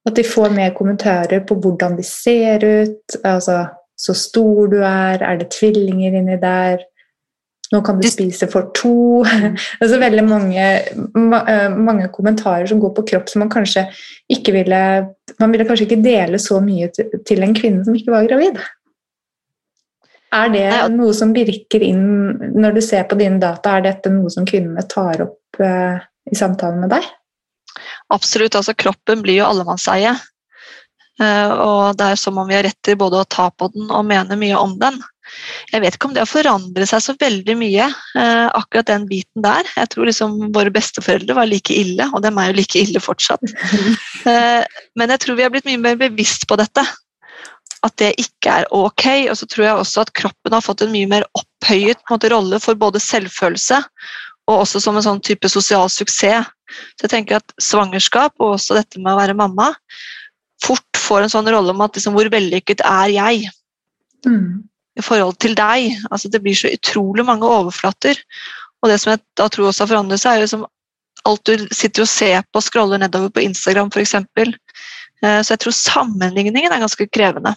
At 0.09 0.16
de 0.16 0.24
får 0.24 0.55
mer 0.57 0.72
kommentarer 0.76 1.43
på 1.45 1.59
hvordan 1.61 1.99
de 1.99 2.07
ser 2.07 2.64
ut, 2.64 3.18
altså 3.29 3.66
så 3.99 4.14
stor 4.14 4.70
du 4.70 4.79
er, 4.79 5.20
er 5.20 5.41
det 5.41 5.51
tvillinger 5.57 6.14
inni 6.20 6.39
der? 6.41 6.85
Nå 7.73 7.83
kan 7.85 7.99
du 8.01 8.09
spise 8.09 8.49
for 8.51 8.71
to. 8.77 9.25
Altså 9.83 10.01
veldig 10.01 10.25
mange, 10.25 10.64
eh, 10.64 11.69
mange, 11.75 12.09
kommentarer 12.14 12.66
som 12.71 12.81
går 12.81 12.95
på 12.97 13.05
kropp 13.12 13.29
som 13.29 13.45
man 13.45 13.53
kanskje 13.53 13.85
ikke 14.33 14.55
ville 14.57 14.81
Man 15.39 15.53
ville 15.53 15.66
kanskje 15.69 15.87
ikke 15.87 16.03
dele 16.03 16.41
så 16.43 16.62
mye 16.64 16.89
til 16.91 17.45
en 17.45 17.55
kvinne 17.57 17.85
som 17.85 17.97
ikke 17.97 18.14
var 18.14 18.29
gravid. 18.31 18.59
Er 20.35 20.51
det 20.53 20.71
noe 20.93 21.12
som 21.16 21.31
virker 21.33 21.85
inn 21.85 22.03
når 22.57 22.77
du 22.77 22.81
ser 22.85 23.07
på 23.09 23.16
dine 23.21 23.39
data? 23.41 23.77
Er 23.77 23.87
dette 23.87 24.12
noe 24.12 24.33
som 24.33 24.49
kvinnene 24.49 24.85
tar 24.89 25.23
opp 25.25 25.61
uh, 25.62 26.01
i 26.29 26.37
samtalen 26.37 26.83
med 26.83 26.93
deg? 26.93 27.07
Absolutt. 28.12 28.59
altså 28.59 28.75
Kroppen 28.77 29.23
blir 29.25 29.41
jo 29.41 29.47
allemannseie. 29.49 30.12
Uh, 31.19 31.53
og 31.55 31.99
det 31.99 32.12
er 32.12 32.21
som 32.21 32.37
om 32.41 32.49
vi 32.49 32.59
har 32.59 32.66
rett 32.66 32.81
til 32.85 32.99
både 33.01 33.23
å 33.23 33.31
ta 33.31 33.49
på 33.51 33.71
den 33.73 33.89
og 33.89 34.05
mene 34.11 34.37
mye 34.41 34.59
om 34.59 34.77
den. 34.81 35.01
Jeg 35.72 35.83
vet 35.85 35.97
ikke 35.97 36.11
om 36.11 36.14
det 36.16 36.22
har 36.22 36.31
forandret 36.31 36.91
seg 36.91 37.03
så 37.05 37.14
veldig 37.20 37.57
mye, 37.61 37.89
uh, 38.18 38.47
akkurat 38.59 38.91
den 38.91 39.09
biten 39.11 39.45
der. 39.45 39.68
Jeg 39.76 39.93
tror 39.95 40.09
liksom 40.09 40.39
våre 40.55 40.72
besteforeldre 40.74 41.37
var 41.39 41.51
like 41.51 41.74
ille, 41.74 42.09
og 42.12 42.24
dem 42.24 42.39
er 42.41 42.51
jo 42.51 42.59
like 42.61 42.81
ille 42.81 43.03
fortsatt. 43.03 43.45
men 44.99 45.14
jeg 45.14 45.22
tror 45.24 45.39
vi 45.39 45.47
har 45.47 45.53
blitt 45.55 45.68
mye 45.68 45.83
mer 45.83 46.01
bevisst 46.01 46.49
på 46.49 46.59
dette 46.61 46.85
at 47.87 47.95
det 48.01 48.14
ikke 48.18 48.61
er 48.61 48.70
ok. 48.74 49.07
Og 49.31 49.37
så 49.39 49.47
tror 49.47 49.66
jeg 49.66 49.83
også 49.83 50.05
at 50.05 50.14
kroppen 50.18 50.57
har 50.57 50.64
fått 50.64 50.83
en 50.85 50.95
mye 50.95 51.11
mer 51.11 51.26
opphøyet 51.39 52.01
måte, 52.11 52.31
rolle 52.33 52.61
for 52.62 52.79
både 52.79 53.03
selvfølelse 53.03 53.83
og 54.49 54.62
også 54.62 54.81
som 54.81 54.97
en 54.97 55.05
sånn 55.05 55.20
type 55.24 55.49
sosial 55.53 55.91
suksess. 55.93 56.49
Så 56.97 57.07
jeg 57.07 57.12
tenker 57.14 57.39
at 57.39 57.55
svangerskap 57.62 58.35
og 58.43 58.57
også 58.59 58.76
dette 58.76 59.01
med 59.01 59.14
å 59.14 59.20
være 59.20 59.37
mamma 59.37 59.70
fort 60.64 60.99
får 60.99 61.24
en 61.24 61.33
sånn 61.33 61.49
rolle 61.53 61.72
om 61.72 61.85
at 61.85 61.97
liksom, 61.97 62.16
hvor 62.16 62.29
vellykket 62.33 62.83
er 62.85 63.12
jeg 63.14 63.47
mm. 64.26 64.64
I 64.99 65.05
forhold 65.05 65.39
til 65.43 65.55
deg. 65.59 65.95
Altså, 66.11 66.31
det 66.33 66.43
blir 66.45 66.57
så 66.59 66.73
utrolig 66.75 67.25
mange 67.27 67.47
overflater. 67.47 68.19
Og 68.83 68.91
det 68.91 68.99
som 69.03 69.15
jeg 69.15 69.23
da 69.39 69.49
tror 69.51 69.71
også 69.71 69.85
har 69.85 69.93
forandret 69.93 70.23
seg, 70.23 70.37
er 70.37 70.45
liksom 70.45 70.67
alt 71.29 71.45
du 71.49 71.67
sitter 71.75 72.05
og 72.05 72.11
ser 72.11 72.43
på 72.47 72.61
og 72.61 72.65
scroller 72.65 73.01
nedover 73.03 73.33
på 73.35 73.45
Instagram 73.45 73.91
f.eks. 73.93 74.15
Eh, 74.19 75.41
så 75.43 75.55
jeg 75.55 75.63
tror 75.65 75.75
sammenligningen 75.75 76.73
er 76.73 76.83
ganske 76.85 77.09
krevende. 77.11 77.55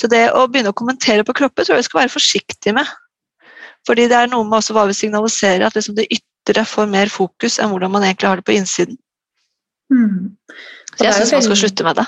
Så 0.00 0.08
det 0.10 0.26
å 0.32 0.46
begynne 0.48 0.72
å 0.72 0.76
kommentere 0.76 1.24
på 1.26 1.36
kropper 1.36 1.66
tror 1.66 1.76
jeg 1.76 1.84
vi 1.84 1.88
skal 1.90 2.02
være 2.02 2.14
forsiktige 2.14 2.76
med. 2.76 2.88
Fordi 3.84 4.08
det 4.08 4.16
er 4.16 4.30
noe 4.32 4.46
med 4.48 4.72
hva 4.72 4.86
vi 4.88 4.96
signaliserer, 4.96 5.66
at 5.66 5.76
liksom 5.76 5.96
det 5.98 6.08
ytre 6.14 6.64
får 6.68 6.88
mer 6.90 7.12
fokus 7.12 7.58
enn 7.60 7.70
hvordan 7.72 7.92
man 7.92 8.06
egentlig 8.06 8.30
har 8.30 8.40
det 8.40 8.48
på 8.48 8.56
innsiden. 8.56 8.96
Mm. 9.92 10.32
Så 10.94 11.04
jeg 11.04 11.14
syns 11.18 11.32
man 11.34 11.44
skal 11.44 11.60
slutte 11.60 11.86
med 11.86 11.98
det. 12.00 12.06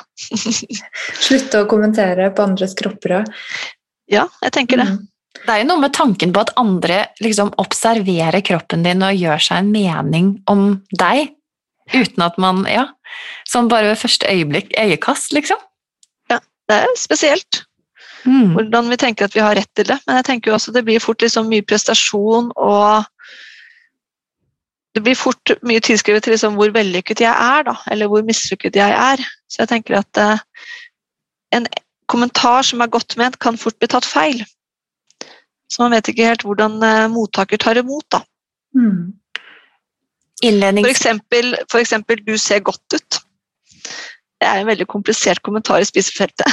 slutte 1.26 1.62
å 1.62 1.68
kommentere 1.68 2.30
på 2.32 2.46
andres 2.46 2.74
kropper 2.78 3.18
òg. 3.20 3.32
Ja, 4.10 4.26
jeg 4.42 4.54
tenker 4.54 4.82
det. 4.82 4.88
Mm. 4.92 5.04
Det 5.36 5.52
er 5.52 5.62
jo 5.62 5.68
noe 5.68 5.82
med 5.82 5.94
tanken 5.94 6.32
på 6.34 6.42
at 6.42 6.52
andre 6.58 7.02
liksom 7.22 7.52
observerer 7.60 8.42
kroppen 8.46 8.86
din 8.86 9.04
og 9.04 9.18
gjør 9.18 9.42
seg 9.42 9.62
en 9.62 9.72
mening 9.74 10.30
om 10.50 10.66
deg, 10.96 11.32
uten 11.94 12.24
at 12.26 12.38
man 12.42 12.64
Ja, 12.70 12.88
sånn 13.48 13.70
bare 13.70 13.92
ved 13.92 14.00
første 14.00 14.30
øyeblikk, 14.30 14.72
øyekast, 14.78 15.34
liksom 15.36 15.60
Ja, 16.32 16.40
det 16.70 16.80
er 16.86 16.94
spesielt. 16.98 17.62
Mm. 18.26 18.56
Hvordan 18.56 18.88
vi 18.90 18.98
tenker 18.98 19.28
at 19.28 19.36
vi 19.36 19.44
har 19.44 19.54
rett 19.54 19.70
til 19.78 19.86
det. 19.86 20.00
Men 20.06 20.18
jeg 20.18 20.26
tenker 20.30 20.50
jo 20.50 20.56
også 20.56 20.74
det 20.74 20.82
blir 20.86 21.02
fort 21.02 21.22
liksom 21.22 21.50
mye 21.50 21.66
prestasjon 21.66 22.50
og 22.56 23.12
Det 24.96 25.02
blir 25.04 25.18
fort 25.18 25.50
mye 25.68 25.80
tilskrevet 25.84 26.24
til 26.24 26.32
liksom 26.32 26.54
hvor 26.56 26.70
vellykket 26.72 27.20
jeg 27.20 27.28
er, 27.28 27.66
da, 27.66 27.74
eller 27.92 28.08
hvor 28.08 28.22
mislykket 28.24 28.78
jeg 28.80 28.94
er. 28.96 29.20
Så 29.44 29.60
jeg 29.60 29.68
tenker 29.68 29.98
at 29.98 30.20
uh, 30.22 30.38
en 31.52 31.66
kommentar 32.08 32.62
som 32.66 32.80
er 32.80 32.92
godt 32.92 33.16
ment, 33.20 33.38
kan 33.42 33.58
fort 33.60 33.78
bli 33.78 33.88
tatt 33.90 34.06
feil. 34.08 34.42
Så 35.68 35.82
man 35.82 35.96
vet 35.96 36.08
ikke 36.12 36.28
helt 36.28 36.44
hvordan 36.46 36.78
uh, 36.82 37.06
mottaker 37.10 37.60
tar 37.60 37.78
imot, 37.80 38.06
da. 38.14 38.22
Mm. 38.76 39.14
For 40.84 40.92
eksempel, 40.92 41.54
for 41.72 41.80
eksempel 41.80 42.20
'du 42.26 42.36
ser 42.36 42.60
godt 42.60 42.98
ut' 42.98 43.22
det 44.40 44.48
er 44.48 44.60
en 44.60 44.68
veldig 44.68 44.86
komplisert 44.92 45.40
kommentar 45.42 45.80
i 45.80 45.88
spisefeltet. 45.88 46.46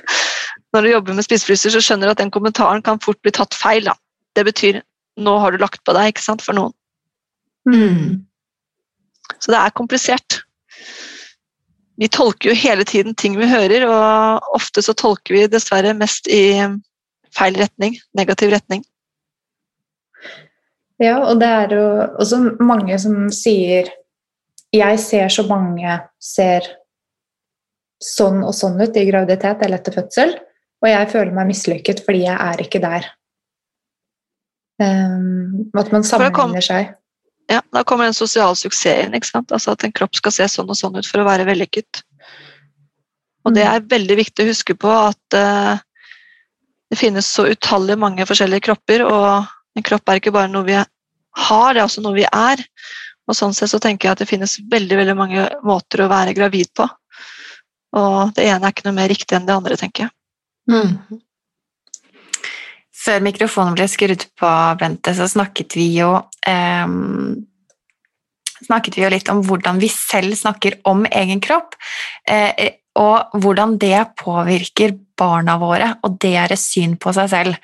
Når 0.72 0.80
du 0.80 0.88
jobber 0.88 1.14
med 1.14 1.26
spisefryser, 1.26 1.74
så 1.74 1.82
skjønner 1.84 2.08
du 2.08 2.14
at 2.14 2.22
den 2.22 2.32
kommentaren 2.32 2.82
kan 2.82 3.00
fort 3.04 3.20
bli 3.22 3.32
tatt 3.36 3.54
feil. 3.54 3.84
Da. 3.84 3.94
Det 4.36 4.46
betyr 4.48 4.80
'nå 5.20 5.38
har 5.38 5.52
du 5.52 5.58
lagt 5.60 5.84
på 5.84 5.92
deg', 5.92 6.14
ikke 6.14 6.24
sant, 6.24 6.42
for 6.42 6.56
noen. 6.56 6.72
Mm. 7.68 8.24
Så 9.38 9.52
det 9.52 9.58
er 9.60 9.76
komplisert. 9.76 10.40
Vi 12.00 12.08
tolker 12.08 12.50
jo 12.50 12.56
hele 12.56 12.84
tiden 12.88 13.14
ting 13.14 13.36
vi 13.36 13.48
hører, 13.48 13.84
og 13.84 14.54
ofte 14.56 14.82
så 14.84 14.94
tolker 14.96 15.36
vi 15.36 15.48
dessverre 15.52 15.92
mest 15.96 16.30
i 16.32 16.56
feil 17.36 17.58
retning, 17.60 17.98
negativ 18.16 18.54
retning. 18.54 18.84
Ja, 21.00 21.18
og 21.24 21.40
det 21.40 21.48
er 21.48 21.74
jo 21.76 21.86
også 22.20 22.40
mange 22.60 22.98
som 23.00 23.28
sier 23.32 23.88
'jeg 24.72 24.98
ser 25.00 25.28
så 25.28 25.42
mange 25.48 26.00
ser 26.20 26.66
sånn 28.00 28.44
og 28.44 28.54
sånn 28.54 28.80
ut 28.80 28.96
i 28.96 29.06
graviditet 29.08 29.62
eller 29.62 29.80
etter 29.80 29.92
fødsel, 29.92 30.38
og 30.80 30.88
jeg 30.88 31.10
føler 31.10 31.32
meg 31.36 31.50
mislykket 31.50 32.04
fordi 32.06 32.24
jeg 32.24 32.36
er 32.36 32.62
ikke 32.64 32.80
der. 32.80 33.08
Um, 34.80 35.70
at 35.76 35.92
man 35.92 36.06
sammenligner 36.06 36.64
seg. 36.64 36.94
Ja, 37.50 37.60
Da 37.74 37.82
kommer 37.84 38.06
den 38.06 38.14
sosiale 38.14 38.56
suksessen. 38.56 39.14
ikke 39.14 39.26
sant? 39.26 39.52
Altså 39.52 39.74
At 39.74 39.84
en 39.84 39.92
kropp 39.92 40.14
skal 40.14 40.32
se 40.32 40.48
sånn 40.48 40.70
og 40.70 40.78
sånn 40.78 40.96
ut 40.96 41.06
for 41.08 41.22
å 41.22 41.26
være 41.26 41.48
vellykket. 41.48 42.02
Og 43.44 43.54
det 43.56 43.64
mm. 43.64 43.72
er 43.74 43.88
veldig 43.90 44.16
viktig 44.20 44.44
å 44.44 44.50
huske 44.50 44.76
på 44.78 44.90
at 44.90 45.36
uh, 45.36 45.80
det 46.90 46.98
finnes 47.00 47.26
så 47.26 47.46
utallig 47.48 47.96
mange 47.98 48.26
forskjellige 48.28 48.66
kropper, 48.68 49.04
og 49.06 49.78
en 49.78 49.86
kropp 49.86 50.10
er 50.10 50.20
ikke 50.20 50.34
bare 50.34 50.50
noe 50.50 50.66
vi 50.66 50.76
har, 50.76 51.74
det 51.74 51.80
er 51.80 51.86
også 51.86 52.02
noe 52.04 52.18
vi 52.18 52.26
er. 52.26 52.62
Og 53.30 53.36
sånn 53.38 53.54
sett 53.54 53.70
så 53.70 53.78
tenker 53.82 54.08
jeg 54.08 54.16
at 54.16 54.22
det 54.24 54.28
finnes 54.28 54.58
veldig, 54.70 54.96
veldig 54.98 55.16
mange 55.16 55.46
måter 55.66 56.02
å 56.02 56.10
være 56.10 56.34
gravid 56.34 56.72
på. 56.76 56.88
Og 57.96 58.34
det 58.34 58.46
ene 58.50 58.66
er 58.66 58.74
ikke 58.74 58.88
noe 58.88 58.98
mer 58.98 59.10
riktig 59.10 59.38
enn 59.38 59.46
det 59.46 59.54
andre, 59.54 59.78
tenker 59.78 60.08
jeg. 60.08 60.14
Mm. 60.70 61.20
Før 63.00 63.22
mikrofonen 63.24 63.76
ble 63.78 63.86
skrudd 63.88 64.26
på, 64.38 64.50
Bente, 64.80 65.14
så 65.16 65.28
snakket 65.30 65.76
vi 65.78 65.86
jo 65.96 66.12
eh, 66.48 66.96
snakket 68.66 68.98
vi 68.98 69.06
jo 69.06 69.14
litt 69.14 69.30
om 69.32 69.40
hvordan 69.46 69.80
vi 69.80 69.88
selv 69.92 70.36
snakker 70.38 70.80
om 70.90 71.06
egen 71.08 71.40
kropp, 71.42 71.76
eh, 72.28 72.76
og 73.00 73.40
hvordan 73.40 73.78
det 73.80 74.02
påvirker 74.20 74.96
barna 75.18 75.56
våre 75.60 75.94
og 76.04 76.16
deres 76.20 76.66
syn 76.72 76.96
på 77.00 77.12
seg 77.16 77.30
selv. 77.32 77.58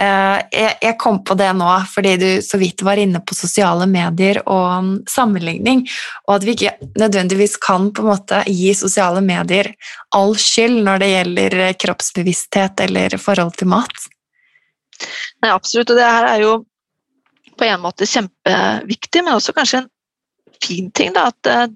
Eh, 0.00 0.38
jeg 0.80 0.96
kom 1.00 1.18
på 1.26 1.36
det 1.36 1.50
nå 1.54 1.68
fordi 1.90 2.14
du 2.16 2.28
så 2.44 2.56
vidt 2.60 2.80
var 2.86 3.00
inne 3.00 3.20
på 3.20 3.36
sosiale 3.36 3.84
medier 3.90 4.40
og 4.46 4.68
um, 4.78 4.94
sammenligning, 5.10 5.84
og 6.26 6.38
at 6.38 6.46
vi 6.46 6.54
ikke 6.56 6.88
nødvendigvis 6.96 7.58
kan 7.62 7.90
på 7.92 8.04
en 8.04 8.12
måte 8.14 8.40
gi 8.48 8.72
sosiale 8.76 9.20
medier 9.24 9.74
all 10.16 10.32
skyld 10.40 10.80
når 10.86 11.04
det 11.04 11.12
gjelder 11.12 11.60
kroppsbevissthet 11.84 12.86
eller 12.88 13.20
forhold 13.20 13.54
til 13.60 13.70
mat. 13.74 14.08
Nei, 15.42 15.50
absolutt, 15.50 15.90
og 15.92 15.98
det 15.98 16.08
her 16.08 16.28
er 16.28 16.44
jo 16.44 16.52
på 17.58 17.66
en 17.68 17.82
måte 17.82 18.08
kjempeviktig, 18.08 19.24
men 19.24 19.36
også 19.36 19.54
kanskje 19.56 19.82
en 19.82 19.90
fin 20.62 20.90
ting. 20.94 21.12
Da, 21.16 21.28
at 21.32 21.50
eh, 21.50 21.66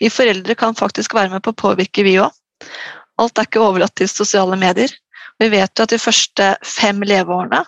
vi 0.00 0.10
foreldre 0.12 0.56
kan 0.58 0.76
faktisk 0.78 1.14
være 1.16 1.32
med 1.34 1.44
på 1.44 1.54
å 1.54 1.60
påvirke, 1.64 2.04
vi 2.06 2.18
òg. 2.22 2.34
Alt 3.20 3.38
er 3.38 3.48
ikke 3.48 3.62
overlatt 3.62 3.94
til 3.98 4.10
sosiale 4.10 4.58
medier. 4.58 4.92
Vi 5.40 5.48
vet 5.52 5.72
jo 5.78 5.86
at 5.86 5.94
de 5.94 6.00
første 6.00 6.52
fem 6.66 7.02
leveårene 7.06 7.62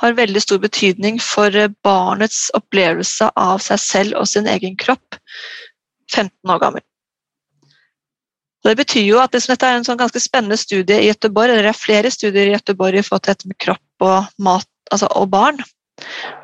har 0.00 0.16
veldig 0.16 0.40
stor 0.42 0.60
betydning 0.62 1.18
for 1.20 1.54
barnets 1.84 2.48
opplevelse 2.56 3.28
av 3.36 3.60
seg 3.64 3.82
selv 3.82 4.20
og 4.20 4.28
sin 4.30 4.48
egen 4.48 4.76
kropp 4.80 5.18
15 6.14 6.30
år 6.54 6.62
gammel. 6.62 6.84
Det 8.64 8.76
betyr 8.76 9.06
jo 9.06 9.20
at 9.22 9.32
dette 9.32 9.56
er 9.66 9.78
en 9.78 9.86
sånn 9.86 10.00
ganske 10.00 10.20
spennende 10.20 10.58
studie 10.60 10.98
i 11.00 11.08
Gøteborg. 11.08 11.56
det 11.56 11.72
er 11.72 11.76
flere 11.76 12.10
studier 12.12 12.50
i 12.50 12.54
Gøteborg 12.54 13.00
i 13.00 13.04
forhold 13.06 13.40
til 13.44 13.54
kropp 13.56 14.04
og, 14.04 14.32
mat, 14.38 14.68
altså, 14.92 15.08
og 15.16 15.30
barn 15.32 15.62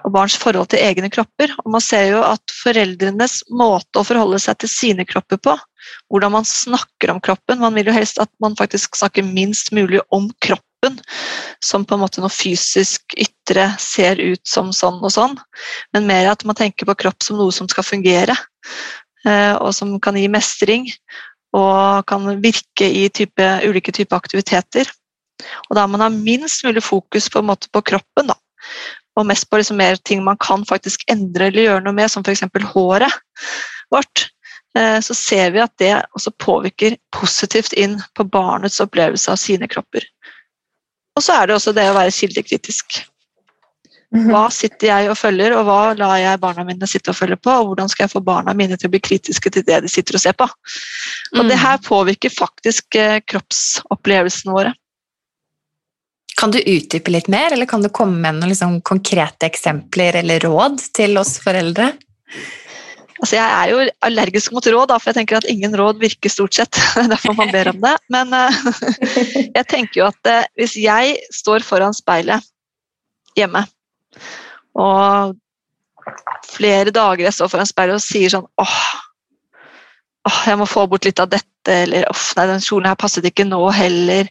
og 0.04 0.12
barns 0.14 0.36
forhold 0.40 0.70
til 0.72 0.82
egne 0.84 1.10
kropper. 1.12 1.52
Og 1.64 1.72
man 1.76 1.84
ser 1.84 2.10
jo 2.10 2.22
at 2.24 2.54
foreldrenes 2.62 3.42
måte 3.52 4.00
å 4.00 4.06
forholde 4.06 4.40
seg 4.42 4.58
til 4.62 4.72
sine 4.72 5.06
kropper 5.08 5.40
på, 5.42 5.56
hvordan 6.10 6.34
man 6.34 6.48
snakker 6.48 7.12
om 7.12 7.20
kroppen 7.22 7.60
Man 7.62 7.76
vil 7.76 7.86
jo 7.90 7.94
helst 7.94 8.18
at 8.22 8.30
man 8.42 8.56
faktisk 8.58 8.96
snakker 8.98 9.22
minst 9.26 9.72
mulig 9.76 10.00
om 10.10 10.28
kroppen 10.42 10.98
som 11.64 11.84
på 11.86 11.96
en 11.96 12.02
måte 12.02 12.22
noe 12.22 12.32
fysisk 12.32 13.14
ytre 13.16 13.68
ser 13.80 14.20
ut 14.20 14.42
som 14.46 14.72
sånn 14.74 14.98
og 15.00 15.12
sånn, 15.14 15.34
men 15.94 16.06
mer 16.06 16.28
at 16.30 16.44
man 16.46 16.58
tenker 16.58 16.86
på 16.86 16.94
kropp 17.00 17.24
som 17.24 17.40
noe 17.40 17.54
som 17.54 17.66
skal 17.70 17.86
fungere, 17.86 18.36
eh, 19.26 19.54
og 19.56 19.72
som 19.74 19.96
kan 20.02 20.18
gi 20.18 20.28
mestring 20.30 20.86
og 21.57 22.07
kan 22.11 22.28
virke 22.42 22.88
i 22.88 23.07
type, 23.09 23.48
ulike 23.64 23.94
typer 23.94 24.18
aktiviteter. 24.18 24.90
Og 25.68 25.76
da 25.78 25.86
man 25.88 26.04
har 26.04 26.12
minst 26.14 26.64
mulig 26.64 26.82
fokus 26.84 27.30
på, 27.32 27.42
på 27.44 27.84
kroppen, 27.92 28.32
da 28.32 28.36
og 29.16 29.26
mest 29.28 29.48
på 29.50 29.61
liksom 29.61 29.78
mer 29.80 29.96
ting 30.04 30.22
man 30.24 30.38
kan 30.40 30.64
faktisk 30.68 31.07
endre 31.12 31.48
eller 31.48 31.68
gjøre 31.68 31.84
noe 31.86 31.96
med, 31.96 32.11
som 32.12 32.24
f.eks. 32.24 32.44
håret 32.72 33.18
vårt, 33.94 34.26
eh, 34.76 34.98
så 35.00 35.16
ser 35.16 35.54
vi 35.54 35.62
at 35.64 35.72
det 35.80 35.92
også 36.18 36.34
påvirker 36.42 36.98
positivt 37.16 37.72
inn 37.72 37.98
på 38.16 38.26
barnets 38.28 38.80
opplevelse 38.84 39.32
av 39.32 39.40
sine 39.40 39.68
kropper. 39.72 40.04
Og 41.16 41.24
så 41.24 41.38
er 41.38 41.48
det 41.48 41.57
også 41.57 41.72
det 41.76 41.86
å 41.88 41.96
være 41.96 42.12
kildekritisk. 42.12 43.00
Hva 44.30 44.46
sitter 44.54 44.88
jeg 44.88 45.10
og 45.12 45.18
følger, 45.18 45.54
og 45.58 45.66
hva 45.68 45.80
lar 45.98 46.16
jeg 46.20 46.40
barna 46.42 46.64
mine 46.66 46.88
sitte 46.88 47.12
og 47.12 47.18
følge 47.18 47.38
på? 47.40 47.52
Og 47.52 47.70
hvordan 47.70 47.90
skal 47.92 48.06
jeg 48.06 48.14
få 48.14 48.22
barna 48.24 48.54
mine 48.56 48.78
til 48.78 48.88
å 48.88 48.94
bli 48.94 49.02
kritiske 49.04 49.52
til 49.52 49.64
det 49.66 49.82
de 49.84 49.92
sitter 49.92 50.18
og 50.18 50.22
ser 50.22 50.36
på? 50.38 50.48
Og 51.36 51.48
det 51.50 51.58
her 51.60 51.80
påvirker 51.84 52.32
faktisk 52.32 52.98
eh, 53.00 53.20
kroppsopplevelsene 53.28 54.56
våre. 54.56 54.74
Kan 56.36 56.52
du 56.52 56.60
utdype 56.60 57.12
litt 57.12 57.30
mer, 57.32 57.54
eller 57.54 57.68
kan 57.68 57.84
du 57.84 57.88
komme 57.88 58.18
med 58.20 58.40
noen 58.40 58.52
liksom 58.52 58.80
konkrete 58.84 59.48
eksempler 59.48 60.20
eller 60.20 60.44
råd 60.44 60.82
til 60.96 61.16
oss 61.20 61.38
foreldre? 61.40 61.94
Altså, 63.16 63.38
jeg 63.38 63.46
er 63.46 63.70
jo 63.72 63.84
allergisk 64.04 64.52
mot 64.52 64.66
råd, 64.68 64.90
da, 64.90 64.98
for 65.00 65.10
jeg 65.10 65.22
tenker 65.22 65.38
at 65.38 65.48
ingen 65.48 65.72
råd 65.78 66.02
virker 66.02 66.32
stort 66.32 66.58
sett. 66.58 66.76
Derfor 67.12 67.36
man 67.38 67.52
ber 67.54 67.72
om 67.72 67.80
det. 67.80 67.94
Men 68.12 68.36
uh, 68.36 68.58
jeg 69.56 69.64
tenker 69.70 70.02
jo 70.02 70.10
at 70.10 70.28
uh, 70.28 70.44
hvis 70.60 70.76
jeg 70.80 71.16
står 71.32 71.64
foran 71.64 71.96
speilet 71.96 72.44
hjemme, 73.36 73.64
og 74.76 75.34
flere 76.46 76.92
dager 76.94 77.26
jeg 77.26 77.34
står 77.34 77.50
foran 77.52 77.68
speilet 77.68 77.98
og 77.98 78.04
sier 78.04 78.32
sånn 78.32 78.46
åh, 78.62 78.78
åh, 80.28 80.40
jeg 80.50 80.60
må 80.60 80.68
få 80.70 80.86
bort 80.90 81.06
litt 81.08 81.20
av 81.22 81.30
dette, 81.32 81.72
eller 81.72 82.06
åh, 82.10 82.24
nei, 82.38 82.48
den 82.52 82.64
kjolen 82.64 82.90
her 82.90 82.98
passet 83.00 83.26
ikke 83.28 83.46
nå 83.48 83.60
heller. 83.74 84.30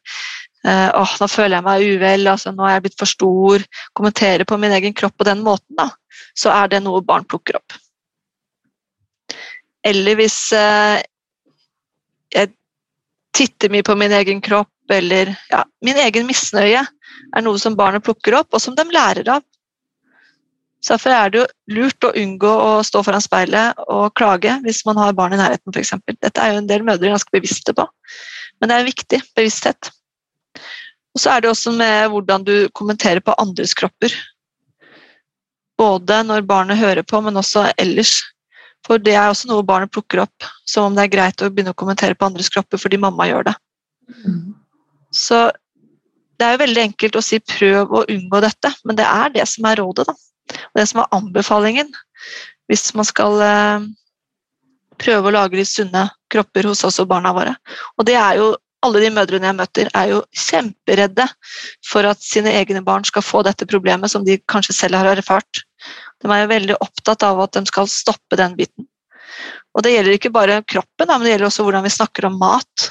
Uh, 0.66 0.90
åh, 0.98 1.16
nå 1.22 1.28
føler 1.30 1.60
jeg 1.60 1.66
meg 1.68 1.88
uvel, 1.94 2.30
altså, 2.32 2.54
nå 2.56 2.66
er 2.66 2.78
jeg 2.78 2.86
blitt 2.88 3.02
for 3.02 3.12
stor. 3.12 3.66
Kommentere 3.98 4.48
på 4.50 4.58
min 4.62 4.74
egen 4.78 4.96
kropp 4.98 5.18
på 5.20 5.28
den 5.28 5.44
måten, 5.46 5.78
da, 5.78 5.92
så 6.38 6.54
er 6.56 6.72
det 6.74 6.84
noe 6.86 7.04
barn 7.06 7.28
plukker 7.30 7.60
opp. 7.60 7.76
Eller 9.86 10.18
hvis 10.18 10.40
eh, 10.58 11.04
jeg 12.34 12.50
titter 13.36 13.70
mye 13.70 13.86
på 13.86 13.94
min 14.00 14.16
egen 14.18 14.42
kropp, 14.42 14.72
eller 14.90 15.36
ja, 15.52 15.62
min 15.86 16.00
egen 16.02 16.26
misnøye 16.26 16.82
er 16.82 17.46
noe 17.46 17.62
som 17.62 17.78
barnet 17.78 18.06
plukker 18.06 18.40
opp, 18.40 18.54
og 18.54 18.64
som 18.64 18.74
de 18.78 18.88
lærer 18.90 19.30
av. 19.36 19.46
Så 20.86 20.94
Derfor 20.94 21.16
er 21.18 21.32
det 21.34 21.40
jo 21.40 21.46
lurt 21.74 22.06
å 22.06 22.14
unngå 22.14 22.50
å 22.62 22.72
stå 22.86 23.02
foran 23.08 23.24
speilet 23.24 23.80
og 23.90 24.12
klage 24.20 24.52
hvis 24.62 24.84
man 24.86 25.00
har 25.02 25.16
barn 25.18 25.34
i 25.34 25.40
nærheten. 25.40 25.74
Eksempel. 25.82 26.18
Dette 26.22 26.42
er 26.44 26.54
jo 26.54 26.60
en 26.62 26.68
del 26.70 26.86
mødre 26.86 27.10
ganske 27.10 27.34
bevisste 27.34 27.74
på, 27.74 27.88
men 28.60 28.70
det 28.70 28.76
er 28.76 28.84
en 28.84 28.92
viktig 28.92 29.22
bevissthet. 29.34 29.90
Og 31.16 31.24
så 31.24 31.32
er 31.32 31.42
det 31.42 31.50
også 31.50 31.74
med 31.74 32.12
hvordan 32.14 32.46
du 32.46 32.54
kommenterer 32.78 33.24
på 33.24 33.34
andres 33.42 33.74
kropper. 33.74 34.14
Både 35.80 36.20
når 36.28 36.46
barnet 36.46 36.78
hører 36.78 37.08
på, 37.08 37.22
men 37.24 37.42
også 37.42 37.66
ellers. 37.82 38.20
For 38.86 39.02
det 39.02 39.16
er 39.18 39.32
også 39.32 39.50
noe 39.50 39.66
barnet 39.66 39.90
plukker 39.96 40.22
opp, 40.28 40.46
som 40.70 40.92
om 40.92 40.98
det 40.98 41.08
er 41.08 41.14
greit 41.16 41.42
å 41.42 41.50
begynne 41.50 41.74
å 41.74 41.80
kommentere 41.80 42.14
på 42.14 42.28
andres 42.28 42.52
kropper 42.54 42.78
fordi 42.78 43.00
mamma 43.02 43.26
gjør 43.32 43.48
det. 43.50 43.56
Så 45.16 45.48
det 46.38 46.46
er 46.46 46.54
jo 46.54 46.62
veldig 46.62 46.84
enkelt 46.84 47.18
å 47.18 47.24
si 47.24 47.40
'prøv 47.40 47.90
å 47.90 48.06
unngå 48.12 48.42
dette', 48.44 48.76
men 48.86 49.00
det 49.00 49.08
er 49.08 49.34
det 49.34 49.48
som 49.50 49.66
er 49.66 49.82
rådet. 49.82 50.06
da. 50.12 50.14
Og 50.52 50.82
det 50.82 50.88
som 50.90 51.02
er 51.02 51.16
anbefalingen 51.16 51.94
hvis 52.70 52.90
man 52.98 53.06
skal 53.08 53.42
eh, 53.46 53.88
prøve 55.02 55.30
å 55.30 55.36
lage 55.36 55.60
litt 55.60 55.70
sunne 55.70 56.08
kropper 56.34 56.70
hos 56.70 56.84
oss 56.88 57.02
og 57.04 57.10
barna 57.12 57.34
våre. 57.36 57.56
Og 58.00 58.08
det 58.08 58.16
er 58.20 58.40
jo 58.40 58.54
alle 58.86 59.02
de 59.02 59.12
mødrene 59.14 59.50
jeg 59.50 59.58
møter, 59.58 59.90
er 59.98 60.12
jo 60.12 60.20
kjemperedde 60.46 61.26
for 61.90 62.06
at 62.06 62.22
sine 62.22 62.54
egne 62.54 62.84
barn 62.86 63.06
skal 63.08 63.26
få 63.26 63.42
dette 63.46 63.68
problemet 63.70 64.14
som 64.14 64.26
de 64.26 64.38
kanskje 64.52 64.76
selv 64.78 65.00
har 65.00 65.10
erfart. 65.16 65.64
De 66.22 66.30
er 66.30 66.44
jo 66.44 66.52
veldig 66.52 66.78
opptatt 66.86 67.26
av 67.26 67.42
at 67.46 67.56
de 67.58 67.66
skal 67.70 67.90
stoppe 67.92 68.38
den 68.40 68.54
biten. 68.58 68.88
Og 69.76 69.84
det 69.84 69.96
gjelder 69.96 70.16
ikke 70.16 70.34
bare 70.36 70.62
kroppen, 70.70 71.10
men 71.10 71.26
det 71.26 71.34
gjelder 71.34 71.50
også 71.50 71.66
hvordan 71.66 71.86
vi 71.86 71.96
snakker 71.98 72.30
om 72.30 72.38
mat. 72.40 72.90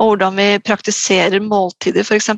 Og 0.00 0.12
hvordan 0.12 0.36
vi 0.40 0.48
praktiserer 0.66 1.44
måltider, 1.44 2.04
f.eks. 2.04 2.32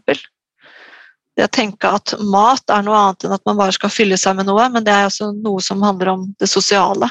Det 1.34 1.48
å 1.48 1.50
tenke 1.50 1.90
at 1.90 2.14
mat 2.30 2.70
er 2.70 2.84
noe 2.86 2.98
annet 2.98 3.26
enn 3.26 3.34
at 3.34 3.42
man 3.48 3.58
bare 3.58 3.74
skal 3.74 3.90
fylle 3.90 4.18
seg 4.20 4.36
med 4.38 4.46
noe, 4.46 4.68
men 4.70 4.86
det 4.86 4.94
er 4.94 5.08
også 5.08 5.32
noe 5.34 5.62
som 5.64 5.82
handler 5.82 6.12
om 6.12 6.28
det 6.38 6.48
sosiale. 6.50 7.08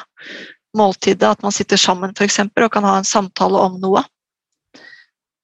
Måltidet, 0.74 1.28
at 1.36 1.44
man 1.44 1.52
sitter 1.54 1.78
sammen 1.78 2.14
for 2.16 2.26
eksempel, 2.26 2.64
og 2.66 2.72
kan 2.72 2.86
ha 2.88 2.96
en 2.98 3.08
samtale 3.08 3.60
om 3.60 3.76
noe. 3.82 4.02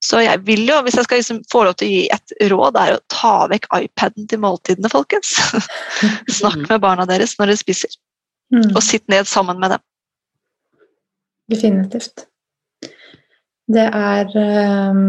Så 0.00 0.22
jeg 0.24 0.40
vil 0.46 0.64
jo, 0.64 0.78
hvis 0.84 0.96
jeg 0.96 1.04
skal 1.04 1.20
liksom 1.20 1.42
få 1.52 1.66
lov 1.66 1.76
til 1.76 1.90
å 1.90 1.92
gi 1.92 2.04
et 2.14 2.34
råd, 2.48 2.78
er 2.80 2.94
å 2.96 3.02
ta 3.12 3.34
vekk 3.52 3.68
iPaden 3.82 4.30
til 4.30 4.40
måltidene, 4.40 4.88
folkens. 4.92 5.34
Snakk 6.40 6.64
med 6.64 6.80
barna 6.80 7.04
deres 7.08 7.36
når 7.36 7.52
dere 7.52 7.60
spiser, 7.60 7.92
mm. 8.54 8.70
og 8.72 8.80
sitt 8.86 9.04
ned 9.12 9.28
sammen 9.28 9.60
med 9.60 9.76
dem. 9.76 9.84
Definitivt. 11.52 12.24
Det 13.70 13.86
er 13.86 14.32
um, 14.90 15.04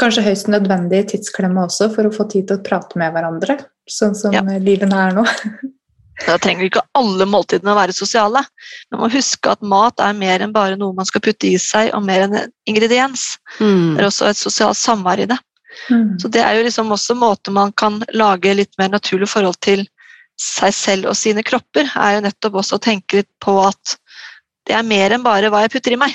kanskje 0.00 0.24
høyst 0.24 0.48
nødvendig 0.52 1.04
tidsklemme 1.12 1.66
også 1.66 1.90
for 1.94 2.08
å 2.08 2.14
få 2.14 2.26
tid 2.32 2.48
til 2.48 2.60
å 2.60 2.64
prate 2.64 2.98
med 3.00 3.12
hverandre, 3.14 3.58
sånn 3.90 4.16
som 4.18 4.34
ja. 4.34 4.44
livet 4.62 4.92
er 4.92 5.16
nå. 5.16 5.26
Da 6.22 6.36
trenger 6.38 6.68
ikke 6.68 6.82
alle 6.94 7.24
måltidene 7.26 7.72
å 7.72 7.78
være 7.78 7.94
sosiale. 7.96 8.44
Man 8.92 9.00
må 9.00 9.08
huske 9.10 9.48
at 9.50 9.64
mat 9.66 9.98
er 10.04 10.12
mer 10.14 10.44
enn 10.44 10.52
bare 10.54 10.76
noe 10.78 10.94
man 10.94 11.08
skal 11.08 11.22
putte 11.24 11.48
i 11.48 11.56
seg, 11.58 11.88
og 11.96 12.04
mer 12.06 12.26
enn 12.26 12.36
en 12.38 12.52
ingrediens. 12.68 13.24
Mm. 13.58 13.96
Det 13.96 14.02
er 14.04 14.06
også 14.06 14.28
et 14.28 14.38
sosialt 14.38 14.78
samvær 14.78 15.24
i 15.24 15.26
det. 15.32 15.38
Mm. 15.88 16.20
Så 16.20 16.28
det 16.30 16.44
er 16.44 16.58
jo 16.58 16.66
liksom 16.66 16.92
også 16.94 17.16
måter 17.18 17.54
man 17.56 17.72
kan 17.72 17.96
lage 18.14 18.54
litt 18.54 18.76
mer 18.78 18.92
naturlig 18.92 19.30
forhold 19.32 19.58
til 19.64 19.86
seg 20.40 20.74
selv 20.76 21.10
og 21.10 21.16
sine 21.18 21.44
kropper, 21.46 21.88
er 21.96 22.16
jo 22.16 22.24
nettopp 22.26 22.60
også 22.60 22.78
å 22.78 22.82
tenke 22.82 23.22
litt 23.22 23.30
på 23.42 23.56
at 23.64 23.96
det 24.68 24.76
er 24.78 24.86
mer 24.86 25.14
enn 25.14 25.24
bare 25.24 25.50
hva 25.52 25.64
jeg 25.64 25.72
putter 25.74 25.96
i 25.96 26.00
meg, 26.00 26.14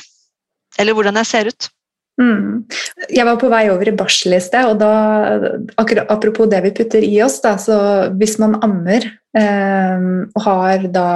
eller 0.79 0.95
hvordan 0.95 1.19
jeg 1.21 1.29
ser 1.29 1.51
ut. 1.51 1.69
Mm. 2.17 2.65
Jeg 3.13 3.25
var 3.27 3.37
på 3.37 3.49
vei 3.51 3.67
over 3.69 3.91
i 3.91 3.95
barsel 3.97 4.33
i 4.37 4.41
sted, 4.41 4.71
og 4.71 4.79
da, 4.81 4.91
akkurat, 5.77 6.09
apropos 6.09 6.49
det 6.49 6.63
vi 6.65 6.73
putter 6.79 7.05
i 7.05 7.19
oss, 7.25 7.37
da, 7.43 7.55
så 7.61 7.77
hvis 8.17 8.37
man 8.41 8.57
ammer 8.65 9.05
eh, 9.37 10.07
og 10.33 10.41
har 10.47 10.87
da 10.93 11.09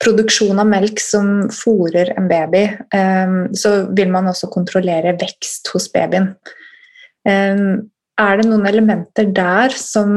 produksjon 0.00 0.58
av 0.58 0.66
melk 0.66 0.98
som 1.02 1.46
fôrer 1.54 2.10
en 2.16 2.26
baby, 2.30 2.64
eh, 2.96 3.38
så 3.54 3.74
vil 3.94 4.10
man 4.10 4.32
også 4.32 4.50
kontrollere 4.50 5.14
vekst 5.20 5.70
hos 5.74 5.90
babyen. 5.94 6.32
Eh, 7.28 7.64
er 8.20 8.36
det 8.36 8.48
noen 8.50 8.66
elementer 8.68 9.30
der 9.32 9.72
som 9.78 10.10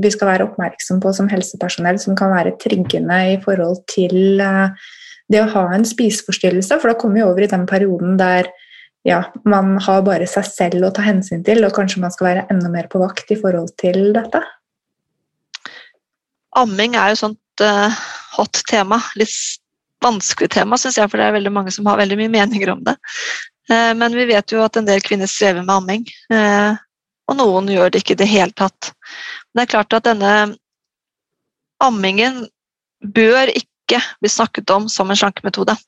vi 0.00 0.12
skal 0.12 0.30
være 0.30 0.46
oppmerksom 0.48 1.00
på 1.02 1.12
som 1.16 1.28
helsepersonell, 1.28 1.98
som 2.00 2.16
kan 2.16 2.32
være 2.32 2.56
triggende 2.62 3.18
i 3.34 3.36
forhold 3.42 3.82
til 3.90 4.40
eh, 4.40 4.88
det 5.30 5.42
å 5.42 5.50
ha 5.56 5.66
en 5.74 5.86
spiseforstyrrelse? 5.88 6.78
For 6.78 6.92
da 6.92 6.98
kommer 7.00 7.20
vi 7.20 7.26
over 7.26 7.44
i 7.44 7.50
den 7.50 7.66
perioden 7.68 8.16
der 8.20 8.48
ja, 9.06 9.22
man 9.48 9.78
har 9.80 10.02
bare 10.04 10.26
seg 10.28 10.44
selv 10.48 10.84
å 10.84 10.92
ta 10.94 11.04
hensyn 11.04 11.44
til, 11.46 11.62
og 11.64 11.74
kanskje 11.76 12.02
man 12.02 12.12
skal 12.12 12.28
være 12.30 12.46
enda 12.52 12.68
mer 12.72 12.88
på 12.92 13.00
vakt 13.00 13.32
i 13.32 13.38
forhold 13.40 13.72
til 13.80 14.10
dette? 14.16 14.42
Amming 16.60 16.96
er 16.98 17.12
jo 17.12 17.16
et 17.16 17.22
sånt 17.22 17.64
uh, 17.64 18.02
hot 18.36 18.60
tema. 18.68 18.98
Litt 19.16 19.32
vanskelig 20.04 20.50
tema, 20.52 20.78
syns 20.80 20.98
jeg, 21.00 21.08
for 21.08 21.20
det 21.20 21.28
er 21.28 21.38
veldig 21.38 21.54
mange 21.54 21.72
som 21.72 21.88
har 21.88 22.00
veldig 22.00 22.18
mye 22.20 22.34
meninger 22.36 22.74
om 22.74 22.84
det. 22.84 22.96
Uh, 23.70 23.92
men 23.96 24.16
vi 24.16 24.28
vet 24.28 24.52
jo 24.52 24.60
at 24.64 24.76
en 24.76 24.88
del 24.88 25.02
kvinner 25.04 25.30
strever 25.30 25.64
med 25.64 25.76
amming, 25.78 26.06
uh, 26.34 26.76
og 27.30 27.38
noen 27.38 27.70
gjør 27.72 27.92
det 27.92 28.02
ikke 28.02 28.18
i 28.18 28.22
det 28.24 28.28
hele 28.28 28.56
tatt. 28.58 28.92
Men 29.50 29.62
det 29.62 29.68
er 29.68 29.74
klart 29.78 29.96
at 29.96 30.08
denne 30.10 30.34
ammingen 31.80 32.42
bør 33.00 33.48
ikke 33.54 34.02
bli 34.20 34.28
snakket 34.28 34.70
om 34.74 34.90
som 34.92 35.08
en 35.08 35.16
slankemetode, 35.16 35.78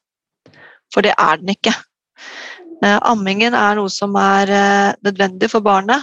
for 0.94 1.04
det 1.04 1.12
er 1.18 1.42
den 1.42 1.52
ikke. 1.52 1.74
Eh, 2.82 2.98
ammingen 3.06 3.54
er 3.54 3.78
noe 3.78 3.90
som 3.92 4.16
er 4.18 4.50
eh, 4.50 4.94
nødvendig 5.06 5.50
for 5.52 5.64
barnet. 5.64 6.02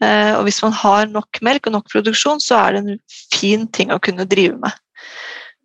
Eh, 0.00 0.32
og 0.36 0.44
hvis 0.46 0.60
man 0.62 0.74
har 0.76 1.08
nok 1.10 1.40
melk 1.44 1.66
og 1.66 1.76
nok 1.76 1.88
produksjon, 1.90 2.42
så 2.42 2.60
er 2.60 2.76
det 2.76 2.82
en 2.84 3.00
fin 3.34 3.66
ting 3.74 3.90
å 3.90 4.00
kunne 4.02 4.28
drive 4.30 4.58
med. 4.62 4.76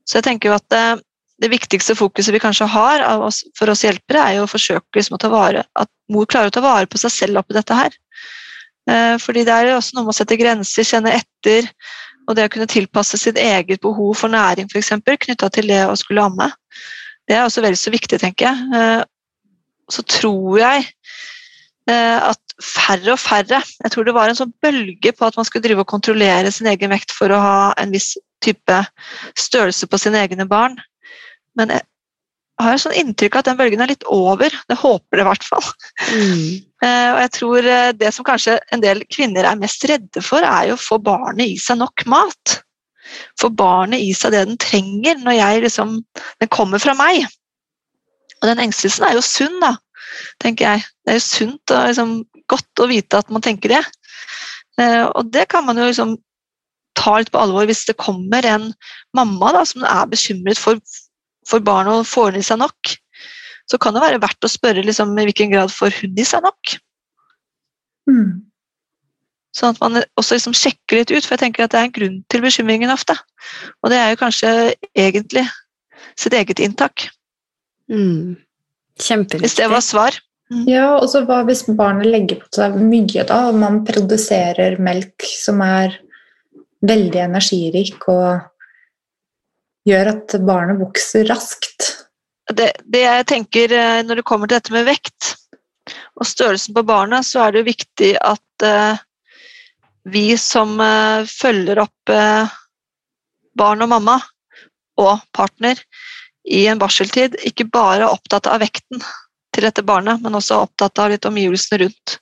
Så 0.05 0.19
jeg 0.19 0.27
tenker 0.27 0.49
jo 0.49 0.57
at 0.57 0.65
det, 0.73 0.85
det 1.41 1.51
viktigste 1.53 1.97
fokuset 1.97 2.33
vi 2.33 2.41
kanskje 2.41 2.67
har 2.73 3.05
oss, 3.19 3.43
for 3.57 3.69
oss 3.69 3.85
hjelpere, 3.85 4.23
er 4.23 4.39
jo 4.39 4.47
å 4.47 4.49
forsøke 4.49 4.97
liksom 4.97 5.17
å 5.17 5.21
ta 5.21 5.29
vare, 5.33 5.65
at 5.77 5.91
mor 6.11 6.27
klarer 6.29 6.49
å 6.49 6.57
ta 6.57 6.65
vare 6.65 6.89
på 6.89 7.01
seg 7.01 7.13
selv 7.13 7.41
oppi 7.41 7.57
dette 7.57 7.77
her. 7.77 7.95
Fordi 9.17 9.41
det 9.47 9.49
er 9.49 9.71
jo 9.71 9.79
også 9.79 9.95
noe 9.97 10.05
med 10.05 10.13
å 10.13 10.17
sette 10.19 10.37
grenser, 10.37 10.85
kjenne 10.85 11.15
etter, 11.17 11.65
og 12.29 12.37
det 12.37 12.45
å 12.45 12.51
kunne 12.53 12.69
tilpasse 12.69 13.17
sitt 13.17 13.39
eget 13.41 13.81
behov 13.81 14.13
for 14.19 14.29
næring 14.29 14.69
f.eks. 14.69 14.93
knytta 15.25 15.49
til 15.57 15.73
det 15.73 15.81
å 15.89 15.97
skulle 15.97 16.21
amme. 16.21 16.51
Det 17.25 17.33
er 17.33 17.47
også 17.47 17.65
veldig 17.65 17.81
så 17.81 17.93
viktig, 17.93 18.21
tenker 18.21 18.51
jeg 18.51 19.07
så 19.91 20.03
tror 20.09 20.59
jeg 20.59 20.85
eh, 21.91 22.19
at 22.31 22.41
færre 22.63 23.13
og 23.13 23.19
færre 23.19 23.59
Jeg 23.59 23.91
tror 23.91 24.07
det 24.07 24.13
var 24.15 24.31
en 24.31 24.37
sånn 24.37 24.53
bølge 24.63 25.11
på 25.11 25.27
at 25.27 25.35
man 25.37 25.47
skulle 25.47 25.65
drive 25.65 25.83
og 25.83 25.91
kontrollere 25.91 26.51
sin 26.53 26.69
egen 26.71 26.93
vekt 26.93 27.11
for 27.15 27.33
å 27.33 27.41
ha 27.41 27.57
en 27.81 27.91
viss 27.93 28.13
type 28.45 28.79
størrelse 29.39 29.89
på 29.89 29.99
sine 29.99 30.21
egne 30.23 30.47
barn. 30.47 30.77
Men 31.57 31.73
jeg 31.75 31.83
har 32.61 32.75
en 32.75 32.81
sånn 32.81 32.95
inntrykk 32.95 33.35
av 33.35 33.43
at 33.43 33.49
den 33.49 33.59
bølgen 33.59 33.83
er 33.83 33.91
litt 33.91 34.05
over. 34.11 34.53
Det 34.69 34.77
håper 34.79 35.19
det 35.19 35.25
i 35.25 35.27
hvert 35.27 35.47
fall. 35.47 35.65
Mm. 36.07 36.43
Eh, 36.85 37.09
og 37.11 37.19
jeg 37.23 37.31
tror 37.39 37.71
eh, 37.71 37.93
det 37.97 38.11
som 38.15 38.27
kanskje 38.27 38.59
en 38.75 38.83
del 38.83 39.03
kvinner 39.11 39.47
er 39.47 39.59
mest 39.59 39.83
redde 39.89 40.23
for, 40.23 40.45
er 40.45 40.69
jo 40.71 40.77
å 40.77 40.85
få 40.85 40.99
barnet 41.03 41.55
i 41.55 41.57
seg 41.59 41.81
nok 41.81 42.05
mat. 42.11 42.59
Få 43.41 43.51
barnet 43.53 44.03
i 44.03 44.13
seg 44.17 44.33
det 44.33 44.45
den 44.47 44.61
trenger 44.61 45.19
når 45.21 45.39
jeg 45.39 45.65
liksom, 45.67 45.97
den 46.41 46.53
kommer 46.53 46.81
fra 46.81 46.95
meg. 46.97 47.25
Og 48.45 48.51
den 48.51 48.61
engstelsen 48.61 49.07
er 49.07 49.15
jo 49.17 49.23
sunn, 49.25 49.57
da, 49.63 49.71
tenker 50.43 50.67
jeg. 50.69 50.85
Det 51.01 51.15
er 51.15 51.17
jo 51.17 51.25
sunt 51.25 51.73
og 51.73 51.87
liksom, 51.89 52.11
godt 52.51 52.83
å 52.83 52.89
vite 52.91 53.17
at 53.23 53.31
man 53.33 53.41
tenker 53.41 53.73
det. 53.73 53.81
Eh, 54.77 55.01
og 55.07 55.31
det 55.33 55.47
kan 55.49 55.65
man 55.65 55.81
jo 55.81 55.87
liksom 55.89 56.13
ta 56.95 57.17
litt 57.17 57.31
på 57.33 57.41
alvor 57.41 57.65
hvis 57.65 57.87
det 57.89 57.97
kommer 57.97 58.45
en 58.45 58.69
mamma 59.17 59.49
da, 59.57 59.63
som 59.65 59.81
er 59.81 60.11
bekymret 60.11 60.61
for, 60.61 60.77
for 61.49 61.65
barnet 61.65 62.03
og 62.03 62.09
får 62.11 62.37
i 62.37 62.45
seg 62.45 62.61
nok. 62.61 62.93
Så 63.65 63.81
kan 63.81 63.97
det 63.97 64.05
være 64.05 64.21
verdt 64.21 64.45
å 64.45 64.51
spørre 64.51 64.85
liksom, 64.85 65.17
i 65.17 65.25
hvilken 65.25 65.55
grad 65.55 65.73
får 65.73 65.97
hun 66.03 66.21
i 66.21 66.27
seg 66.27 66.45
nok. 66.45 66.77
Mm. 68.05 68.45
Sånn 69.57 69.73
at 69.73 69.81
man 69.81 70.03
også 70.19 70.37
liksom 70.37 70.53
sjekker 70.53 71.01
litt 71.01 71.15
ut, 71.15 71.25
for 71.25 71.33
jeg 71.33 71.47
tenker 71.47 71.65
at 71.65 71.73
det 71.73 71.81
er 71.81 71.89
en 71.89 71.97
grunn 71.97 72.21
til 72.29 72.45
bekymringen 72.45 72.93
ofte. 72.93 73.17
Og 73.81 73.89
det 73.89 73.97
er 73.97 74.13
jo 74.13 74.21
kanskje 74.21 74.49
egentlig 74.93 75.47
sitt 76.19 76.35
eget 76.37 76.61
inntak. 76.61 77.07
Mm. 77.91 78.35
Kjempeviktig. 79.01 79.43
Hvis 79.45 79.59
det 79.59 79.69
var 79.71 79.83
svar. 79.83 80.17
Ja, 80.69 80.87
og 80.99 81.07
så 81.09 81.23
hva 81.25 81.39
hvis 81.47 81.63
barnet 81.73 82.09
legger 82.11 82.43
på 82.43 82.49
seg 82.53 82.75
mye, 82.77 83.23
da, 83.25 83.39
og 83.49 83.57
man 83.57 83.79
produserer 83.87 84.77
melk 84.81 85.25
som 85.25 85.63
er 85.65 85.95
veldig 86.85 87.23
energirik 87.23 88.05
og 88.13 88.45
gjør 89.89 90.11
at 90.13 90.35
barnet 90.45 90.81
vokser 90.81 91.25
raskt? 91.29 91.89
Det, 92.53 92.69
det 92.85 93.01
jeg 93.01 93.25
tenker 93.31 93.73
eh, 93.73 94.03
når 94.05 94.21
det 94.21 94.27
kommer 94.29 94.49
til 94.49 94.59
dette 94.59 94.75
med 94.75 94.85
vekt 94.85 95.33
og 96.15 96.27
størrelsen 96.29 96.75
på 96.77 96.85
barnet, 96.85 97.25
så 97.25 97.45
er 97.45 97.53
det 97.53 97.61
jo 97.61 97.71
viktig 97.71 98.11
at 98.21 98.65
uh, 98.65 99.01
vi 100.09 100.27
som 100.39 100.77
uh, 100.81 101.25
følger 101.29 101.81
opp 101.83 102.13
uh, 102.13 102.49
barn 103.57 103.83
og 103.85 103.91
mamma 103.91 104.15
og 105.01 105.25
partner 105.35 105.81
i 106.45 106.65
en 106.69 106.81
barseltid, 106.81 107.37
ikke 107.47 107.67
bare 107.73 108.09
opptatt 108.11 108.47
av 108.51 108.61
vekten 108.61 109.01
til 109.55 109.65
dette 109.65 109.85
barnet, 109.87 110.21
men 110.21 110.37
også 110.37 110.61
opptatt 110.65 110.99
av 111.01 111.11
litt 111.13 111.25
omgivelsene 111.25 111.81
rundt. 111.81 112.17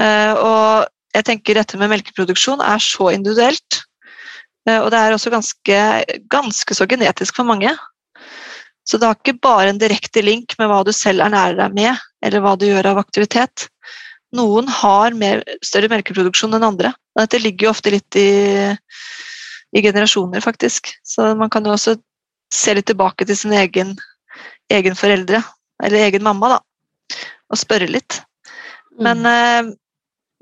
Og 0.00 1.16
jeg 1.16 1.26
tenker 1.26 1.58
dette 1.58 1.80
med 1.80 1.90
melkeproduksjon 1.90 2.62
er 2.62 2.82
så 2.84 3.10
individuelt, 3.10 3.80
og 4.70 4.90
det 4.92 5.00
er 5.00 5.16
også 5.16 5.32
ganske, 5.32 5.80
ganske 6.30 6.76
så 6.76 6.86
genetisk 6.86 7.40
for 7.40 7.48
mange. 7.48 7.72
Så 8.86 8.98
det 8.98 9.08
har 9.08 9.18
ikke 9.18 9.40
bare 9.42 9.70
en 9.70 9.80
direkte 9.80 10.22
link 10.24 10.56
med 10.58 10.70
hva 10.70 10.80
du 10.86 10.92
selv 10.94 11.24
ernærer 11.24 11.58
deg 11.58 11.76
med, 11.76 12.06
eller 12.26 12.42
hva 12.44 12.56
du 12.58 12.66
gjør 12.68 12.92
av 12.92 13.00
aktivitet. 13.02 13.68
Noen 14.36 14.68
har 14.70 15.16
mer, 15.18 15.42
større 15.66 15.90
melkeproduksjon 15.92 16.54
enn 16.56 16.66
andre. 16.66 16.92
Dette 17.18 17.40
ligger 17.42 17.68
jo 17.68 17.72
ofte 17.72 17.92
litt 17.94 18.18
i, 18.18 18.30
i, 18.70 19.82
generasjoner, 19.82 20.42
faktisk. 20.44 20.92
Så 21.06 21.32
man 21.38 21.50
kan 21.52 21.66
jo 21.66 21.74
også 21.74 21.96
se 22.54 22.74
litt 22.74 22.88
tilbake 22.90 23.26
til 23.26 23.38
sin 23.38 23.54
egen, 23.56 23.94
egen 24.72 24.96
foreldre, 24.98 25.42
eller 25.82 26.06
egen 26.08 26.24
mamma, 26.26 26.56
da, 26.56 27.18
og 27.50 27.60
spørre 27.60 27.88
litt. 27.90 28.20
Men 29.00 29.22
mm. 29.24 29.30
eh, 29.30 29.70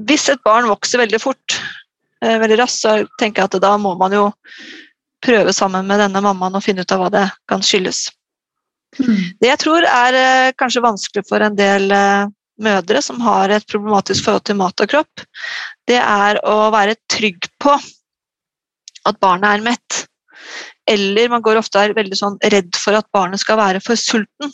hvis 0.09 0.29
et 0.33 0.43
barn 0.47 0.69
vokser 0.71 1.03
veldig 1.03 1.21
fort, 1.23 1.59
eh, 2.25 2.39
veldig 2.41 2.61
raskt, 2.63 2.85
så 2.85 2.95
tenker 3.21 3.43
jeg 3.45 3.53
at 3.53 3.63
da 3.65 3.75
må 3.81 3.95
man 3.99 4.15
jo 4.15 4.29
prøve 5.25 5.53
sammen 5.55 5.87
med 5.89 6.01
denne 6.03 6.23
mammaen 6.23 6.59
å 6.59 6.63
finne 6.63 6.85
ut 6.87 6.95
av 6.95 7.03
hva 7.03 7.11
det 7.13 7.27
kan 7.51 7.63
skyldes. 7.65 8.09
Mm. 8.99 9.37
Det 9.41 9.51
jeg 9.51 9.61
tror 9.61 9.85
er 9.85 10.17
eh, 10.17 10.51
kanskje 10.59 10.85
vanskelig 10.85 11.27
for 11.29 11.45
en 11.45 11.57
del 11.59 11.91
eh, 11.93 12.31
mødre 12.63 13.03
som 13.05 13.21
har 13.23 13.53
et 13.55 13.67
problematisk 13.71 14.27
forhold 14.27 14.47
til 14.49 14.59
mat 14.59 14.85
og 14.85 14.91
kropp, 14.91 15.25
det 15.89 15.99
er 16.01 16.41
å 16.47 16.71
være 16.75 16.99
trygg 17.11 17.51
på 17.63 17.75
at 19.09 19.21
barnet 19.23 19.51
er 19.51 19.65
mett. 19.65 19.88
Eller 20.89 21.29
man 21.33 21.45
går 21.45 21.61
ofte 21.61 21.83
er 21.83 21.97
veldig 21.97 22.17
sånn 22.17 22.39
redd 22.53 22.77
for 22.79 22.97
at 22.99 23.09
barnet 23.15 23.43
skal 23.43 23.61
være 23.61 23.83
for 23.85 24.01
sulten. 24.01 24.53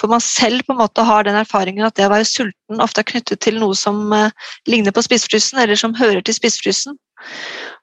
For 0.00 0.08
man 0.08 0.22
selv 0.24 0.64
på 0.64 0.72
en 0.72 0.80
måte 0.80 1.04
har 1.04 1.26
den 1.26 1.36
erfaringen 1.36 1.84
at 1.84 1.98
det 1.98 2.06
å 2.08 2.12
være 2.12 2.28
sulten 2.28 2.80
ofte 2.80 3.02
er 3.02 3.08
knyttet 3.10 3.42
til 3.44 3.58
noe 3.60 3.76
som 3.76 4.08
uh, 4.16 4.32
ligner 4.70 4.94
på 4.96 5.04
spisefrysen, 5.04 5.60
eller 5.60 5.76
som 5.76 5.96
hører 5.98 6.24
til 6.24 6.36
spisefrysen. 6.38 6.96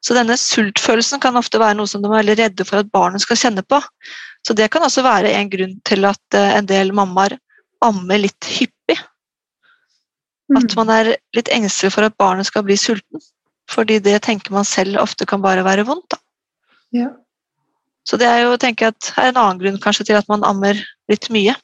Så 0.02 0.16
denne 0.18 0.38
sultfølelsen 0.42 1.22
kan 1.22 1.38
ofte 1.38 1.62
være 1.62 1.78
noe 1.78 1.90
som 1.90 2.02
de 2.02 2.10
er 2.10 2.18
veldig 2.18 2.38
redde 2.40 2.66
for 2.66 2.82
at 2.82 2.90
barnet 2.94 3.22
skal 3.22 3.38
kjenne 3.38 3.62
på. 3.70 3.80
Så 4.48 4.56
det 4.58 4.70
kan 4.74 4.86
også 4.86 5.04
være 5.06 5.36
en 5.38 5.52
grunn 5.52 5.78
til 5.86 6.08
at 6.10 6.38
eh, 6.38 6.56
en 6.58 6.70
del 6.70 6.94
mammaer 6.96 7.38
ammer 7.86 8.22
litt 8.22 8.50
hyppig. 8.50 8.98
At 10.56 10.72
mm. 10.72 10.76
man 10.80 10.94
er 10.94 11.12
litt 11.36 11.52
engstelig 11.54 11.94
for 11.94 12.08
at 12.08 12.18
barnet 12.18 12.50
skal 12.50 12.66
bli 12.66 12.78
sulten. 12.80 13.22
Fordi 13.70 14.00
det 14.00 14.22
tenker 14.26 14.56
man 14.56 14.66
selv 14.66 15.02
ofte 15.04 15.28
kan 15.28 15.44
bare 15.44 15.66
være 15.68 15.86
vondt. 15.86 16.16
Da. 16.16 16.22
Ja. 16.96 17.10
Så 18.08 18.20
det 18.20 18.28
er 18.30 18.46
jo 18.46 18.58
tenker 18.60 18.88
jeg, 18.88 18.96
at, 18.96 19.10
er 19.20 19.32
en 19.32 19.42
annen 19.42 19.62
grunn 19.62 19.82
kanskje 19.84 20.08
til 20.10 20.20
at 20.20 20.30
man 20.32 20.46
ammer 20.48 20.80
litt 21.12 21.28
mye. 21.34 21.58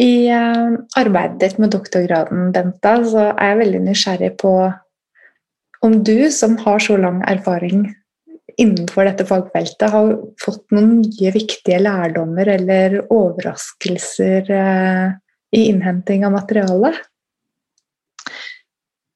I 0.00 0.12
uh, 0.32 0.78
arbeidet 0.96 1.40
ditt 1.42 1.58
med 1.60 1.74
doktorgraden, 1.74 2.52
Benta, 2.54 2.94
så 3.04 3.32
er 3.32 3.52
jeg 3.52 3.60
veldig 3.64 3.82
nysgjerrig 3.88 4.30
på 4.40 4.54
om 5.82 5.98
du, 6.06 6.30
som 6.30 6.54
har 6.62 6.78
så 6.80 6.96
lang 7.00 7.20
erfaring 7.28 7.90
innenfor 8.60 9.06
dette 9.08 9.26
fagfeltet 9.26 9.92
har 9.92 10.12
fått 10.42 10.64
noen 10.74 11.00
nye 11.00 11.32
viktige 11.34 11.80
lærdommer 11.82 12.48
eller 12.54 12.98
overraskelser 13.06 14.50
eh, 14.52 15.14
i 15.56 15.64
innhenting 15.70 16.26
av 16.26 16.34
materiale? 16.36 16.92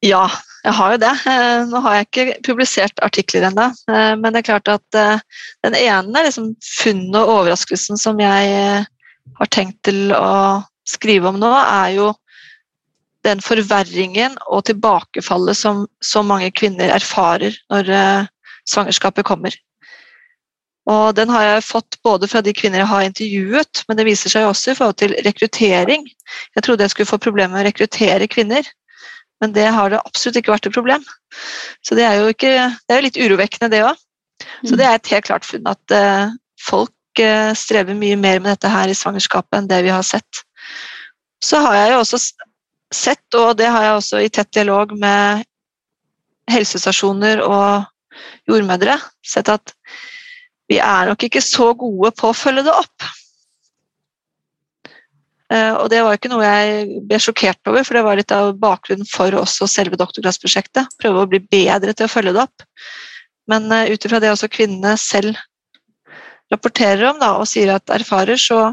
Ja, 0.04 0.26
jeg 0.66 0.74
har 0.74 0.92
jo 0.94 1.00
det. 1.02 1.12
Eh, 1.30 1.64
nå 1.70 1.80
har 1.84 1.96
jeg 1.96 2.06
ikke 2.06 2.26
publisert 2.48 3.02
artikler 3.06 3.48
ennå, 3.48 3.68
eh, 3.92 4.12
men 4.18 4.34
det 4.34 4.42
er 4.42 4.48
klart 4.50 4.70
at 4.72 5.00
den 5.64 5.78
ene 5.78 6.26
liksom, 6.26 6.52
funnet 6.82 7.18
og 7.22 7.34
overraskelsen 7.40 8.00
som 8.00 8.20
jeg 8.22 8.86
har 9.36 9.52
tenkt 9.54 9.82
til 9.86 10.14
å 10.16 10.62
skrive 10.86 11.30
om 11.30 11.38
nå, 11.42 11.50
er 11.50 11.96
jo 11.96 12.12
den 13.26 13.40
forverringen 13.42 14.36
og 14.46 14.68
tilbakefallet 14.68 15.58
som 15.58 15.86
så 16.04 16.22
mange 16.22 16.52
kvinner 16.54 16.92
erfarer 16.94 17.56
når 17.72 17.90
svangerskapet 18.70 19.26
kommer. 19.26 19.54
Og 20.86 21.16
den 21.18 21.30
har 21.34 21.42
jeg 21.42 21.66
fått 21.66 21.98
både 22.06 22.28
fra 22.30 22.40
de 22.46 22.54
kvinner 22.54 22.84
jeg 22.84 22.90
har 22.90 23.06
intervjuet, 23.08 23.82
men 23.88 23.98
det 23.98 24.06
viser 24.06 24.30
seg 24.30 24.46
også 24.46 24.72
i 24.72 24.78
forhold 24.78 24.98
til 25.02 25.16
rekruttering. 25.26 26.06
Jeg 26.54 26.62
trodde 26.62 26.86
jeg 26.86 26.94
skulle 26.94 27.10
få 27.10 27.18
problemer 27.22 27.56
med 27.56 27.64
å 27.64 27.66
rekruttere 27.66 28.28
kvinner, 28.30 28.68
men 29.42 29.52
det 29.56 29.66
har 29.72 29.92
det 29.92 30.02
absolutt 30.02 30.40
ikke 30.40 30.54
vært 30.54 30.68
et 30.70 30.76
problem. 30.76 31.04
Så 31.84 31.96
det 31.98 32.06
er 32.06 32.20
jo, 32.20 32.32
ikke, 32.32 32.52
det 32.86 32.94
er 32.94 33.00
jo 33.00 33.06
litt 33.06 33.20
urovekkende, 33.20 33.70
det 33.72 33.82
òg. 33.84 34.02
Så 34.64 34.76
det 34.78 34.86
er 34.86 34.98
et 34.98 35.12
helt 35.12 35.28
klart 35.28 35.48
funn 35.48 35.68
at 35.68 35.94
uh, 35.96 36.32
folk 36.60 37.20
uh, 37.20 37.52
strever 37.56 37.96
mye 37.96 38.16
mer 38.20 38.40
med 38.40 38.54
dette 38.54 38.70
her 38.72 38.92
i 38.92 38.96
svangerskapet 38.96 39.58
enn 39.60 39.70
det 39.70 39.82
vi 39.86 39.92
har 39.92 40.04
sett. 40.06 40.42
Så 41.44 41.60
har 41.64 41.76
jeg 41.76 41.92
jo 41.92 42.00
også 42.02 42.20
sett, 42.94 43.26
og 43.36 43.56
det 43.60 43.68
har 43.72 43.84
jeg 43.84 43.98
også 43.98 44.22
i 44.24 44.32
tett 44.32 44.52
dialog 44.56 44.94
med 44.96 45.44
helsestasjoner 46.50 47.42
og 47.44 47.86
jordmødre 48.48 48.96
sett 49.26 49.50
at 49.52 49.74
vi 50.70 50.78
er 50.82 51.10
nok 51.10 51.22
ikke 51.26 51.42
så 51.44 51.72
gode 51.78 52.12
på 52.18 52.30
å 52.30 52.36
følge 52.36 52.64
det 52.66 52.74
opp. 52.74 53.06
Eh, 55.52 55.72
og 55.78 55.90
det 55.92 56.00
var 56.02 56.16
ikke 56.16 56.30
noe 56.32 56.46
jeg 56.46 57.02
ble 57.06 57.18
sjokkert 57.22 57.70
over, 57.70 57.84
for 57.86 57.98
det 57.98 58.04
var 58.06 58.18
litt 58.18 58.34
av 58.34 58.54
bakgrunnen 58.58 59.06
for 59.08 59.34
også 59.38 59.68
selve 59.70 59.98
doktorgradsprosjektet. 60.00 60.96
Prøve 61.02 61.22
å 61.22 61.30
bli 61.30 61.42
bedre 61.44 61.94
til 61.94 62.08
å 62.08 62.12
følge 62.12 62.34
det 62.34 62.42
opp. 62.46 62.66
Men 63.50 63.70
uh, 63.70 63.86
ut 63.86 64.08
ifra 64.08 64.18
det 64.22 64.32
også 64.32 64.50
kvinnene 64.50 64.96
selv 64.98 65.38
rapporterer 66.50 67.04
om 67.10 67.20
da, 67.22 67.36
og 67.38 67.46
sier 67.50 67.72
at 67.74 67.94
erfarer, 67.94 68.38
så 68.38 68.72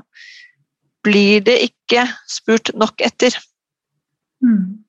blir 1.05 1.43
det 1.45 1.59
ikke 1.67 2.07
spurt 2.29 2.71
nok 2.77 3.01
etter. 3.05 3.35
Mm. 4.45 4.83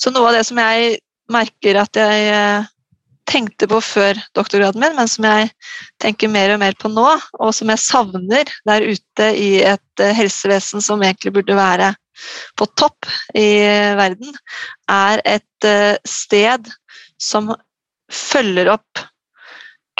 Så 0.00 0.12
noe 0.12 0.30
av 0.30 0.38
det 0.38 0.44
som 0.48 0.60
jeg 0.60 1.00
merker 1.30 1.78
at 1.80 1.98
jeg 1.98 2.28
eh, 2.32 2.68
tenkte 3.30 3.68
på 3.70 3.78
før 3.84 4.18
doktorgraden 4.36 4.82
min, 4.82 4.96
men 4.98 5.08
som 5.10 5.26
jeg 5.28 5.50
tenker 6.02 6.32
mer 6.32 6.54
og 6.54 6.60
mer 6.62 6.76
på 6.78 6.90
nå, 6.92 7.06
og 7.38 7.54
som 7.56 7.70
jeg 7.72 7.82
savner 7.84 8.52
der 8.68 8.86
ute 8.86 9.30
i 9.38 9.50
et 9.62 10.02
eh, 10.02 10.14
helsevesen 10.16 10.84
som 10.84 11.02
egentlig 11.04 11.34
burde 11.38 11.58
være 11.58 11.92
på 12.58 12.66
topp 12.76 13.08
i 13.38 13.62
verden, 13.96 14.34
er 14.90 15.22
et 15.24 15.68
eh, 15.68 15.96
sted 16.08 16.68
som 17.20 17.52
følger 18.10 18.72
opp 18.74 19.06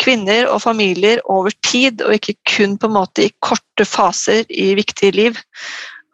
kvinner 0.01 0.49
og 0.49 0.63
familier 0.65 1.21
over 1.29 1.53
tid, 1.67 2.03
og 2.03 2.17
ikke 2.17 2.39
kun 2.49 2.77
på 2.81 2.89
en 2.89 2.97
måte 2.97 3.27
i 3.27 3.33
korte 3.45 3.87
faser 3.87 4.47
i 4.49 4.73
viktige 4.79 5.17
liv. 5.17 5.41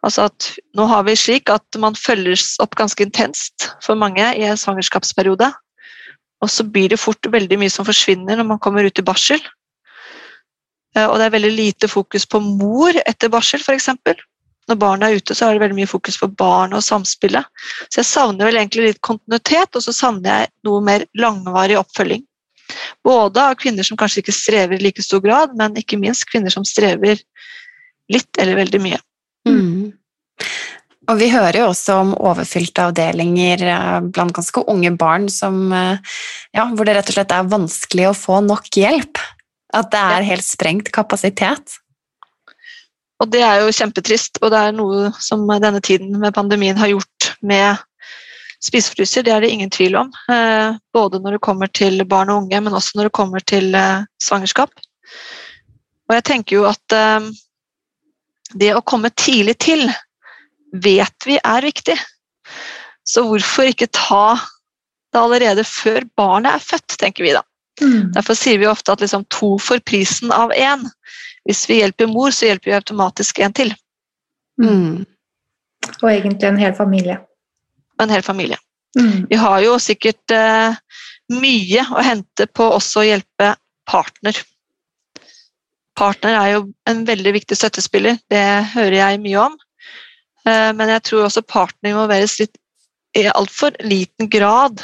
Altså 0.07 0.27
at 0.29 0.49
nå 0.79 0.87
har 0.91 1.07
vi 1.07 1.17
slik 1.19 1.51
at 1.51 1.79
man 1.83 1.97
følges 1.99 2.55
opp 2.62 2.77
ganske 2.79 3.03
intenst 3.07 3.71
for 3.85 3.99
mange 3.99 4.27
i 4.39 4.45
en 4.47 4.59
svangerskapsperiode. 4.61 5.51
Og 6.45 6.53
så 6.53 6.66
blir 6.68 6.93
det 6.93 7.01
fort 7.01 7.28
veldig 7.32 7.59
mye 7.61 7.72
som 7.72 7.87
forsvinner 7.87 8.39
når 8.39 8.49
man 8.51 8.61
kommer 8.62 8.87
ut 8.87 9.01
i 9.01 9.05
barsel. 9.07 9.41
Eh, 10.97 11.07
og 11.07 11.18
det 11.18 11.28
er 11.28 11.37
veldig 11.37 11.53
lite 11.55 11.91
fokus 11.91 12.26
på 12.28 12.41
mor 12.45 12.97
etter 13.07 13.32
barsel, 13.32 13.62
f.eks. 13.64 13.91
Når 14.66 14.78
barnet 14.82 15.09
er 15.09 15.20
ute, 15.20 15.34
så 15.37 15.47
er 15.47 15.57
det 15.57 15.62
veldig 15.62 15.78
mye 15.78 15.91
fokus 15.91 16.18
på 16.18 16.28
barnet 16.39 16.80
og 16.80 16.84
samspillet. 16.84 17.47
Så 17.87 18.01
jeg 18.01 18.09
savner 18.09 18.49
vel 18.49 18.59
egentlig 18.59 18.89
litt 18.89 19.03
kontinuitet, 19.05 19.76
og 19.78 19.84
så 19.84 19.95
savner 19.95 20.43
jeg 20.43 20.53
noe 20.66 20.82
mer 20.84 21.07
langvarig 21.18 21.78
oppfølging. 21.78 22.24
Både 23.07 23.43
av 23.43 23.55
kvinner 23.61 23.87
som 23.87 23.99
kanskje 23.99 24.24
ikke 24.24 24.34
strever 24.34 24.74
i 24.74 24.82
like 24.89 25.05
stor 25.05 25.22
grad, 25.22 25.55
men 25.59 25.78
ikke 25.78 26.01
minst 26.03 26.26
kvinner 26.30 26.51
som 26.51 26.66
strever 26.66 27.22
litt 28.12 28.43
eller 28.43 28.59
veldig 28.59 28.80
mye. 28.82 28.99
Mm. 29.47 29.95
Og 31.07 31.21
vi 31.21 31.29
hører 31.31 31.61
jo 31.61 31.71
også 31.71 32.01
om 32.03 32.13
overfylte 32.19 32.89
avdelinger 32.89 33.63
eh, 33.63 33.99
blant 34.11 34.35
ganske 34.35 34.63
unge 34.71 34.91
barn 34.99 35.29
som, 35.31 35.69
eh, 35.73 35.99
ja, 36.57 36.67
hvor 36.73 36.87
det 36.87 36.97
rett 36.97 37.11
og 37.13 37.19
slett 37.19 37.35
er 37.35 37.51
vanskelig 37.51 38.09
å 38.11 38.17
få 38.17 38.41
nok 38.47 38.67
hjelp. 38.75 39.21
At 39.77 39.93
det 39.93 40.01
er 40.01 40.27
helt 40.27 40.47
sprengt 40.47 40.91
kapasitet. 40.95 41.79
Og 43.23 43.31
det 43.31 43.43
er 43.47 43.63
jo 43.63 43.75
kjempetrist, 43.75 44.41
og 44.43 44.51
det 44.53 44.61
er 44.61 44.75
noe 44.77 45.13
som 45.23 45.47
denne 45.47 45.81
tiden 45.85 46.19
med 46.21 46.35
pandemien 46.37 46.79
har 46.79 46.91
gjort 46.91 47.31
med 47.41 47.79
spisefryser, 48.67 49.23
det 49.23 49.33
er 49.35 49.45
det 49.45 49.53
ingen 49.53 49.71
tvil 49.71 49.99
om. 50.01 50.11
Eh, 50.33 50.75
både 50.97 51.21
når 51.23 51.37
det 51.37 51.45
kommer 51.47 51.71
til 51.71 52.03
barn 52.09 52.33
og 52.35 52.45
unge, 52.45 52.61
men 52.67 52.75
også 52.75 52.99
når 52.99 53.09
det 53.09 53.19
kommer 53.21 53.47
til 53.47 53.79
svangerskap. 54.23 54.75
Og 56.07 56.19
jeg 56.19 56.27
tenker 56.27 56.59
jo 56.59 56.67
at 56.69 56.99
det 58.55 58.69
å 58.75 58.85
komme 58.87 59.11
tidlig 59.19 59.57
til 59.63 59.89
vet 60.73 61.27
vi 61.27 61.39
er 61.43 61.67
viktig. 61.67 61.97
Så 63.07 63.23
hvorfor 63.29 63.71
ikke 63.71 63.91
ta 63.95 64.37
det 65.14 65.21
allerede 65.21 65.64
før 65.64 66.05
barnet 66.19 66.57
er 66.57 66.64
født, 66.64 66.97
tenker 67.01 67.25
vi 67.25 67.35
da. 67.37 67.43
Mm. 67.81 68.12
Derfor 68.17 68.37
sier 68.39 68.59
vi 68.59 68.69
ofte 68.69 68.93
at 68.93 69.03
liksom 69.05 69.27
to 69.33 69.57
får 69.62 69.83
prisen 69.87 70.33
av 70.35 70.53
én. 70.57 70.87
Hvis 71.47 71.67
vi 71.71 71.81
hjelper 71.81 72.11
mor, 72.11 72.35
så 72.35 72.51
hjelper 72.51 72.73
vi 72.73 72.79
automatisk 72.79 73.39
en 73.45 73.55
til. 73.57 73.73
Mm. 74.62 75.05
Og 76.01 76.09
egentlig 76.11 76.49
en 76.49 76.61
hel 76.61 76.75
familie. 76.75 77.21
En 78.03 78.11
hel 78.11 78.25
familie. 78.27 78.59
Mm. 78.99 79.27
Vi 79.31 79.39
har 79.39 79.61
jo 79.62 79.77
sikkert 79.81 80.35
eh, 80.35 80.77
mye 81.33 81.87
å 81.93 82.03
hente 82.05 82.49
på 82.49 82.67
også 82.79 83.03
å 83.03 83.07
hjelpe 83.07 83.53
partner. 83.89 84.41
Partner 85.97 86.37
er 86.37 86.51
jo 86.57 86.64
en 86.89 87.05
veldig 87.09 87.33
viktig 87.39 87.57
støttespiller, 87.57 88.19
det 88.33 88.43
hører 88.75 88.99
jeg 88.99 89.23
mye 89.25 89.45
om. 89.47 89.55
Uh, 90.47 90.71
men 90.79 90.93
jeg 90.95 91.05
tror 91.09 91.27
også 91.27 91.43
partner 91.43 91.93
involveres 91.93 92.39
litt 92.43 92.55
i 93.17 93.27
altfor 93.33 93.77
liten 93.81 94.29
grad 94.31 94.83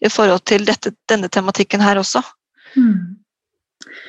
i 0.00 0.10
forhold 0.12 0.44
til 0.48 0.66
dette, 0.68 0.92
denne 1.10 1.30
tematikken 1.32 1.82
her 1.84 2.00
også. 2.00 2.22
Mm. 2.76 3.18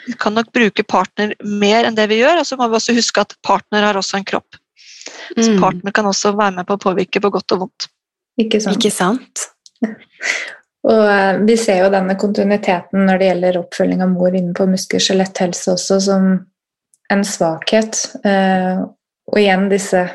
Vi 0.07 0.15
kan 0.19 0.35
nok 0.35 0.51
bruke 0.55 0.83
partner 0.83 1.33
mer 1.45 1.87
enn 1.87 1.97
det 1.97 2.07
vi 2.11 2.19
gjør, 2.21 2.41
og 2.41 2.47
så 2.47 2.57
må 2.59 2.67
vi 2.69 2.79
også 2.79 2.95
huske 2.97 3.23
at 3.23 3.35
partner 3.45 3.85
har 3.85 3.99
også 3.99 4.19
en 4.19 4.27
kropp. 4.27 4.59
Mm. 5.37 5.43
Så 5.43 5.49
partner 5.61 5.95
kan 5.95 6.09
også 6.09 6.33
være 6.37 6.57
med 6.59 6.67
på 6.67 6.77
å 6.77 6.83
påvirke 6.89 7.21
på 7.23 7.31
godt 7.33 7.55
og 7.55 7.65
vondt. 7.65 7.89
Ikke 8.39 8.61
sant? 8.63 8.79
Ikke 8.79 8.93
sant? 8.93 9.45
og 10.89 11.03
eh, 11.05 11.41
vi 11.47 11.57
ser 11.59 11.83
jo 11.83 11.91
denne 11.93 12.15
kontinuiteten 12.19 13.05
når 13.07 13.19
det 13.19 13.29
gjelder 13.31 13.59
oppfølging 13.61 14.03
av 14.05 14.13
mor 14.13 14.33
innenfor 14.33 14.69
muskel-skjeletthelse 14.71 15.75
også 15.75 15.99
som 16.09 16.31
en 17.09 17.25
svakhet. 17.25 18.01
Og 19.29 19.39
igjen 19.41 19.69
disse 19.71 20.05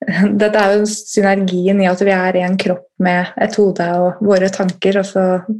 dette 0.40 0.60
er 0.60 0.78
jo 0.78 0.86
synergien 0.88 1.82
i 1.82 1.88
at 1.90 2.00
vi 2.04 2.14
er 2.14 2.40
en 2.44 2.56
kropp 2.60 2.86
med 3.04 3.34
et 3.40 3.58
hode 3.60 3.90
og 4.00 4.22
våre 4.24 4.48
tanker. 4.52 5.00
Og 5.02 5.50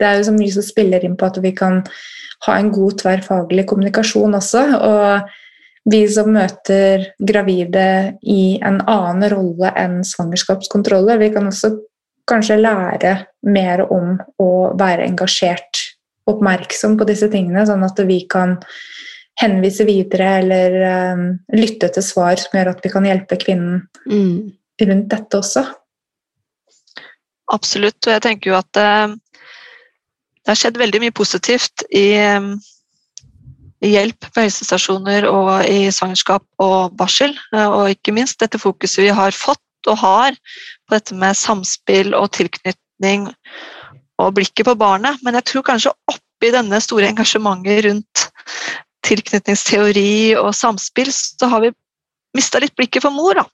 det 0.00 0.08
er 0.08 0.18
jo 0.18 0.26
så 0.30 0.34
mye 0.34 0.56
som 0.56 0.66
spiller 0.66 1.04
inn 1.06 1.16
på 1.18 1.28
at 1.28 1.38
vi 1.44 1.54
kan 1.56 1.82
ha 2.46 2.58
en 2.58 2.72
god 2.74 2.98
tverrfaglig 3.02 3.66
kommunikasjon 3.70 4.34
også. 4.38 4.64
Og 4.82 5.92
vi 5.92 6.02
som 6.10 6.30
møter 6.34 7.08
gravide 7.18 7.86
i 8.22 8.58
en 8.62 8.80
annen 8.86 9.26
rolle 9.32 9.72
enn 9.78 10.02
svangerskapskontroller, 10.06 11.18
vi 11.22 11.32
kan 11.34 11.48
også 11.50 11.74
kanskje 12.30 12.60
lære 12.60 13.16
mer 13.50 13.82
om 13.90 14.14
å 14.42 14.50
være 14.78 15.08
engasjert, 15.08 15.88
oppmerksom 16.30 16.94
på 16.98 17.06
disse 17.08 17.26
tingene, 17.32 17.64
sånn 17.66 17.82
at 17.82 17.98
vi 18.06 18.20
kan 18.30 18.60
henvise 19.40 19.86
videre 19.88 20.28
eller 20.42 20.74
um, 21.14 21.22
lytte 21.56 21.88
til 21.94 22.04
svar 22.04 22.40
som 22.40 22.56
gjør 22.56 22.72
at 22.74 22.82
vi 22.84 22.90
kan 22.92 23.06
hjelpe 23.08 23.38
kvinnen 23.40 23.80
mm. 24.04 24.34
rundt 24.84 25.08
dette 25.12 25.38
også. 25.38 25.64
Absolutt, 27.52 27.98
og 28.06 28.14
jeg 28.14 28.24
tenker 28.24 28.52
jo 28.52 28.58
at 28.58 28.80
uh, 28.80 29.14
det 30.42 30.52
har 30.52 30.58
skjedd 30.58 30.80
veldig 30.80 31.02
mye 31.04 31.14
positivt 31.16 31.84
i, 31.94 32.06
um, 32.36 32.54
i 33.84 33.94
hjelp 33.94 34.28
på 34.28 34.44
helsestasjoner 34.44 35.26
og 35.30 35.52
i 35.68 35.90
svangerskap 35.94 36.44
og 36.62 36.96
barsel. 36.98 37.34
Uh, 37.54 37.68
og 37.68 37.96
ikke 37.96 38.14
minst 38.16 38.40
dette 38.42 38.60
fokuset 38.60 39.06
vi 39.06 39.12
har 39.14 39.36
fått 39.36 39.60
og 39.90 39.98
har 39.98 40.36
på 40.86 40.94
dette 40.94 41.16
med 41.18 41.38
samspill 41.38 42.12
og 42.14 42.30
tilknytning 42.36 43.30
og 44.22 44.34
blikket 44.36 44.68
på 44.68 44.76
barnet. 44.78 45.18
Men 45.24 45.38
jeg 45.40 45.48
tror 45.50 45.66
kanskje 45.72 45.94
oppi 46.10 46.52
denne 46.54 46.78
store 46.82 47.10
engasjementet 47.10 47.84
rundt 47.88 48.26
tilknytningsteori 49.06 50.34
og 50.40 50.52
samspill, 50.56 51.10
så 51.12 51.48
har 51.50 51.64
vi 51.64 51.72
mista 52.36 52.60
litt 52.62 52.74
blikket 52.78 53.04
for 53.04 53.14
mor 53.14 53.40
da. 53.40 53.44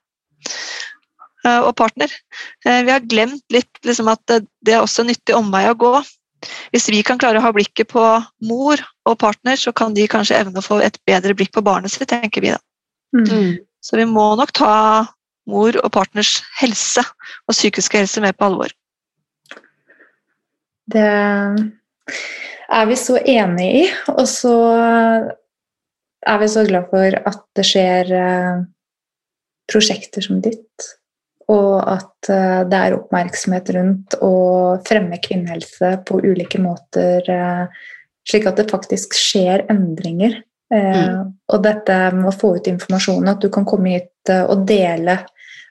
Eh, 1.46 1.60
og 1.62 1.74
partner. 1.78 2.12
Eh, 2.66 2.82
vi 2.86 2.92
har 2.92 3.06
glemt 3.06 3.44
litt 3.54 3.80
liksom, 3.86 4.10
at 4.12 4.22
det 4.28 4.74
er 4.74 4.82
også 4.82 5.04
en 5.04 5.12
nyttig 5.12 5.36
omvei 5.36 5.66
å 5.70 5.76
gå. 5.78 5.94
Hvis 6.72 6.88
vi 6.92 7.02
kan 7.02 7.18
klare 7.18 7.40
å 7.40 7.46
ha 7.46 7.52
blikket 7.54 7.90
på 7.90 8.02
mor 8.46 8.82
og 9.08 9.18
partner, 9.18 9.58
så 9.58 9.72
kan 9.74 9.94
de 9.96 10.06
kanskje 10.10 10.38
evne 10.38 10.60
å 10.60 10.66
få 10.66 10.80
et 10.84 10.98
bedre 11.08 11.34
blikk 11.34 11.52
på 11.56 11.64
barnet 11.66 11.94
sitt, 11.94 12.08
tenker 12.10 12.44
vi 12.44 12.54
da. 12.54 12.60
Mm. 13.16 13.24
mm. 13.24 13.56
Så 13.88 13.96
vi 13.96 14.04
må 14.10 14.24
nok 14.36 14.50
ta 14.58 14.74
mor 15.48 15.76
og 15.80 15.90
partners 15.94 16.42
helse 16.58 17.00
og 17.00 17.54
psykiske 17.54 18.02
helse 18.02 18.20
med 18.20 18.36
på 18.36 18.48
alvor. 18.50 18.74
Det 20.92 21.06
er 22.72 22.88
vi 22.88 22.96
så 23.00 23.18
enig 23.18 23.68
i. 23.82 23.84
Og 24.14 24.24
så 24.28 24.54
er 26.28 26.40
vi 26.42 26.48
så 26.50 26.64
glad 26.68 26.88
for 26.92 27.18
at 27.30 27.44
det 27.56 27.66
skjer 27.66 28.14
eh, 28.16 28.64
prosjekter 29.70 30.24
som 30.24 30.40
ditt, 30.44 30.88
og 31.48 31.76
at 31.84 32.32
eh, 32.32 32.64
det 32.68 32.80
er 32.80 32.96
oppmerksomhet 32.98 33.70
rundt 33.76 34.18
å 34.24 34.34
fremme 34.88 35.20
kvinnehelse 35.24 35.94
på 36.08 36.20
ulike 36.24 36.60
måter, 36.62 37.24
eh, 37.32 37.86
slik 38.28 38.48
at 38.50 38.60
det 38.60 38.70
faktisk 38.72 39.16
skjer 39.16 39.66
endringer. 39.72 40.42
Mm. 40.68 41.30
Og 41.48 41.62
dette 41.64 41.94
med 42.12 42.26
å 42.28 42.34
få 42.36 42.50
ut 42.58 42.66
informasjonen, 42.68 43.30
at 43.30 43.40
du 43.40 43.48
kan 43.48 43.64
komme 43.64 43.94
hit 43.94 44.10
og 44.48 44.66
dele 44.68 45.20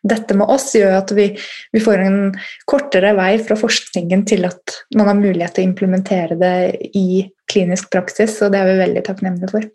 dette 0.08 0.36
med 0.38 0.50
oss 0.52 0.70
gjør 0.78 1.00
at 1.00 1.12
vi, 1.16 1.28
vi, 1.74 1.82
får 1.84 2.04
en 2.06 2.20
kortere 2.70 3.14
vei 3.18 3.34
fra 3.44 3.58
forskningen 3.60 4.24
til 4.30 4.48
at 4.48 4.78
man 4.96 5.10
har 5.10 5.20
mulighet 5.20 5.58
til 5.58 5.66
å 5.66 5.70
implementere 5.72 6.38
det 6.40 6.56
i 6.98 7.26
klinisk 7.50 7.92
praksis, 7.94 8.38
og 8.44 8.54
det 8.54 8.62
er 8.62 8.72
vi 8.72 8.80
veldig 8.84 9.04
takknemlige 9.08 9.52
for. 9.54 9.68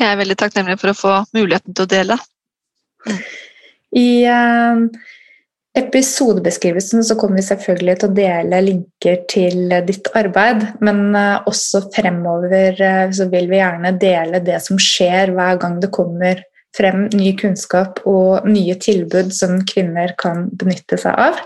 Jeg 0.00 0.08
er 0.08 0.18
veldig 0.18 0.38
takknemlig 0.40 0.78
for 0.80 0.92
å 0.92 0.98
få 0.98 1.16
muligheten 1.36 1.76
til 1.76 1.84
å 1.86 1.90
dele. 1.90 2.18
I 3.98 4.08
eh, 4.30 4.84
episodebeskrivelsen 5.78 7.04
så 7.04 7.16
kommer 7.20 7.38
vi 7.38 7.46
selvfølgelig 7.46 7.98
til 8.00 8.08
å 8.10 8.16
dele 8.16 8.62
linker 8.64 9.20
til 9.30 9.74
ditt 9.86 10.08
arbeid, 10.18 10.64
men 10.84 11.04
eh, 11.18 11.50
også 11.50 11.84
fremover 11.94 12.80
eh, 12.80 13.04
så 13.14 13.28
vil 13.30 13.50
vi 13.52 13.60
gjerne 13.60 13.94
dele 14.00 14.42
det 14.42 14.62
som 14.64 14.80
skjer 14.80 15.34
hver 15.36 15.60
gang 15.62 15.78
det 15.82 15.92
kommer 15.94 16.40
frem 16.76 17.04
ny 17.12 17.34
kunnskap 17.36 18.00
og 18.08 18.46
nye 18.48 18.74
tilbud 18.80 19.32
som 19.34 19.58
kvinner 19.68 20.14
kan 20.20 20.46
benytte 20.58 20.98
seg 21.00 21.18
av. 21.20 21.40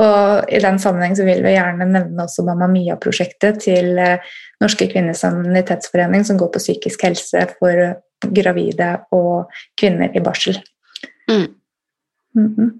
Og 0.00 0.48
I 0.48 0.60
den 0.62 0.78
sammenheng 0.80 1.16
så 1.18 1.26
vil 1.26 1.42
vi 1.44 1.56
gjerne 1.56 1.88
nevne 1.88 2.24
også 2.24 2.44
Mamma 2.46 2.68
Mia-prosjektet 2.70 3.60
til 3.66 3.98
eh, 4.00 4.22
Norske 4.62 4.88
kvinners 4.88 5.24
sanitetsforening, 5.24 6.24
som 6.24 6.38
går 6.40 6.52
på 6.54 6.62
psykisk 6.62 7.04
helse 7.08 7.44
for 7.58 7.96
gravide 8.36 8.92
og 9.16 9.50
kvinner 9.80 10.12
i 10.16 10.22
barsel. 10.24 10.60
Mm. 11.30 11.48
Mm 12.36 12.54
-hmm. 12.56 12.70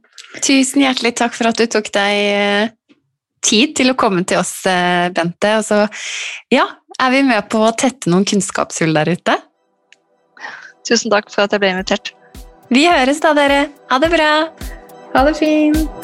Tusen 0.40 0.82
hjertelig 0.82 1.14
takk 1.16 1.34
for 1.34 1.48
at 1.48 1.59
du 1.59 1.66
tok 1.66 1.92
deg 1.92 2.12
eh, 2.14 2.68
tid 3.42 3.76
til 3.76 3.90
å 3.90 3.98
komme 3.98 4.24
til 4.24 4.38
oss, 4.38 4.66
eh, 4.66 5.09
Bente. 5.09 5.57
Og 5.59 5.64
så 5.64 5.88
ja, 6.51 6.66
er 7.01 7.11
vi 7.11 7.22
med 7.22 7.48
på 7.48 7.59
å 7.59 7.76
tette 7.76 8.11
noen 8.11 8.24
kunnskapshull 8.24 8.94
der 8.94 9.09
ute? 9.09 9.36
Tusen 10.89 11.12
takk 11.12 11.31
for 11.31 11.47
at 11.47 11.53
jeg 11.55 11.62
ble 11.62 11.74
invitert. 11.74 12.14
Vi 12.70 12.87
høres 12.87 13.22
da, 13.22 13.35
dere. 13.37 13.66
Ha 13.91 13.99
det 14.03 14.12
bra. 14.14 14.33
Ha 15.14 15.26
det 15.26 15.37
fint. 15.39 16.01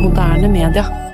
moderne 0.00 0.48
media. 0.48 1.09